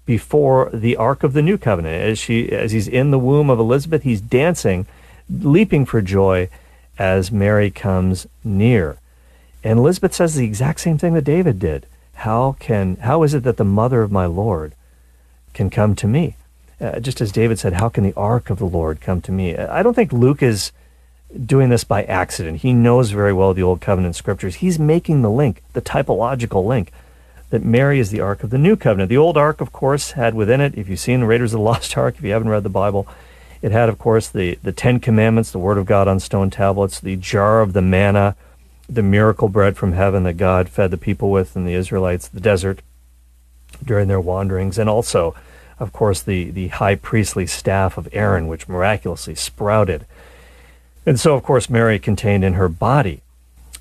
before 0.06 0.70
the 0.74 0.96
Ark 0.96 1.24
of 1.24 1.34
the 1.34 1.42
New 1.42 1.58
Covenant. 1.58 2.02
As 2.02 2.20
she 2.20 2.52
as 2.52 2.72
he's 2.72 2.88
in 2.88 3.12
the 3.12 3.20
womb 3.20 3.50
of 3.50 3.60
Elizabeth, 3.60 4.04
he's 4.04 4.22
dancing, 4.22 4.86
leaping 5.30 5.86
for 5.86 6.02
joy 6.02 6.50
as 6.98 7.32
Mary 7.32 7.70
comes 7.70 8.28
near. 8.44 8.98
And 9.64 9.80
Elizabeth 9.80 10.14
says 10.14 10.36
the 10.36 10.46
exact 10.46 10.80
same 10.80 10.98
thing 10.98 11.14
that 11.14 11.24
David 11.24 11.60
did. 11.60 11.86
How 12.16 12.56
can 12.60 12.96
how 12.98 13.24
is 13.24 13.34
it 13.34 13.44
that 13.44 13.58
the 13.58 13.64
mother 13.64 14.02
of 14.02 14.12
my 14.12 14.26
Lord 14.26 14.74
can 15.54 15.70
come 15.70 15.96
to 15.96 16.08
me? 16.08 16.36
Uh, 16.80 17.00
just 17.00 17.22
as 17.22 17.32
David 17.32 17.58
said, 17.60 17.74
how 17.74 17.90
can 17.90 18.04
the 18.04 18.14
ark 18.16 18.50
of 18.50 18.60
the 18.60 18.66
Lord 18.66 19.02
come 19.02 19.22
to 19.22 19.32
me? 19.32 19.58
I 19.58 19.82
don't 19.82 19.96
think 19.96 20.14
Luke 20.14 20.44
is 20.44 20.72
doing 21.46 21.70
this 21.70 21.84
by 21.84 22.04
accident. 22.04 22.60
He 22.60 22.72
knows 22.72 23.12
very 23.12 23.34
well 23.34 23.54
the 23.54 23.64
Old 23.64 23.82
Covenant 23.82 24.16
scriptures. 24.16 24.56
He's 24.56 24.80
making 24.80 25.22
the 25.22 25.30
link, 25.30 25.64
the 25.74 25.82
typological 25.82 26.66
link, 26.66 26.92
that 27.50 27.64
Mary 27.64 28.00
is 28.00 28.12
the 28.12 28.22
ark 28.22 28.44
of 28.44 28.50
the 28.50 28.58
New 28.58 28.76
Covenant. 28.76 29.10
The 29.10 29.18
Old 29.18 29.38
Ark, 29.38 29.60
of 29.60 29.72
course, 29.72 30.12
had 30.12 30.34
within 30.34 30.62
it, 30.62 30.78
if 30.78 30.88
you've 30.88 31.00
seen 31.00 31.24
Raiders 31.24 31.54
of 31.54 31.60
the 31.60 31.64
Lost 31.64 31.98
Ark, 31.98 32.16
if 32.18 32.24
you 32.24 32.32
haven't 32.32 32.50
read 32.50 32.64
the 32.64 32.70
Bible, 32.70 33.08
it 33.62 33.72
had, 33.72 33.90
of 33.90 33.98
course, 33.98 34.28
the, 34.28 34.58
the 34.64 34.72
Ten 34.72 35.00
Commandments, 35.00 35.52
the 35.52 35.60
Word 35.60 35.78
of 35.78 35.86
God 35.86 36.08
on 36.08 36.20
stone 36.20 36.50
tablets, 36.50 37.00
the 37.00 37.16
jar 37.16 37.62
of 37.62 37.74
the 37.74 37.82
manna, 37.82 38.36
the 38.90 39.04
miracle 39.04 39.50
bread 39.50 39.78
from 39.78 39.94
heaven 39.94 40.24
that 40.24 40.38
God 40.38 40.70
fed 40.70 40.92
the 40.92 40.98
people 40.98 41.32
with 41.32 41.56
in 41.56 41.66
the 41.66 41.74
Israelites, 41.74 42.28
the 42.28 42.40
desert 42.40 42.82
during 43.84 44.08
their 44.08 44.22
wanderings, 44.22 44.78
and 44.78 44.90
also 44.90 45.36
of 45.80 45.94
course, 45.94 46.22
the, 46.22 46.50
the 46.50 46.70
high 46.70 46.96
priestly 46.96 47.46
staff 47.46 47.98
of 47.98 48.10
Aaron, 48.12 48.48
which 48.48 48.68
miraculously 48.68 49.36
sprouted. 49.36 50.06
And 51.06 51.20
so, 51.20 51.36
of 51.36 51.44
course, 51.44 51.70
Mary 51.70 52.00
contained 52.00 52.44
in 52.44 52.54
her 52.54 52.70
body 52.70 53.22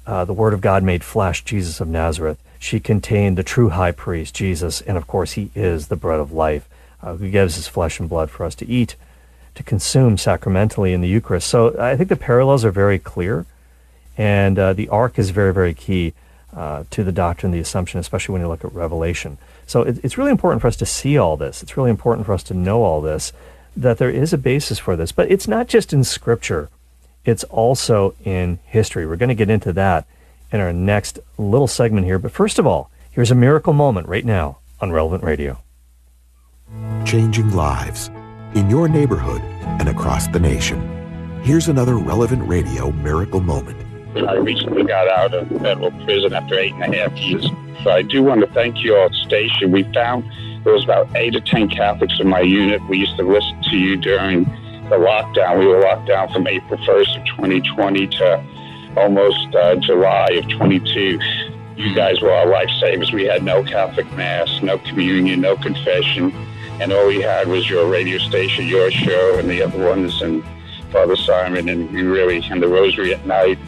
uh, 0.06 0.24
the 0.24 0.32
Word 0.32 0.54
of 0.54 0.60
God 0.60 0.84
made 0.84 1.02
flesh, 1.02 1.42
Jesus 1.42 1.80
of 1.80 1.88
Nazareth. 1.88 2.38
She 2.58 2.78
contained 2.78 3.36
the 3.36 3.42
true 3.42 3.70
high 3.70 3.92
priest, 3.92 4.34
Jesus, 4.34 4.80
and 4.82 4.96
of 4.96 5.06
course, 5.06 5.32
he 5.32 5.50
is 5.54 5.88
the 5.88 5.96
bread 5.96 6.20
of 6.20 6.32
life, 6.32 6.68
uh, 7.02 7.16
who 7.16 7.28
gives 7.28 7.56
his 7.56 7.66
flesh 7.66 7.98
and 7.98 8.08
blood 8.08 8.30
for 8.30 8.44
us 8.44 8.54
to 8.56 8.68
eat, 8.68 8.94
to 9.56 9.62
consume 9.62 10.16
sacramentally 10.16 10.92
in 10.92 11.00
the 11.00 11.08
Eucharist. 11.08 11.48
So 11.48 11.78
I 11.80 11.96
think 11.96 12.08
the 12.08 12.16
parallels 12.16 12.64
are 12.64 12.70
very 12.70 12.98
clear, 12.98 13.46
and 14.16 14.58
uh, 14.58 14.72
the 14.74 14.88
ark 14.88 15.18
is 15.18 15.30
very, 15.30 15.52
very 15.52 15.74
key 15.74 16.12
uh, 16.54 16.84
to 16.90 17.02
the 17.02 17.12
doctrine, 17.12 17.50
of 17.50 17.54
the 17.54 17.60
assumption, 17.60 17.98
especially 17.98 18.34
when 18.34 18.42
you 18.42 18.48
look 18.48 18.64
at 18.64 18.72
Revelation. 18.72 19.38
So 19.66 19.82
it, 19.82 19.98
it's 20.04 20.16
really 20.16 20.30
important 20.30 20.60
for 20.60 20.68
us 20.68 20.76
to 20.76 20.86
see 20.86 21.18
all 21.18 21.36
this. 21.36 21.62
It's 21.62 21.76
really 21.76 21.90
important 21.90 22.26
for 22.26 22.34
us 22.34 22.42
to 22.44 22.54
know 22.54 22.82
all 22.82 23.00
this, 23.00 23.32
that 23.76 23.98
there 23.98 24.10
is 24.10 24.32
a 24.32 24.38
basis 24.38 24.78
for 24.78 24.94
this. 24.94 25.10
But 25.10 25.30
it's 25.30 25.48
not 25.48 25.68
just 25.68 25.92
in 25.92 26.04
Scripture, 26.04 26.68
it's 27.24 27.44
also 27.44 28.14
in 28.24 28.58
history. 28.64 29.06
We're 29.06 29.16
going 29.16 29.30
to 29.30 29.34
get 29.34 29.50
into 29.50 29.72
that 29.72 30.06
in 30.52 30.60
our 30.60 30.72
next 30.72 31.18
little 31.38 31.66
segment 31.66 32.06
here. 32.06 32.18
But 32.18 32.32
first 32.32 32.58
of 32.58 32.66
all, 32.66 32.90
here's 33.10 33.30
a 33.30 33.34
miracle 33.34 33.72
moment 33.72 34.06
right 34.06 34.24
now 34.24 34.58
on 34.80 34.92
Relevant 34.92 35.24
Radio. 35.24 35.58
Changing 37.04 37.52
lives 37.52 38.10
in 38.56 38.70
your 38.70 38.88
neighborhood 38.88 39.42
and 39.80 39.88
across 39.88 40.26
the 40.28 40.40
nation. 40.40 40.80
Here's 41.42 41.68
another 41.68 41.98
Relevant 41.98 42.48
Radio 42.48 42.90
miracle 42.90 43.40
moment. 43.40 43.76
I 44.16 44.36
recently 44.36 44.82
got 44.82 45.08
out 45.08 45.34
of 45.34 45.46
federal 45.60 45.90
prison 46.04 46.32
after 46.32 46.58
eight 46.58 46.72
and 46.72 46.94
a 46.94 46.96
half 46.96 47.12
years. 47.18 47.46
So 47.84 47.90
I 47.90 48.00
do 48.00 48.22
want 48.22 48.40
to 48.40 48.46
thank 48.48 48.82
your 48.82 49.12
station. 49.12 49.72
We 49.72 49.82
found 49.92 50.24
there 50.64 50.72
was 50.72 50.84
about 50.84 51.14
eight 51.14 51.36
or 51.36 51.40
ten 51.40 51.68
Catholics 51.68 52.14
in 52.18 52.28
my 52.28 52.40
unit. 52.40 52.80
We 52.88 52.96
used 52.96 53.16
to 53.18 53.22
listen 53.22 53.62
to 53.64 53.76
you 53.76 53.96
during 53.96 54.44
the 54.88 54.96
lockdown. 54.96 55.58
We 55.58 55.66
were 55.66 55.80
locked 55.80 56.08
down 56.08 56.32
from 56.32 56.46
April 56.46 56.80
1st 56.80 57.20
of 57.20 57.26
2020 57.26 58.06
to 58.06 58.44
almost 58.96 59.54
uh, 59.54 59.76
July 59.76 60.28
of 60.30 60.48
22. 60.48 61.20
You 61.76 61.94
guys 61.94 62.22
were 62.22 62.32
our 62.32 62.46
lifesavers. 62.46 63.12
We 63.12 63.24
had 63.24 63.42
no 63.42 63.62
Catholic 63.62 64.10
Mass, 64.14 64.62
no 64.62 64.78
communion, 64.78 65.42
no 65.42 65.56
confession, 65.56 66.32
and 66.80 66.92
all 66.92 67.06
we 67.06 67.20
had 67.20 67.48
was 67.48 67.68
your 67.68 67.88
radio 67.88 68.18
station, 68.18 68.66
your 68.66 68.90
show, 68.90 69.38
and 69.38 69.48
the 69.48 69.62
other 69.62 69.84
ones, 69.84 70.22
and 70.22 70.44
Father 70.90 71.16
Simon, 71.16 71.68
and 71.68 71.90
we 71.90 72.02
really, 72.02 72.42
and 72.50 72.62
the 72.62 72.68
Rosary 72.68 73.14
at 73.14 73.26
night 73.26 73.58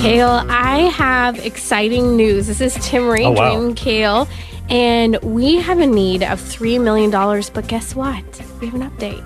Cale, 0.04 0.43
I 0.49 0.80
have 0.95 1.39
exciting 1.45 2.18
news. 2.18 2.47
This 2.47 2.60
is 2.60 2.76
Timmerie 2.80 3.26
Oh, 3.26 3.32
wow. 3.32 3.74
Cale, 3.74 4.28
and 4.70 5.18
we 5.22 5.56
have 5.62 5.80
a 5.80 5.88
need 5.88 6.24
of 6.24 6.41
$3 6.41 6.84
million. 6.84 7.10
But 7.10 7.68
guess 7.70 7.95
what? 7.95 8.22
We 8.60 8.68
have 8.68 8.76
an 8.82 8.89
update. 8.91 9.24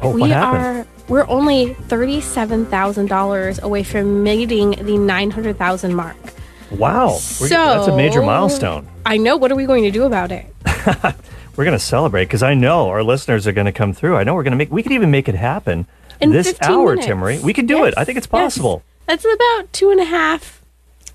Oh, 0.00 0.10
we 0.14 0.22
what 0.22 0.30
happened? 0.30 0.64
are 0.64 0.86
we're 1.08 1.26
only 1.28 1.74
$37,000 1.74 3.60
away 3.60 3.82
from 3.82 4.22
meeting 4.22 4.70
the 4.70 4.96
900,000 4.96 5.94
mark. 5.94 6.16
Wow. 6.70 7.18
We're- 7.38 7.50
that's 7.50 7.88
a 7.88 7.94
major 7.96 8.22
milestone. 8.22 8.88
I 9.04 9.18
know. 9.18 9.36
What 9.36 9.52
are 9.52 9.56
we 9.56 9.66
going 9.66 9.82
to 9.84 9.90
do 9.90 10.04
about 10.04 10.32
it? 10.32 10.46
We're 11.56 11.64
going 11.64 11.78
to 11.78 11.84
celebrate 11.84 12.24
because 12.24 12.42
I 12.42 12.54
know 12.54 12.88
our 12.88 13.02
listeners 13.04 13.46
are 13.46 13.52
going 13.52 13.66
to 13.66 13.72
come 13.72 13.92
through. 13.92 14.16
I 14.16 14.24
know 14.24 14.34
we're 14.34 14.42
going 14.42 14.52
to 14.52 14.56
make, 14.56 14.72
we 14.72 14.82
could 14.82 14.90
even 14.90 15.12
make 15.12 15.28
it 15.28 15.36
happen 15.36 15.86
In 16.20 16.32
this 16.32 16.48
15 16.48 16.68
hour, 16.74 16.96
minutes. 16.96 17.06
Timmerie. 17.06 17.40
We 17.42 17.52
could 17.52 17.68
do 17.68 17.84
it. 17.84 17.94
I 17.96 18.04
think 18.04 18.18
it's 18.18 18.26
Yes. 18.32 18.58
That's 19.06 19.24
about 19.24 19.72
two 19.72 19.90
and 19.90 20.00
a 20.00 20.04
half 20.04 20.62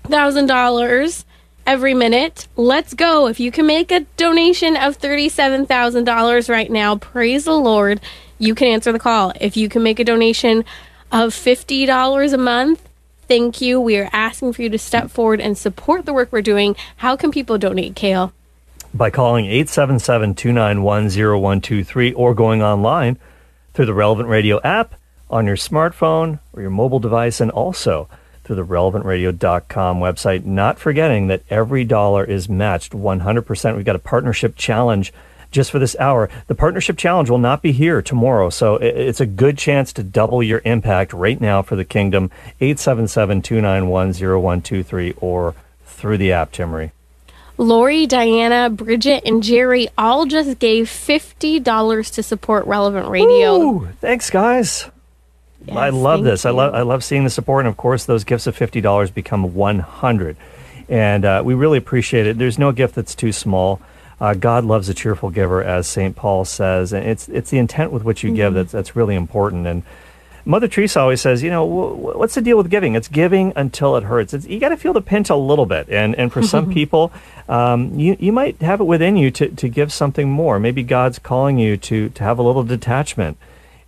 thousand 0.04 0.46
dollars 0.46 1.24
every 1.66 1.94
minute. 1.94 2.46
Let's 2.56 2.94
go. 2.94 3.26
If 3.26 3.40
you 3.40 3.50
can 3.50 3.66
make 3.66 3.90
a 3.90 4.00
donation 4.16 4.76
of 4.76 4.96
thirty-seven 4.96 5.66
thousand 5.66 6.04
dollars 6.04 6.48
right 6.48 6.70
now, 6.70 6.96
praise 6.96 7.44
the 7.44 7.52
Lord, 7.52 8.00
you 8.38 8.54
can 8.54 8.68
answer 8.68 8.92
the 8.92 8.98
call. 8.98 9.32
If 9.40 9.56
you 9.56 9.68
can 9.68 9.82
make 9.82 9.98
a 9.98 10.04
donation 10.04 10.64
of 11.10 11.34
fifty 11.34 11.86
dollars 11.86 12.32
a 12.32 12.38
month, 12.38 12.88
thank 13.28 13.60
you. 13.60 13.80
We 13.80 13.98
are 13.98 14.10
asking 14.12 14.52
for 14.52 14.62
you 14.62 14.70
to 14.70 14.78
step 14.78 15.10
forward 15.10 15.40
and 15.40 15.58
support 15.58 16.06
the 16.06 16.12
work 16.12 16.32
we're 16.32 16.42
doing. 16.42 16.76
How 16.96 17.16
can 17.16 17.30
people 17.30 17.58
donate, 17.58 17.96
Cale? 17.96 18.32
by 18.92 19.08
calling 19.10 19.44
877-291-0123 19.46 22.12
or 22.16 22.34
going 22.34 22.62
online 22.62 23.18
through 23.72 23.86
the 23.86 23.94
Relevant 23.94 24.28
Radio 24.28 24.60
app 24.62 24.94
on 25.30 25.46
your 25.46 25.56
smartphone 25.56 26.40
or 26.52 26.60
your 26.60 26.70
mobile 26.70 26.98
device 26.98 27.40
and 27.40 27.50
also 27.50 28.08
through 28.44 28.56
the 28.56 28.64
relevantradio.com 28.64 30.00
website. 30.00 30.44
Not 30.44 30.78
forgetting 30.78 31.28
that 31.28 31.42
every 31.48 31.84
dollar 31.84 32.24
is 32.24 32.48
matched 32.48 32.92
100%. 32.92 33.76
We've 33.76 33.84
got 33.84 33.96
a 33.96 34.00
partnership 34.00 34.56
challenge 34.56 35.12
just 35.50 35.70
for 35.70 35.78
this 35.78 35.96
hour. 35.98 36.28
The 36.46 36.54
partnership 36.54 36.96
challenge 36.96 37.30
will 37.30 37.38
not 37.38 37.62
be 37.62 37.72
here 37.72 38.02
tomorrow, 38.02 38.50
so 38.50 38.76
it's 38.76 39.20
a 39.20 39.26
good 39.26 39.58
chance 39.58 39.92
to 39.94 40.02
double 40.02 40.42
your 40.42 40.62
impact 40.64 41.12
right 41.12 41.40
now 41.40 41.62
for 41.62 41.76
the 41.76 41.84
kingdom. 41.84 42.30
877-291-0123 42.60 45.14
or 45.20 45.54
through 45.84 46.18
the 46.18 46.32
app, 46.32 46.52
Timmerie. 46.52 46.92
Lori, 47.58 48.06
Diana, 48.06 48.70
Bridget, 48.70 49.24
and 49.26 49.42
Jerry 49.42 49.88
all 49.98 50.24
just 50.24 50.58
gave 50.58 50.86
$50 50.86 52.14
to 52.14 52.22
support 52.22 52.66
Relevant 52.66 53.08
Radio. 53.08 53.56
Ooh, 53.56 53.88
thanks, 54.00 54.30
guys. 54.30 54.88
I 55.68 55.90
love 55.90 56.24
this. 56.24 56.46
I 56.46 56.50
love 56.50 56.74
I 56.74 56.82
love 56.82 57.04
seeing 57.04 57.24
the 57.24 57.30
support, 57.30 57.64
and 57.64 57.68
of 57.68 57.76
course, 57.76 58.04
those 58.04 58.24
gifts 58.24 58.46
of 58.46 58.56
fifty 58.56 58.80
dollars 58.80 59.10
become 59.10 59.54
one 59.54 59.80
hundred, 59.80 60.36
and 60.88 61.24
uh, 61.24 61.42
we 61.44 61.54
really 61.54 61.78
appreciate 61.78 62.26
it. 62.26 62.38
There's 62.38 62.58
no 62.58 62.72
gift 62.72 62.94
that's 62.94 63.14
too 63.14 63.32
small. 63.32 63.80
Uh, 64.20 64.34
God 64.34 64.64
loves 64.64 64.88
a 64.88 64.94
cheerful 64.94 65.30
giver, 65.30 65.62
as 65.62 65.86
Saint 65.86 66.16
Paul 66.16 66.44
says, 66.44 66.92
and 66.92 67.06
it's 67.06 67.28
it's 67.28 67.50
the 67.50 67.58
intent 67.58 67.92
with 67.92 68.04
which 68.04 68.22
you 68.22 68.34
give 68.34 68.54
that's 68.54 68.72
that's 68.72 68.96
really 68.96 69.14
important. 69.14 69.66
And 69.66 69.82
Mother 70.44 70.68
Teresa 70.68 71.00
always 71.00 71.20
says, 71.20 71.42
you 71.42 71.50
know, 71.50 71.66
wh- 71.66 72.16
what's 72.16 72.34
the 72.34 72.40
deal 72.40 72.56
with 72.56 72.70
giving? 72.70 72.94
It's 72.94 73.08
giving 73.08 73.52
until 73.56 73.96
it 73.96 74.04
hurts. 74.04 74.32
It's, 74.32 74.46
you 74.46 74.58
got 74.58 74.70
to 74.70 74.76
feel 74.76 74.92
the 74.92 75.02
pinch 75.02 75.30
a 75.30 75.36
little 75.36 75.66
bit. 75.66 75.88
And 75.88 76.14
and 76.16 76.32
for 76.32 76.42
some 76.42 76.72
people, 76.74 77.12
um, 77.48 77.98
you 77.98 78.16
you 78.18 78.32
might 78.32 78.60
have 78.62 78.80
it 78.80 78.84
within 78.84 79.16
you 79.16 79.30
to, 79.32 79.48
to 79.48 79.68
give 79.68 79.92
something 79.92 80.30
more. 80.30 80.58
Maybe 80.58 80.82
God's 80.82 81.18
calling 81.18 81.58
you 81.58 81.76
to 81.78 82.08
to 82.10 82.24
have 82.24 82.38
a 82.38 82.42
little 82.42 82.64
detachment 82.64 83.36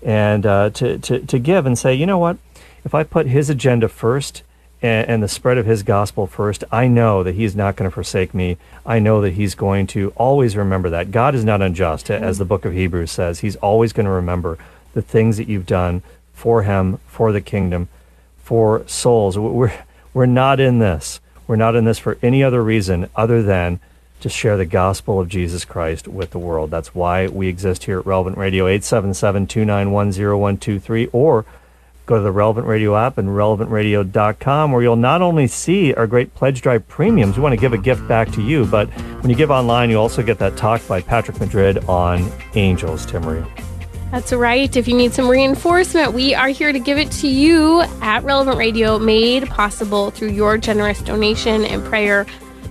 and 0.03 0.45
uh, 0.47 0.71
to, 0.71 0.99
to 0.99 1.21
to 1.21 1.39
give 1.39 1.67
and 1.67 1.79
say, 1.79 1.95
you 1.95 2.07
know 2.07 2.19
what, 2.19 2.39
if 2.85 2.95
I 2.95 3.03
put 3.03 3.27
His 3.27 3.51
agenda 3.51 3.89
first. 3.89 4.43
And, 4.85 5.09
and 5.09 5.23
the 5.23 5.29
spread 5.29 5.59
of 5.59 5.67
his 5.67 5.85
gospel 5.85 6.27
first, 6.27 6.65
I 6.73 6.89
know 6.89 7.23
that 7.23 7.37
he's 7.37 7.55
not 7.55 7.77
going 7.77 7.89
to 7.89 7.95
forsake 7.95 8.35
me. 8.35 8.57
I 8.85 8.99
know 8.99 9.21
that 9.21 9.35
he's 9.35 9.55
going 9.55 9.87
to 9.95 10.13
always 10.17 10.57
remember 10.57 10.91
that. 10.91 11.13
God 11.13 11.37
is 11.37 11.45
not 11.45 11.63
unjust, 11.63 12.11
as 12.11 12.39
the 12.39 12.45
book 12.45 12.65
of 12.65 12.73
Hebrews 12.73 13.13
says. 13.13 13.39
He's 13.39 13.55
always 13.55 13.93
going 13.93 14.07
to 14.07 14.11
remember 14.11 14.59
the 14.93 15.01
things 15.01 15.37
that 15.37 15.47
you've 15.47 15.67
done 15.67 16.03
for 16.33 16.65
him, 16.65 16.99
for 17.07 17.31
the 17.31 17.41
kingdom, 17.41 17.89
for 18.39 18.83
souls. 18.89 19.39
We're, 19.39 19.73
we're 20.13 20.27
not 20.27 20.59
in 20.59 20.81
this. 20.81 21.21
We're 21.47 21.55
not 21.55 21.77
in 21.77 21.85
this 21.85 22.01
for 22.01 22.19
any 22.21 22.43
other 22.43 22.61
reason 22.61 23.09
other 23.15 23.41
than 23.41 23.79
to 24.23 24.29
share 24.29 24.57
the 24.57 24.65
gospel 24.65 25.21
of 25.21 25.29
Jesus 25.29 25.65
Christ 25.65 26.09
with 26.09 26.31
the 26.31 26.39
world. 26.39 26.71
That's 26.71 26.95
why 26.95 27.29
we 27.29 27.49
exist 27.49 27.85
here 27.85 27.99
at 27.99 28.07
Relevant 28.07 28.39
Radio, 28.39 28.67
877-291-0123, 28.67 31.11
or 31.13 31.45
go 32.07 32.17
to 32.17 32.23
the 32.23 32.33
Relevant 32.33 32.67
Radio 32.67 32.97
app 32.97 33.19
and 33.19 33.29
relevantradio.com, 33.29 34.73
where 34.73 34.83
you'll 34.83 34.97
not 34.97 35.23
only 35.23 35.47
see 35.47 35.95
our 35.95 36.07
great 36.07 36.35
Pledge 36.35 36.63
Drive 36.63 36.89
premiums, 36.89 37.37
we 37.37 37.43
want 37.43 37.53
to 37.53 37.61
give 37.61 37.73
a 37.73 37.79
gift 37.79 38.07
back 38.09 38.31
to 38.33 38.43
you, 38.43 38.67
but 38.67 38.89
when 39.21 39.31
you 39.31 39.37
give 39.37 39.51
online, 39.51 39.91
you 39.91 39.99
also 39.99 40.23
get 40.23 40.39
that 40.39 40.57
talk 40.57 40.87
by 40.89 41.01
Patrick 41.01 41.39
Madrid 41.39 41.85
on 41.89 42.31
angels, 42.55 43.07
Timmerie. 43.07 43.47
That's 44.11 44.33
right. 44.33 44.77
If 44.77 44.89
you 44.89 44.95
need 44.95 45.15
some 45.15 45.27
reinforcement, 45.27 46.13
we 46.13 46.35
are 46.35 46.49
here 46.49 46.71
to 46.71 46.79
give 46.79 46.99
it 46.99 47.11
to 47.13 47.29
you 47.29 47.81
at 48.03 48.23
Relevant 48.25 48.59
Radio, 48.59 48.99
made 48.99 49.49
possible 49.49 50.11
through 50.11 50.33
your 50.33 50.59
generous 50.59 51.01
donation 51.01 51.65
and 51.65 51.83
prayer. 51.85 52.27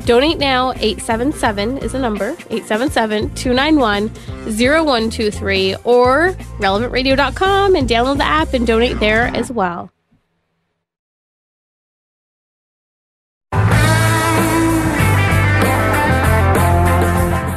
Donate 0.05 0.39
now, 0.39 0.71
877 0.73 1.77
is 1.77 1.91
the 1.91 1.99
number, 1.99 2.35
877 2.49 3.33
291 3.35 4.09
0123, 4.57 5.75
or 5.83 6.33
relevantradio.com 6.59 7.75
and 7.75 7.87
download 7.87 8.17
the 8.17 8.23
app 8.23 8.53
and 8.53 8.65
donate 8.65 8.99
there 8.99 9.27
as 9.35 9.51
well. 9.51 9.91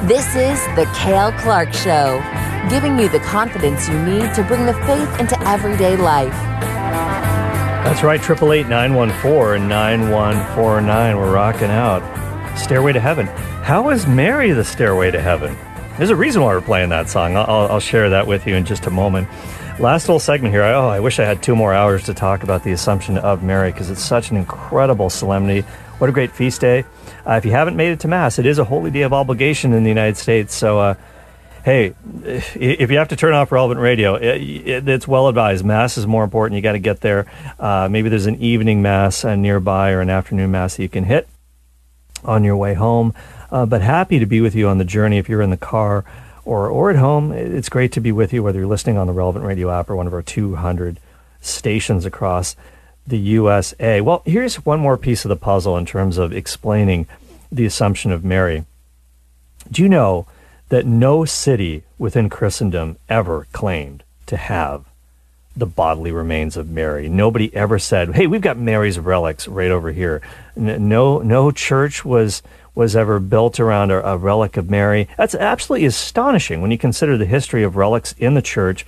This 0.06 0.26
is 0.36 0.60
the 0.76 0.86
Cale 0.94 1.32
Clark 1.38 1.72
Show, 1.72 2.22
giving 2.68 2.98
you 2.98 3.08
the 3.08 3.20
confidence 3.20 3.88
you 3.88 3.98
need 4.02 4.34
to 4.34 4.42
bring 4.42 4.66
the 4.66 4.74
faith 4.84 5.18
into 5.18 5.40
everyday 5.48 5.96
life. 5.96 6.34
That's 7.84 8.02
right, 8.02 8.20
888 8.20 8.68
914 8.68 9.66
9149. 9.66 11.16
We're 11.16 11.32
rocking 11.32 11.70
out. 11.70 12.23
Stairway 12.56 12.92
to 12.92 13.00
Heaven. 13.00 13.26
How 13.26 13.90
is 13.90 14.06
Mary 14.06 14.52
the 14.52 14.64
Stairway 14.64 15.10
to 15.10 15.20
Heaven? 15.20 15.56
There's 15.98 16.10
a 16.10 16.16
reason 16.16 16.42
why 16.42 16.54
we're 16.54 16.60
playing 16.60 16.88
that 16.90 17.08
song. 17.08 17.36
I'll, 17.36 17.68
I'll- 17.70 17.80
share 17.80 18.10
that 18.10 18.26
with 18.26 18.46
you 18.46 18.54
in 18.54 18.64
just 18.64 18.86
a 18.86 18.90
moment. 18.90 19.28
Last 19.78 20.08
little 20.08 20.20
segment 20.20 20.54
here. 20.54 20.62
Oh, 20.62 20.88
I 20.88 21.00
wish 21.00 21.18
I 21.18 21.24
had 21.24 21.42
two 21.42 21.54
more 21.56 21.74
hours 21.74 22.04
to 22.04 22.14
talk 22.14 22.42
about 22.42 22.62
the 22.64 22.72
Assumption 22.72 23.18
of 23.18 23.42
Mary 23.42 23.70
because 23.72 23.90
it's 23.90 24.02
such 24.02 24.30
an 24.30 24.36
incredible 24.36 25.10
solemnity. 25.10 25.66
What 25.98 26.08
a 26.08 26.12
great 26.12 26.30
feast 26.32 26.60
day. 26.60 26.84
Uh, 27.26 27.32
if 27.32 27.44
you 27.44 27.50
haven't 27.50 27.76
made 27.76 27.90
it 27.90 28.00
to 28.00 28.08
Mass, 28.08 28.38
it 28.38 28.46
is 28.46 28.58
a 28.58 28.64
holy 28.64 28.90
day 28.90 29.02
of 29.02 29.12
obligation 29.12 29.72
in 29.72 29.82
the 29.82 29.88
United 29.88 30.16
States. 30.16 30.54
So, 30.54 30.78
uh, 30.78 30.94
hey, 31.64 31.94
if 32.24 32.90
you 32.90 32.98
have 32.98 33.08
to 33.08 33.16
turn 33.16 33.34
off 33.34 33.52
relevant 33.52 33.80
radio, 33.80 34.14
it, 34.14 34.40
it, 34.40 34.88
it's 34.88 35.08
well 35.08 35.28
advised. 35.28 35.64
Mass 35.64 35.98
is 35.98 36.06
more 36.06 36.24
important. 36.24 36.56
You 36.56 36.62
got 36.62 36.72
to 36.72 36.78
get 36.78 37.00
there. 37.00 37.26
Uh, 37.58 37.88
maybe 37.90 38.08
there's 38.08 38.26
an 38.26 38.40
evening 38.40 38.80
mass 38.80 39.24
uh, 39.24 39.34
nearby 39.34 39.90
or 39.90 40.00
an 40.00 40.10
afternoon 40.10 40.50
mass 40.52 40.76
that 40.76 40.82
you 40.82 40.88
can 40.88 41.04
hit 41.04 41.28
on 42.24 42.44
your 42.44 42.56
way 42.56 42.74
home. 42.74 43.14
Uh, 43.50 43.66
but 43.66 43.82
happy 43.82 44.18
to 44.18 44.26
be 44.26 44.40
with 44.40 44.54
you 44.54 44.68
on 44.68 44.78
the 44.78 44.84
journey 44.84 45.18
if 45.18 45.28
you're 45.28 45.42
in 45.42 45.50
the 45.50 45.56
car 45.56 46.04
or, 46.44 46.68
or 46.68 46.90
at 46.90 46.96
home. 46.96 47.32
It's 47.32 47.68
great 47.68 47.92
to 47.92 48.00
be 48.00 48.12
with 48.12 48.32
you, 48.32 48.42
whether 48.42 48.58
you're 48.58 48.68
listening 48.68 48.98
on 48.98 49.06
the 49.06 49.12
Relevant 49.12 49.44
Radio 49.44 49.70
app 49.70 49.88
or 49.88 49.96
one 49.96 50.06
of 50.06 50.12
our 50.12 50.22
200 50.22 50.98
stations 51.40 52.04
across 52.04 52.56
the 53.06 53.18
USA. 53.18 54.00
Well, 54.00 54.22
here's 54.24 54.56
one 54.64 54.80
more 54.80 54.96
piece 54.96 55.24
of 55.24 55.28
the 55.28 55.36
puzzle 55.36 55.76
in 55.76 55.86
terms 55.86 56.18
of 56.18 56.32
explaining 56.32 57.06
the 57.52 57.66
Assumption 57.66 58.10
of 58.10 58.24
Mary. 58.24 58.64
Do 59.70 59.82
you 59.82 59.88
know 59.88 60.26
that 60.68 60.86
no 60.86 61.24
city 61.24 61.84
within 61.98 62.28
Christendom 62.28 62.96
ever 63.08 63.46
claimed 63.52 64.02
to 64.26 64.36
have 64.36 64.84
the 65.56 65.66
bodily 65.66 66.12
remains 66.12 66.56
of 66.56 66.68
Mary? 66.68 67.08
Nobody 67.08 67.54
ever 67.54 67.78
said, 67.78 68.14
"Hey, 68.14 68.26
we've 68.26 68.40
got 68.40 68.58
Mary's 68.58 68.98
relics 68.98 69.46
right 69.48 69.70
over 69.70 69.92
here." 69.92 70.20
No, 70.56 71.18
no 71.18 71.50
church 71.50 72.04
was 72.04 72.42
was 72.74 72.96
ever 72.96 73.20
built 73.20 73.60
around 73.60 73.90
a, 73.90 74.04
a 74.04 74.16
relic 74.16 74.56
of 74.56 74.68
Mary. 74.68 75.08
That's 75.16 75.34
absolutely 75.34 75.86
astonishing 75.86 76.60
when 76.60 76.70
you 76.70 76.78
consider 76.78 77.16
the 77.16 77.24
history 77.24 77.62
of 77.62 77.76
relics 77.76 78.14
in 78.18 78.34
the 78.34 78.42
church. 78.42 78.84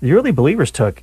The 0.00 0.12
early 0.12 0.32
believers 0.32 0.70
took 0.70 1.02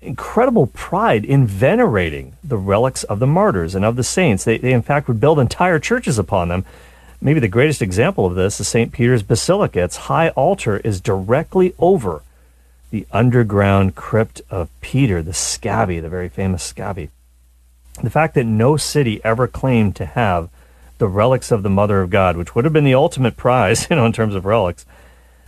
incredible 0.00 0.66
pride 0.68 1.24
in 1.24 1.46
venerating 1.46 2.36
the 2.42 2.56
relics 2.56 3.04
of 3.04 3.18
the 3.18 3.26
martyrs 3.26 3.74
and 3.74 3.84
of 3.84 3.96
the 3.96 4.04
saints. 4.04 4.44
They, 4.44 4.58
they 4.58 4.72
in 4.72 4.82
fact, 4.82 5.08
would 5.08 5.20
build 5.20 5.38
entire 5.38 5.78
churches 5.78 6.18
upon 6.18 6.48
them. 6.48 6.64
Maybe 7.20 7.40
the 7.40 7.48
greatest 7.48 7.80
example 7.80 8.26
of 8.26 8.34
this 8.34 8.60
is 8.60 8.68
St. 8.68 8.92
Peter's 8.92 9.22
Basilica. 9.22 9.82
Its 9.82 9.96
high 9.96 10.28
altar 10.30 10.78
is 10.78 11.00
directly 11.00 11.74
over 11.78 12.22
the 12.90 13.06
underground 13.12 13.94
crypt 13.94 14.42
of 14.50 14.68
Peter, 14.80 15.22
the 15.22 15.32
Scavi, 15.32 16.00
the 16.00 16.08
very 16.08 16.28
famous 16.28 16.72
Scavi. 16.72 17.10
The 18.02 18.10
fact 18.10 18.34
that 18.34 18.44
no 18.44 18.76
city 18.76 19.20
ever 19.24 19.46
claimed 19.48 19.96
to 19.96 20.06
have 20.06 20.50
the 20.98 21.08
relics 21.08 21.50
of 21.50 21.62
the 21.62 21.70
Mother 21.70 22.00
of 22.02 22.10
God, 22.10 22.36
which 22.36 22.54
would 22.54 22.64
have 22.64 22.72
been 22.72 22.84
the 22.84 22.94
ultimate 22.94 23.36
prize, 23.36 23.86
you 23.90 23.96
know, 23.96 24.06
in 24.06 24.12
terms 24.12 24.34
of 24.34 24.44
relics, 24.44 24.86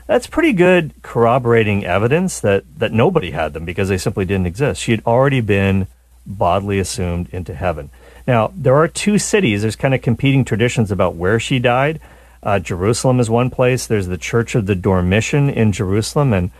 that's 0.06 0.26
pretty 0.26 0.54
good 0.54 0.94
corroborating 1.02 1.84
evidence 1.84 2.40
that, 2.40 2.64
that 2.78 2.92
nobody 2.92 3.30
had 3.30 3.52
them 3.52 3.64
because 3.64 3.90
they 3.90 3.98
simply 3.98 4.24
didn't 4.24 4.46
exist. 4.46 4.80
She 4.80 4.92
had 4.92 5.02
already 5.06 5.42
been 5.42 5.86
bodily 6.26 6.78
assumed 6.78 7.28
into 7.30 7.54
heaven. 7.54 7.90
Now, 8.26 8.52
there 8.54 8.76
are 8.76 8.88
two 8.88 9.18
cities. 9.18 9.62
There's 9.62 9.76
kind 9.76 9.94
of 9.94 10.02
competing 10.02 10.44
traditions 10.44 10.90
about 10.90 11.14
where 11.14 11.38
she 11.38 11.58
died. 11.58 12.00
Uh, 12.42 12.58
Jerusalem 12.58 13.20
is 13.20 13.28
one 13.28 13.50
place. 13.50 13.86
There's 13.86 14.06
the 14.06 14.18
Church 14.18 14.54
of 14.54 14.66
the 14.66 14.74
Dormition 14.74 15.50
in 15.50 15.72
Jerusalem. 15.72 16.32
And 16.32 16.50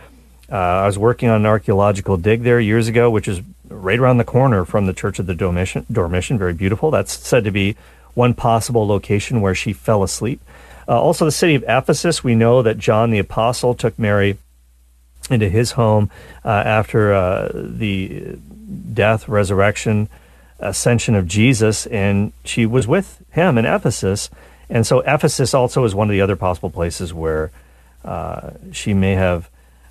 uh, 0.51 0.55
I 0.55 0.85
was 0.85 0.97
working 0.97 1.29
on 1.29 1.41
an 1.41 1.45
archaeological 1.45 2.17
dig 2.17 2.43
there 2.43 2.59
years 2.59 2.87
ago, 2.87 3.09
which 3.09 3.27
is 3.27 3.41
right 3.67 3.99
around 3.99 4.17
the 4.17 4.23
corner 4.23 4.65
from 4.65 4.87
the 4.87 4.93
Church 4.93 5.19
of 5.19 5.27
the 5.27 5.35
Dormition. 5.35 5.85
Dormition 5.91 6.37
very 6.37 6.53
beautiful. 6.53 6.91
That's 6.91 7.13
said 7.13 7.43
to 7.43 7.51
be 7.51 7.75
one 8.15 8.33
possible 8.33 8.87
location 8.87 9.41
where 9.41 9.55
she 9.55 9.73
fell 9.73 10.03
asleep. 10.03 10.41
Uh, 10.87 10.99
also, 10.99 11.23
the 11.23 11.31
city 11.31 11.53
of 11.53 11.63
Ephesus, 11.67 12.23
we 12.23 12.33
know 12.33 12.63
that 12.63 12.79
John 12.79 13.11
the 13.11 13.19
Apostle 13.19 13.75
took 13.75 13.97
Mary 13.99 14.37
into 15.29 15.47
his 15.47 15.73
home 15.73 16.09
uh, 16.43 16.49
after 16.49 17.13
uh, 17.13 17.51
the 17.53 18.37
death, 18.93 19.27
resurrection, 19.27 20.09
ascension 20.59 21.13
of 21.13 21.27
Jesus, 21.27 21.85
and 21.87 22.33
she 22.43 22.65
was 22.65 22.87
with 22.87 23.23
him 23.29 23.59
in 23.59 23.65
Ephesus. 23.65 24.31
And 24.67 24.85
so, 24.87 25.01
Ephesus 25.01 25.53
also 25.53 25.83
is 25.83 25.93
one 25.93 26.09
of 26.09 26.11
the 26.11 26.21
other 26.21 26.35
possible 26.35 26.71
places 26.71 27.13
where 27.13 27.51
uh, 28.03 28.51
she 28.71 28.95
may 28.95 29.13
have 29.13 29.47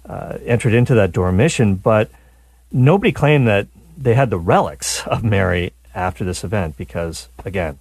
uh, 0.08 0.38
entered 0.44 0.74
into 0.74 0.94
that 0.94 1.12
dormition, 1.12 1.76
but 1.76 2.10
nobody 2.72 3.12
claimed 3.12 3.46
that 3.46 3.66
they 3.96 4.14
had 4.14 4.30
the 4.30 4.38
relics 4.38 5.06
of 5.06 5.22
Mary 5.22 5.72
after 5.94 6.24
this 6.24 6.44
event 6.44 6.76
because, 6.76 7.28
again, 7.44 7.78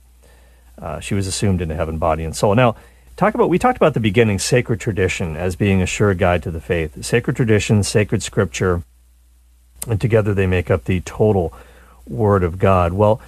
uh, 0.79 0.99
she 0.99 1.13
was 1.13 1.27
assumed 1.27 1.61
into 1.61 1.75
heaven, 1.75 1.97
body, 1.97 2.23
and 2.23 2.35
soul. 2.35 2.55
Now, 2.55 2.75
talk 3.17 3.33
about 3.33 3.49
we 3.49 3.57
talked 3.57 3.77
about 3.77 3.95
the 3.95 3.99
beginning 3.99 4.37
sacred 4.37 4.79
tradition 4.79 5.35
as 5.35 5.55
being 5.55 5.81
a 5.81 5.87
sure 5.87 6.13
guide 6.13 6.43
to 6.43 6.51
the 6.51 6.61
faith 6.61 7.03
sacred 7.03 7.35
tradition 7.35 7.81
sacred 7.81 8.21
scripture 8.21 8.83
and 9.87 9.99
together 9.99 10.35
they 10.35 10.45
make 10.45 10.69
up 10.69 10.85
the 10.85 11.01
total 11.01 11.51
word 12.05 12.43
of 12.43 12.59
god 12.59 12.93
well 12.93 13.19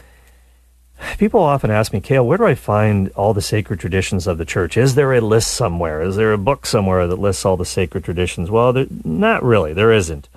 people 1.18 1.39
often 1.39 1.72
ask 1.72 1.93
me 1.93 2.02
Cale 2.02 2.26
where 2.26 2.38
do 2.38 2.45
i 2.45 2.56
find 2.56 3.10
all 3.12 3.34
the 3.34 3.41
sacred 3.41 3.80
traditions 3.80 4.28
of 4.28 4.38
the 4.38 4.45
church 4.45 4.78
is 4.78 4.95
there 4.95 5.14
a 5.14 5.22
list 5.22 5.52
somewhere 5.52 6.02
is 6.02 6.16
there 6.16 6.34
a 6.34 6.38
book 6.38 6.66
somewhere 6.66 7.08
that 7.08 7.20
lists 7.20 7.45
all 7.45 7.58
the 7.58 7.66
sacred 7.66 8.04
traditions 8.04 8.50
well 8.50 8.74
there, 8.74 8.88
not 9.04 9.43
really 9.43 9.74
there 9.74 9.91
isn't 9.91 10.28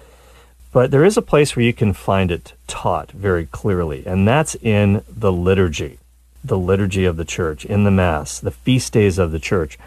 but 0.72 0.90
there 0.90 1.04
is 1.04 1.16
a 1.16 1.22
place 1.22 1.54
where 1.54 1.64
you 1.64 1.72
can 1.72 1.92
find 1.92 2.30
it 2.30 2.54
taught 2.66 3.10
very 3.12 3.46
clearly 3.46 4.02
and 4.06 4.26
that's 4.26 4.54
in 4.56 5.02
the 5.08 5.32
liturgy 5.32 5.98
the 6.44 6.58
liturgy 6.58 7.04
of 7.04 7.16
the 7.16 7.24
church, 7.24 7.64
in 7.64 7.84
the 7.84 7.90
Mass, 7.90 8.40
the 8.40 8.50
feast 8.50 8.92
days 8.92 9.18
of 9.18 9.32
the 9.32 9.38
church. 9.38 9.78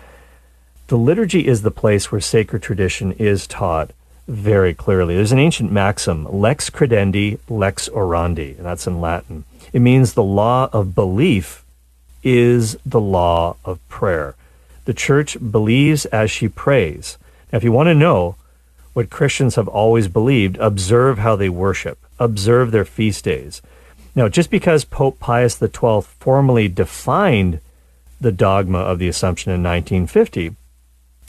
The 0.87 0.97
liturgy 0.97 1.47
is 1.47 1.61
the 1.61 1.71
place 1.71 2.11
where 2.11 2.21
sacred 2.21 2.61
tradition 2.61 3.11
is 3.13 3.47
taught 3.47 3.91
very 4.27 4.73
clearly. 4.73 5.15
There's 5.15 5.31
an 5.31 5.39
ancient 5.39 5.71
maxim, 5.71 6.25
lex 6.25 6.69
credendi, 6.69 7.39
lex 7.49 7.89
orandi, 7.89 8.57
and 8.57 8.65
that's 8.65 8.87
in 8.87 9.01
Latin. 9.01 9.43
It 9.75 9.81
means 9.81 10.13
the 10.13 10.23
law 10.23 10.69
of 10.71 10.95
belief 10.95 11.65
is 12.23 12.77
the 12.85 13.01
law 13.01 13.57
of 13.65 13.85
prayer. 13.89 14.35
The 14.85 14.93
church 14.93 15.37
believes 15.51 16.05
as 16.05 16.31
she 16.31 16.47
prays. 16.47 17.17
Now, 17.51 17.57
if 17.57 17.63
you 17.65 17.73
want 17.73 17.87
to 17.87 17.93
know 17.93 18.37
what 18.93 19.09
Christians 19.09 19.55
have 19.55 19.67
always 19.67 20.07
believed, 20.07 20.55
observe 20.59 21.17
how 21.17 21.35
they 21.35 21.49
worship, 21.49 21.97
observe 22.19 22.71
their 22.71 22.85
feast 22.85 23.25
days. 23.25 23.61
Now, 24.15 24.29
just 24.29 24.49
because 24.49 24.85
Pope 24.85 25.19
Pius 25.19 25.59
XII 25.59 26.03
formally 26.19 26.69
defined 26.69 27.59
the 28.21 28.31
dogma 28.31 28.79
of 28.79 28.97
the 28.97 29.09
Assumption 29.09 29.51
in 29.51 29.61
1950 29.61 30.55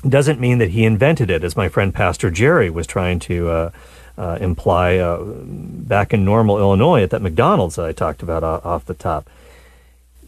doesn't 0.09 0.39
mean 0.39 0.59
that 0.59 0.71
he 0.71 0.85
invented 0.85 1.31
it, 1.31 1.43
as 1.43 1.57
my 1.57 1.69
friend 1.69 1.93
Pastor 1.93 2.31
Jerry 2.31 2.71
was 2.71 2.87
trying 2.87 3.19
to 3.19 3.49
uh, 3.49 3.71
uh, 4.19 4.39
imply 4.41 4.97
uh, 4.97 5.23
back 5.23 6.13
in 6.13 6.25
Normal, 6.25 6.59
Illinois, 6.59 7.03
at 7.03 7.11
that 7.11 7.23
McDonald's 7.23 7.77
that 7.77 7.87
I 7.87 7.93
talked 7.93 8.23
about 8.23 8.43
off 8.43 8.85
the 8.87 8.95
top. 8.95 9.29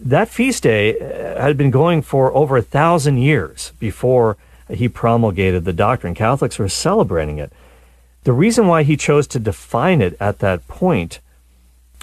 That 0.00 0.28
feast 0.28 0.62
day 0.62 0.98
uh, 0.98 1.40
had 1.40 1.56
been 1.56 1.70
going 1.70 2.02
for 2.02 2.32
over 2.34 2.56
a 2.56 2.62
thousand 2.62 3.18
years 3.18 3.72
before 3.78 4.36
he 4.68 4.88
promulgated 4.88 5.64
the 5.64 5.72
doctrine. 5.72 6.14
Catholics 6.14 6.58
were 6.58 6.68
celebrating 6.68 7.38
it. 7.38 7.52
The 8.24 8.32
reason 8.32 8.66
why 8.66 8.82
he 8.82 8.96
chose 8.96 9.26
to 9.28 9.38
define 9.38 10.02
it 10.02 10.16
at 10.20 10.40
that 10.40 10.66
point 10.68 11.20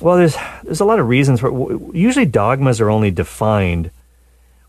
well, 0.01 0.17
there's 0.17 0.36
there's 0.63 0.81
a 0.81 0.86
lot 0.86 0.99
of 0.99 1.07
reasons 1.07 1.39
for. 1.39 1.79
Usually, 1.95 2.25
dogmas 2.25 2.81
are 2.81 2.89
only 2.89 3.11
defined 3.11 3.91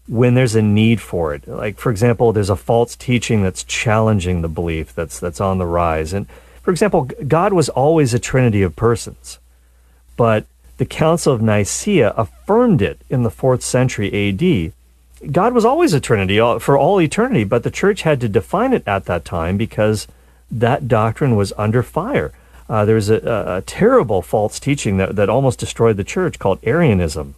when 0.06 0.34
there's 0.34 0.54
a 0.54 0.62
need 0.62 1.00
for 1.00 1.34
it. 1.34 1.48
Like, 1.48 1.78
for 1.78 1.90
example, 1.90 2.32
there's 2.32 2.50
a 2.50 2.56
false 2.56 2.94
teaching 2.94 3.42
that's 3.42 3.64
challenging 3.64 4.42
the 4.42 4.48
belief 4.48 4.94
that's 4.94 5.18
that's 5.18 5.40
on 5.40 5.58
the 5.58 5.66
rise. 5.66 6.12
And 6.12 6.26
for 6.66 6.72
example, 6.72 7.04
God 7.04 7.52
was 7.52 7.68
always 7.68 8.12
a 8.12 8.18
trinity 8.18 8.60
of 8.62 8.74
persons, 8.74 9.38
but 10.16 10.46
the 10.78 10.84
Council 10.84 11.32
of 11.32 11.40
Nicaea 11.40 12.12
affirmed 12.16 12.82
it 12.82 12.98
in 13.08 13.22
the 13.22 13.30
fourth 13.30 13.62
century 13.62 14.12
A.D. 14.12 14.72
God 15.30 15.54
was 15.54 15.64
always 15.64 15.92
a 15.92 16.00
trinity 16.00 16.38
for 16.58 16.76
all 16.76 17.00
eternity, 17.00 17.44
but 17.44 17.62
the 17.62 17.70
church 17.70 18.02
had 18.02 18.20
to 18.20 18.28
define 18.28 18.72
it 18.72 18.82
at 18.84 19.04
that 19.04 19.24
time 19.24 19.56
because 19.56 20.08
that 20.50 20.88
doctrine 20.88 21.36
was 21.36 21.52
under 21.56 21.84
fire. 21.84 22.32
Uh, 22.68 22.84
there 22.84 22.96
was 22.96 23.10
a, 23.10 23.20
a, 23.58 23.62
terrible 23.64 24.20
false 24.20 24.58
teaching 24.58 24.96
that, 24.96 25.14
that 25.14 25.28
almost 25.28 25.60
destroyed 25.60 25.96
the 25.96 26.02
church 26.02 26.40
called 26.40 26.58
Arianism. 26.64 27.36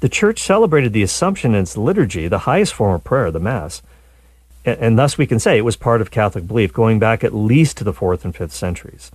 The 0.00 0.08
church 0.08 0.42
celebrated 0.42 0.92
the 0.92 1.04
Assumption 1.04 1.54
in 1.54 1.62
its 1.62 1.76
liturgy, 1.76 2.26
the 2.26 2.50
highest 2.50 2.74
form 2.74 2.96
of 2.96 3.04
prayer, 3.04 3.30
the 3.30 3.38
Mass, 3.38 3.80
and, 4.66 4.78
and 4.80 4.98
thus 4.98 5.16
we 5.16 5.26
can 5.26 5.38
say 5.38 5.56
it 5.56 5.64
was 5.64 5.76
part 5.76 6.00
of 6.00 6.10
Catholic 6.10 6.46
belief 6.46 6.72
going 6.72 6.98
back 6.98 7.24
at 7.24 7.32
least 7.32 7.78
to 7.78 7.84
the 7.84 7.92
fourth 7.92 8.24
and 8.24 8.36
fifth 8.36 8.52
centuries. 8.52 9.10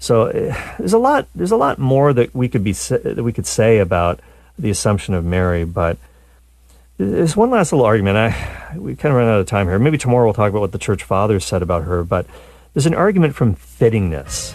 So 0.00 0.28
uh, 0.28 0.74
there's 0.78 0.92
a 0.92 0.98
lot 0.98 1.28
there's 1.34 1.52
a 1.52 1.56
lot 1.56 1.78
more 1.78 2.12
that 2.12 2.34
we 2.34 2.48
could 2.48 2.64
be 2.64 2.72
that 2.72 3.22
we 3.22 3.32
could 3.32 3.46
say 3.46 3.78
about 3.78 4.20
the 4.58 4.70
Assumption 4.70 5.14
of 5.14 5.24
Mary, 5.24 5.64
but 5.64 5.98
there's 6.96 7.36
one 7.36 7.50
last 7.50 7.72
little 7.72 7.86
argument. 7.86 8.16
I 8.16 8.76
we 8.76 8.96
kind 8.96 9.12
of 9.12 9.18
run 9.18 9.28
out 9.28 9.40
of 9.40 9.46
time 9.46 9.68
here. 9.68 9.78
Maybe 9.78 9.98
tomorrow 9.98 10.24
we'll 10.24 10.34
talk 10.34 10.50
about 10.50 10.60
what 10.60 10.72
the 10.72 10.78
church 10.78 11.04
fathers 11.04 11.44
said 11.44 11.62
about 11.62 11.84
her, 11.84 12.02
but 12.02 12.26
there's 12.74 12.86
an 12.86 12.94
argument 12.94 13.34
from 13.34 13.54
fittingness. 13.54 14.54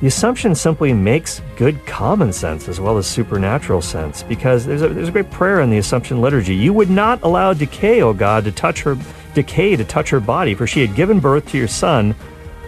The 0.00 0.08
assumption 0.08 0.54
simply 0.54 0.92
makes 0.92 1.40
good 1.56 1.86
common 1.86 2.32
sense 2.32 2.68
as 2.68 2.80
well 2.80 2.98
as 2.98 3.06
supernatural 3.06 3.80
sense 3.80 4.22
because 4.22 4.66
there's 4.66 4.82
a, 4.82 4.88
there's 4.88 5.08
a 5.08 5.12
great 5.12 5.30
prayer 5.30 5.60
in 5.60 5.70
the 5.70 5.78
Assumption 5.78 6.20
liturgy. 6.20 6.54
You 6.54 6.72
would 6.72 6.90
not 6.90 7.22
allow 7.22 7.52
decay, 7.54 8.02
O 8.02 8.12
God, 8.12 8.44
to 8.44 8.52
touch 8.52 8.82
her 8.82 8.96
decay 9.34 9.76
to 9.76 9.84
touch 9.84 10.10
her 10.10 10.20
body, 10.20 10.54
for 10.54 10.66
she 10.66 10.80
had 10.80 10.94
given 10.94 11.20
birth 11.20 11.48
to 11.50 11.58
your 11.58 11.68
Son, 11.68 12.14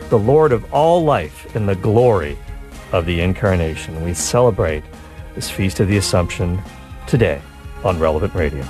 the 0.08 0.18
Lord 0.18 0.52
of 0.52 0.72
all 0.72 1.04
life, 1.04 1.54
in 1.56 1.66
the 1.66 1.74
glory 1.76 2.36
of 2.92 3.06
the 3.06 3.20
Incarnation. 3.20 4.04
We 4.04 4.14
celebrate 4.14 4.84
this 5.34 5.50
feast 5.50 5.80
of 5.80 5.88
the 5.88 5.96
Assumption 5.96 6.60
today 7.06 7.40
on 7.84 7.98
Relevant 7.98 8.34
Radio. 8.34 8.66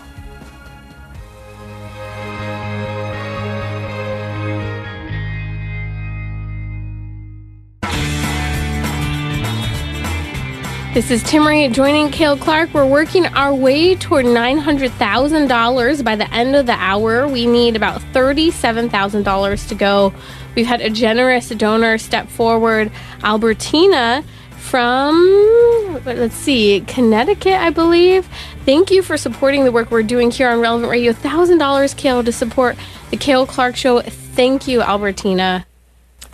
This 10.97 11.11
is 11.11 11.22
Timmerie 11.24 11.70
joining 11.70 12.11
Cale 12.11 12.38
Clark. 12.38 12.72
We're 12.72 12.86
working 12.86 13.26
our 13.26 13.55
way 13.55 13.97
toward 13.97 14.24
$900,000 14.24 16.03
by 16.03 16.16
the 16.16 16.32
end 16.32 16.57
of 16.57 16.64
the 16.64 16.72
hour. 16.72 17.28
We 17.28 17.47
need 17.47 17.76
about 17.76 18.01
$37,000 18.14 19.68
to 19.68 19.74
go. 19.74 20.14
We've 20.55 20.64
had 20.64 20.80
a 20.80 20.88
generous 20.88 21.51
donor 21.51 21.99
step 21.99 22.30
forward, 22.30 22.90
Albertina 23.22 24.24
from, 24.57 26.01
let's 26.07 26.34
see, 26.34 26.82
Connecticut, 26.86 27.61
I 27.61 27.68
believe. 27.68 28.26
Thank 28.64 28.90
you 28.90 29.03
for 29.03 29.18
supporting 29.18 29.64
the 29.64 29.72
work 29.72 29.90
we're 29.90 30.03
doing 30.03 30.30
here 30.30 30.49
on 30.49 30.61
Relevant 30.61 30.90
Radio. 30.90 31.12
$1,000, 31.12 31.94
Cale, 31.99 32.24
to 32.24 32.32
support 32.32 32.74
the 33.11 33.18
Cale 33.18 33.47
Clark 33.47 33.76
Show. 33.76 34.01
Thank 34.01 34.66
you, 34.66 34.80
Albertina. 34.80 35.66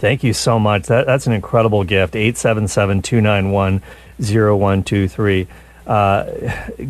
Thank 0.03 0.25
you 0.25 0.33
so 0.33 0.59
much. 0.59 0.89
That, 0.89 1.07
that's 1.07 1.29
an 1.29 1.33
incredible 1.33 1.85
gift. 1.85 2.17
877 2.17 3.03
291 3.03 3.83
0123. 4.19 5.47
Uh, 5.87 6.25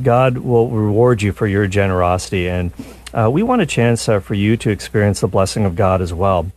God 0.02 0.38
will 0.38 0.70
reward 0.70 1.20
you 1.20 1.32
for 1.32 1.46
your 1.46 1.66
generosity. 1.66 2.48
And 2.48 2.72
uh, 3.12 3.28
we 3.30 3.42
want 3.42 3.60
a 3.60 3.66
chance 3.66 4.08
uh, 4.08 4.20
for 4.20 4.32
you 4.32 4.56
to 4.56 4.70
experience 4.70 5.20
the 5.20 5.28
blessing 5.28 5.66
of 5.66 5.76
God 5.76 6.00
as 6.00 6.14
well 6.14 6.50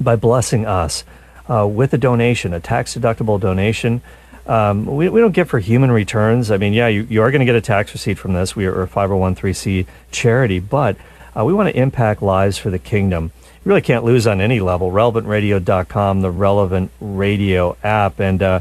by 0.00 0.14
blessing 0.14 0.64
us 0.64 1.02
uh, 1.50 1.66
with 1.66 1.92
a 1.92 1.98
donation, 1.98 2.54
a 2.54 2.60
tax 2.60 2.96
deductible 2.96 3.40
donation. 3.40 4.00
Um, 4.46 4.86
we, 4.86 5.08
we 5.08 5.20
don't 5.20 5.32
get 5.32 5.48
for 5.48 5.58
human 5.58 5.90
returns. 5.90 6.52
I 6.52 6.56
mean, 6.56 6.72
yeah, 6.72 6.86
you, 6.86 7.02
you 7.10 7.20
are 7.20 7.32
going 7.32 7.40
to 7.40 7.46
get 7.46 7.56
a 7.56 7.60
tax 7.60 7.92
receipt 7.92 8.14
from 8.14 8.34
this. 8.34 8.54
We 8.54 8.66
are 8.66 8.82
a 8.84 8.86
501c 8.86 9.88
charity, 10.12 10.60
but 10.60 10.96
uh, 11.36 11.44
we 11.44 11.52
want 11.52 11.68
to 11.68 11.76
impact 11.76 12.22
lives 12.22 12.58
for 12.58 12.70
the 12.70 12.78
kingdom. 12.78 13.32
Really 13.64 13.82
can't 13.82 14.04
lose 14.04 14.26
on 14.26 14.40
any 14.40 14.60
level. 14.60 14.90
RelevantRadio.com, 14.90 16.20
the 16.20 16.30
Relevant 16.30 16.90
Radio 17.00 17.76
app. 17.82 18.20
And 18.20 18.42
uh, 18.42 18.60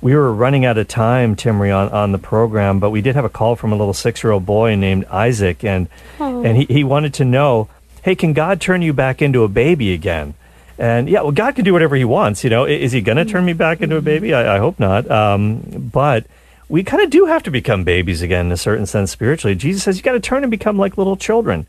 we 0.00 0.14
were 0.14 0.32
running 0.32 0.64
out 0.64 0.78
of 0.78 0.88
time, 0.88 1.36
Timmerie, 1.36 1.76
on, 1.76 1.90
on 1.90 2.12
the 2.12 2.18
program, 2.18 2.78
but 2.78 2.90
we 2.90 3.00
did 3.00 3.14
have 3.14 3.24
a 3.24 3.30
call 3.30 3.56
from 3.56 3.72
a 3.72 3.76
little 3.76 3.94
six 3.94 4.22
year 4.22 4.32
old 4.32 4.46
boy 4.46 4.74
named 4.76 5.04
Isaac. 5.06 5.64
And, 5.64 5.88
and 6.18 6.56
he, 6.56 6.64
he 6.66 6.84
wanted 6.84 7.14
to 7.14 7.24
know 7.24 7.68
hey, 8.06 8.14
can 8.14 8.32
God 8.32 8.60
turn 8.60 8.82
you 8.82 8.92
back 8.92 9.20
into 9.20 9.42
a 9.42 9.48
baby 9.48 9.92
again? 9.92 10.34
And 10.78 11.08
yeah, 11.08 11.22
well, 11.22 11.32
God 11.32 11.56
can 11.56 11.64
do 11.64 11.72
whatever 11.72 11.96
He 11.96 12.04
wants. 12.04 12.44
You 12.44 12.50
know, 12.50 12.64
is 12.64 12.92
He 12.92 13.00
going 13.00 13.16
to 13.16 13.24
turn 13.24 13.44
me 13.44 13.52
back 13.52 13.80
into 13.80 13.96
a 13.96 14.00
baby? 14.00 14.32
I, 14.32 14.56
I 14.56 14.58
hope 14.58 14.78
not. 14.78 15.10
Um, 15.10 15.90
but 15.92 16.24
we 16.68 16.84
kind 16.84 17.02
of 17.02 17.10
do 17.10 17.26
have 17.26 17.42
to 17.44 17.50
become 17.50 17.82
babies 17.82 18.22
again 18.22 18.46
in 18.46 18.52
a 18.52 18.56
certain 18.56 18.86
sense 18.86 19.10
spiritually. 19.10 19.56
Jesus 19.56 19.82
says 19.82 19.96
you 19.96 20.04
got 20.04 20.12
to 20.12 20.20
turn 20.20 20.44
and 20.44 20.50
become 20.50 20.78
like 20.78 20.96
little 20.96 21.16
children. 21.16 21.66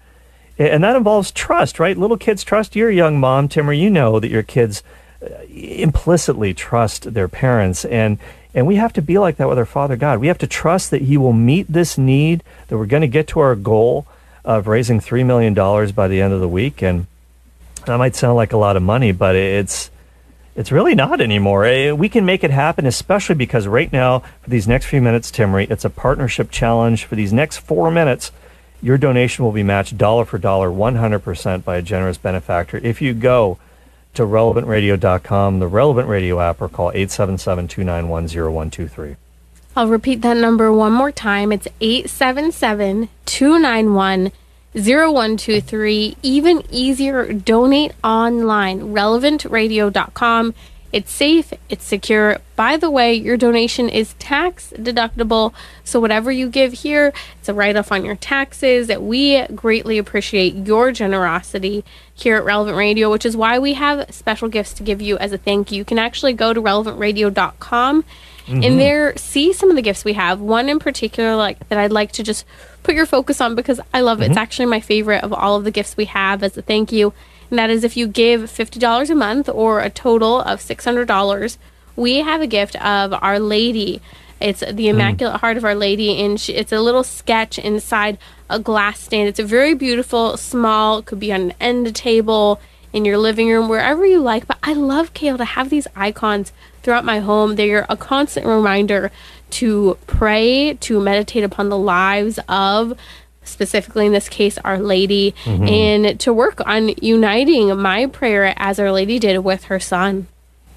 And 0.60 0.84
that 0.84 0.96
involves 0.96 1.32
trust, 1.32 1.80
right? 1.80 1.98
Little 1.98 2.18
kids 2.18 2.44
trust 2.44 2.76
your 2.76 2.90
young 2.90 3.20
mom, 3.20 3.48
Tim, 3.48 3.70
or 3.70 3.74
you 3.74 3.90
know 3.90 4.20
that 4.20 4.32
your 4.32 4.44
kids 4.44 4.82
uh, 5.22 5.28
implicitly 5.50 6.54
trust 6.54 7.14
their 7.14 7.28
parents. 7.28 7.86
And, 7.86 8.18
and 8.56 8.66
we 8.66 8.76
have 8.76 8.94
to 8.94 9.02
be 9.02 9.20
like 9.20 9.38
that 9.38 9.48
with 9.48 9.60
our 9.60 9.66
Father 9.66 9.96
God. 9.96 10.20
We 10.20 10.28
have 10.28 10.38
to 10.40 10.48
trust 10.48 10.90
that 10.92 11.04
He 11.04 11.18
will 11.18 11.34
meet 11.34 11.68
this 11.68 11.98
need, 11.98 12.44
that 12.68 12.78
we're 12.78 12.88
going 12.88 13.02
to 13.02 13.08
get 13.08 13.28
to 13.30 13.40
our 13.40 13.56
goal 13.56 14.08
of 14.44 14.68
raising 14.68 15.00
$3 15.00 15.26
million 15.26 15.54
by 15.94 16.08
the 16.08 16.22
end 16.22 16.34
of 16.34 16.40
the 16.40 16.48
week. 16.48 16.82
And 16.82 17.06
that 17.86 17.98
might 17.98 18.16
sound 18.16 18.36
like 18.36 18.54
a 18.54 18.58
lot 18.58 18.78
of 18.78 18.82
money, 18.82 19.12
but 19.12 19.36
it's, 19.36 19.92
it's 20.56 20.72
really 20.72 20.96
not 20.96 21.22
anymore. 21.22 21.94
We 21.94 22.10
can 22.10 22.26
make 22.26 22.44
it 22.44 22.50
happen, 22.50 22.88
especially 22.88 23.36
because 23.36 23.68
right 23.68 23.94
now, 23.94 24.20
for 24.42 24.50
these 24.50 24.68
next 24.68 24.88
few 24.88 25.02
minutes, 25.02 25.32
Timmerie, 25.32 25.70
it's 25.70 25.86
a 25.86 25.90
partnership 25.90 26.50
challenge. 26.50 27.06
For 27.06 27.16
these 27.16 27.32
next 27.32 27.58
four 27.58 27.92
minutes, 27.92 28.32
your 28.82 28.98
donation 28.98 29.44
will 29.44 29.52
be 29.52 29.64
matched 29.64 29.98
dollar 29.98 30.26
for 30.26 30.38
dollar, 30.38 30.70
100% 30.70 31.64
by 31.64 31.78
a 31.78 31.82
generous 31.82 32.18
benefactor. 32.18 32.78
If 32.78 33.02
you 33.02 33.14
go 33.14 33.58
to 34.14 34.24
relevantradio.com, 34.24 35.60
the 35.60 35.68
Relevant 35.68 36.08
Radio 36.08 36.40
app, 36.40 36.62
or 36.62 36.70
call 36.70 36.92
877 36.92 37.68
291 37.68 38.28
0123. 38.28 39.16
I'll 39.76 39.88
repeat 39.88 40.22
that 40.22 40.38
number 40.38 40.72
one 40.74 40.92
more 40.92 41.12
time. 41.12 41.52
It's 41.52 41.68
877 41.80 43.10
291 43.26 44.32
0123. 44.74 46.18
Even 46.24 46.64
easier, 46.72 47.32
donate 47.32 47.92
online, 48.04 48.94
relevantradio.com. 48.94 50.56
It's 50.94 51.12
safe, 51.12 51.54
it's 51.70 51.84
secure. 51.84 52.38
By 52.56 52.78
the 52.78 52.90
way, 52.90 53.14
your 53.14 53.36
donation 53.36 53.90
is 53.90 54.14
tax 54.14 54.74
deductible. 54.76 55.54
So, 55.84 56.00
whatever 56.00 56.32
you 56.32 56.50
give 56.50 56.74
here, 56.74 57.12
it's 57.40 57.50
a 57.50 57.54
write 57.54 57.76
off 57.76 57.92
on 57.92 58.06
your 58.06 58.16
taxes. 58.16 58.88
We 58.88 59.46
greatly 59.48 59.98
appreciate 59.98 60.56
your 60.66 60.94
generosity 60.94 61.84
here 62.14 62.38
at 62.38 62.46
Relevant 62.46 62.78
Radio, 62.78 63.12
which 63.12 63.26
is 63.26 63.36
why 63.36 63.60
we 63.60 63.74
have 63.74 64.14
special 64.14 64.48
gifts 64.48 64.74
to 64.74 64.84
give 64.84 65.02
you 65.02 65.18
as 65.18 65.34
a 65.34 65.38
thank 65.38 65.72
you. 65.72 65.80
You 65.80 65.86
can 65.86 66.00
actually 66.00 66.34
go 66.34 66.54
to 66.54 66.62
relevantradio.com 66.62 68.04
mm-hmm. 68.04 68.64
and 68.64 68.80
there 68.80 69.16
see 69.18 69.52
some 69.52 69.70
of 69.70 69.76
the 69.76 69.82
gifts 69.82 70.06
we 70.06 70.14
have. 70.14 70.40
One 70.40 70.70
in 70.70 70.80
particular, 70.80 71.36
like 71.36 71.68
that 71.68 71.78
I'd 71.78 71.92
like 71.92 72.14
to 72.14 72.24
just 72.24 72.46
put 72.84 72.96
your 72.96 73.06
focus 73.06 73.42
on 73.42 73.56
because 73.56 73.82
I 73.94 74.00
love 74.02 74.20
it. 74.20 74.24
Mm-hmm. 74.24 74.32
It's 74.32 74.38
actually 74.38 74.68
my 74.68 74.80
favorite 74.80 75.24
of 75.24 75.34
all 75.34 75.58
of 75.58 75.66
the 75.66 75.72
gifts 75.72 75.98
we 75.98 76.06
have 76.06 76.44
as 76.44 76.58
a 76.58 76.62
thank 76.62 76.94
you 76.94 77.14
and 77.50 77.60
that 77.60 77.70
is 77.70 77.84
if 77.84 77.96
you 77.96 78.08
give 78.08 78.42
$50 78.44 79.10
a 79.10 79.16
month 79.16 79.50
or 79.50 79.80
a 79.80 79.90
total 79.90 80.42
of 80.42 80.60
$600, 80.60 81.58
we 81.96 82.18
have 82.18 82.42
a 82.42 82.48
gift 82.48 82.76
of 82.84 83.14
Our 83.14 83.40
Lady. 83.40 84.02
It's 84.40 84.60
the 84.60 84.72
hmm. 84.72 84.96
Immaculate 84.96 85.36
mm. 85.36 85.40
Heart 85.40 85.58
of 85.58 85.66
Our 85.66 85.76
Lady, 85.76 86.22
and 86.24 86.40
she, 86.40 86.54
it's 86.54 86.72
a 86.72 86.80
little 86.80 87.04
sketch 87.04 87.58
inside 87.58 88.18
a 88.50 88.60
glass 88.60 89.00
stand. 89.00 89.28
It's 89.28 89.40
a 89.40 89.44
very 89.44 89.74
beautiful, 89.74 90.38
small, 90.38 91.02
could 91.02 91.20
be 91.20 91.34
on 91.34 91.42
an 91.42 91.54
end 91.60 91.96
table 91.96 92.62
in 92.94 93.04
your 93.04 93.18
living 93.18 93.50
room, 93.50 93.68
wherever 93.68 94.06
you 94.06 94.20
like. 94.20 94.48
But 94.48 94.58
I 94.64 94.74
love, 94.74 95.14
Cale, 95.14 95.38
to 95.38 95.46
have 95.46 95.70
these 95.70 95.88
icons 95.96 96.54
throughout 96.84 97.04
my 97.04 97.20
home. 97.20 97.56
They're 97.56 97.86
a 97.90 97.98
constant 97.98 98.46
reminder 98.46 99.12
to 99.50 99.98
pray, 100.08 100.76
to 100.76 101.00
meditate 101.00 101.44
upon 101.44 101.70
the 101.70 101.78
lives 101.78 102.40
of 102.48 102.98
specifically 103.48 104.06
in 104.06 104.14
this 104.14 104.30
case, 104.30 104.58
Our 104.60 104.80
Lady, 104.80 105.34
mm-hmm. 105.44 105.64
and 105.68 106.20
to 106.22 106.34
work 106.34 106.62
on 106.66 106.90
uniting 107.02 107.76
my 107.78 108.08
prayer 108.08 108.54
as 108.58 108.80
Our 108.80 108.92
Lady 108.92 109.20
did 109.20 109.40
with 109.40 109.66
her 109.66 109.80
son. 109.80 110.28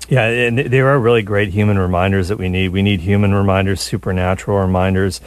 Yeah, 0.09 0.27
and 0.27 0.59
there 0.59 0.89
are 0.89 0.99
really 0.99 1.23
great 1.23 1.51
human 1.51 1.79
reminders 1.79 2.29
that 2.29 2.37
we 2.37 2.49
need. 2.49 2.71
We 2.71 2.83
need 2.83 3.01
human 3.01 3.33
reminders, 3.33 3.81
supernatural 3.81 4.59
reminders. 4.59 5.21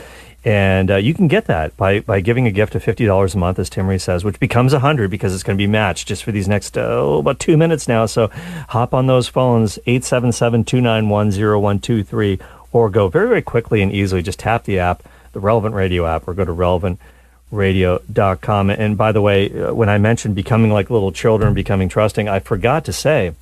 And 0.45 0.91
uh, 0.91 0.97
you 0.97 1.13
can 1.13 1.29
get 1.29 1.45
that 1.45 1.77
by, 1.77 2.01
by 2.01 2.19
giving 2.19 2.47
a 2.47 2.51
gift 2.51 2.75
of 2.75 2.83
$50 2.83 3.33
a 3.33 3.37
month, 3.37 3.59
as 3.59 3.69
Timmerie 3.69 4.01
says, 4.01 4.25
which 4.25 4.41
becomes 4.41 4.73
100 4.73 5.09
because 5.09 5.33
it's 5.33 5.43
going 5.43 5.57
to 5.57 5.61
be 5.61 5.67
matched 5.67 6.09
just 6.09 6.23
for 6.23 6.33
these 6.33 6.49
next, 6.49 6.77
uh, 6.77 6.81
oh, 6.81 7.19
about 7.19 7.39
two 7.39 7.55
minutes 7.55 7.87
now. 7.87 8.05
So 8.05 8.27
hop 8.69 8.93
on 8.93 9.07
those 9.07 9.29
phones, 9.29 9.79
877 9.85 10.65
291 10.65 11.31
0123, 11.31 12.39
or 12.73 12.89
go 12.89 13.07
very, 13.07 13.29
very 13.29 13.41
quickly 13.41 13.81
and 13.81 13.91
easily. 13.91 14.21
Just 14.21 14.39
tap 14.39 14.65
the 14.65 14.79
app, 14.79 15.03
the 15.31 15.39
Relevant 15.39 15.75
Radio 15.75 16.05
app, 16.05 16.27
or 16.27 16.33
go 16.33 16.43
to 16.43 16.51
Relevant 16.51 16.99
radio.com. 17.53 18.69
And 18.69 18.97
by 18.97 19.11
the 19.11 19.21
way, 19.21 19.49
uh, 19.49 19.73
when 19.73 19.89
I 19.89 19.97
mentioned 19.97 20.35
becoming 20.35 20.71
like 20.71 20.89
little 20.89 21.11
children, 21.11 21.53
becoming 21.53 21.89
trusting, 21.89 22.27
I 22.27 22.39
forgot 22.39 22.85
to 22.85 22.93
say 22.93 23.33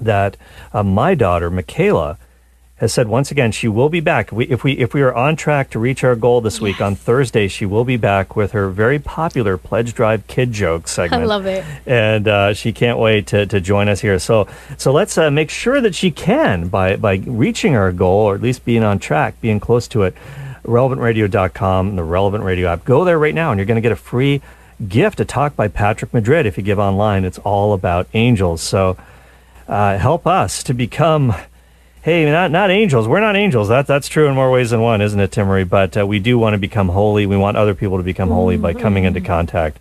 that 0.00 0.36
uh, 0.72 0.82
my 0.82 1.14
daughter, 1.14 1.50
Michaela, 1.50 2.18
has 2.76 2.94
said 2.94 3.08
once 3.08 3.30
again 3.30 3.52
she 3.52 3.68
will 3.68 3.90
be 3.90 4.00
back. 4.00 4.32
We, 4.32 4.46
if 4.46 4.64
we 4.64 4.72
if 4.72 4.94
we 4.94 5.02
are 5.02 5.14
on 5.14 5.36
track 5.36 5.68
to 5.70 5.78
reach 5.78 6.02
our 6.02 6.16
goal 6.16 6.40
this 6.40 6.54
yes. 6.54 6.62
week 6.62 6.80
on 6.80 6.94
Thursday, 6.94 7.46
she 7.46 7.66
will 7.66 7.84
be 7.84 7.98
back 7.98 8.34
with 8.34 8.52
her 8.52 8.70
very 8.70 8.98
popular 8.98 9.58
Pledge 9.58 9.92
Drive 9.92 10.26
Kid 10.26 10.52
Joke 10.52 10.88
segment. 10.88 11.22
I 11.22 11.26
love 11.26 11.44
it, 11.44 11.62
and 11.84 12.26
uh, 12.26 12.54
she 12.54 12.72
can't 12.72 12.98
wait 12.98 13.26
to, 13.28 13.44
to 13.44 13.60
join 13.60 13.90
us 13.90 14.00
here. 14.00 14.18
So 14.18 14.48
so 14.78 14.92
let's 14.92 15.18
uh, 15.18 15.30
make 15.30 15.50
sure 15.50 15.82
that 15.82 15.94
she 15.94 16.10
can 16.10 16.68
by 16.68 16.96
by 16.96 17.16
reaching 17.26 17.76
our 17.76 17.92
goal 17.92 18.28
or 18.28 18.34
at 18.34 18.40
least 18.40 18.64
being 18.64 18.82
on 18.82 18.98
track, 18.98 19.38
being 19.42 19.60
close 19.60 19.86
to 19.88 20.04
it 20.04 20.14
relevantradio.com, 20.64 21.88
and 21.88 21.98
the 21.98 22.04
Relevant 22.04 22.44
Radio 22.44 22.68
app. 22.68 22.84
Go 22.84 23.04
there 23.04 23.18
right 23.18 23.34
now, 23.34 23.50
and 23.50 23.58
you're 23.58 23.66
going 23.66 23.76
to 23.76 23.80
get 23.80 23.92
a 23.92 23.96
free 23.96 24.40
gift, 24.88 25.20
a 25.20 25.24
talk 25.24 25.56
by 25.56 25.68
Patrick 25.68 26.12
Madrid. 26.14 26.46
If 26.46 26.56
you 26.56 26.62
give 26.62 26.78
online, 26.78 27.24
it's 27.24 27.38
all 27.38 27.72
about 27.72 28.08
angels. 28.14 28.62
So 28.62 28.96
uh, 29.68 29.98
help 29.98 30.26
us 30.26 30.62
to 30.64 30.74
become. 30.74 31.34
Hey, 32.02 32.24
not 32.24 32.50
not 32.50 32.70
angels. 32.70 33.06
We're 33.06 33.20
not 33.20 33.36
angels. 33.36 33.68
That 33.68 33.86
that's 33.86 34.08
true 34.08 34.26
in 34.26 34.34
more 34.34 34.50
ways 34.50 34.70
than 34.70 34.80
one, 34.80 35.02
isn't 35.02 35.20
it, 35.20 35.30
Timmerie? 35.32 35.68
But 35.68 35.98
uh, 35.98 36.06
we 36.06 36.18
do 36.18 36.38
want 36.38 36.54
to 36.54 36.58
become 36.58 36.88
holy. 36.88 37.26
We 37.26 37.36
want 37.36 37.58
other 37.58 37.74
people 37.74 37.98
to 37.98 38.02
become 38.02 38.30
holy 38.30 38.56
by 38.56 38.72
coming 38.72 39.04
into 39.04 39.20
contact 39.20 39.78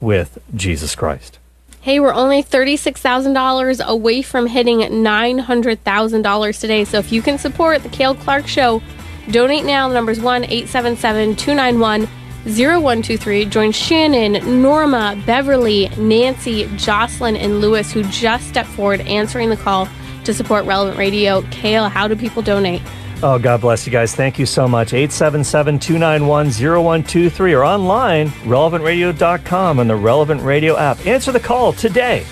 with 0.00 0.38
Jesus 0.54 0.94
Christ. 0.94 1.38
Hey, 1.80 2.00
we're 2.00 2.12
only 2.12 2.42
$36,000 2.42 3.84
away 3.86 4.20
from 4.20 4.46
hitting 4.46 4.80
$900,000 4.80 6.60
today. 6.60 6.84
So 6.84 6.98
if 6.98 7.12
you 7.12 7.22
can 7.22 7.38
support 7.38 7.82
the 7.82 7.88
Cale 7.88 8.14
Clark 8.14 8.46
Show, 8.46 8.82
Donate 9.30 9.64
now. 9.64 9.88
The 9.88 9.94
number's 9.94 10.20
1 10.20 10.44
877 10.44 11.36
291 11.36 12.08
0123. 12.44 13.44
Join 13.46 13.72
Shannon, 13.72 14.62
Norma, 14.62 15.20
Beverly, 15.26 15.88
Nancy, 15.98 16.68
Jocelyn, 16.76 17.36
and 17.36 17.60
Lewis, 17.60 17.92
who 17.92 18.02
just 18.04 18.48
stepped 18.48 18.70
forward 18.70 19.00
answering 19.02 19.50
the 19.50 19.56
call 19.56 19.88
to 20.24 20.32
support 20.32 20.64
Relevant 20.64 20.98
Radio. 20.98 21.42
Cale, 21.50 21.88
how 21.88 22.08
do 22.08 22.16
people 22.16 22.42
donate? 22.42 22.82
Oh, 23.22 23.38
God 23.38 23.60
bless 23.60 23.84
you 23.84 23.90
guys. 23.92 24.14
Thank 24.14 24.38
you 24.38 24.46
so 24.46 24.68
much. 24.68 24.92
877 24.92 25.78
291 25.80 26.46
0123 26.50 27.52
or 27.52 27.64
online, 27.64 28.28
relevantradio.com 28.28 29.80
and 29.80 29.90
the 29.90 29.96
Relevant 29.96 30.40
Radio 30.42 30.76
app. 30.76 31.04
Answer 31.04 31.32
the 31.32 31.40
call 31.40 31.72
today. 31.72 32.24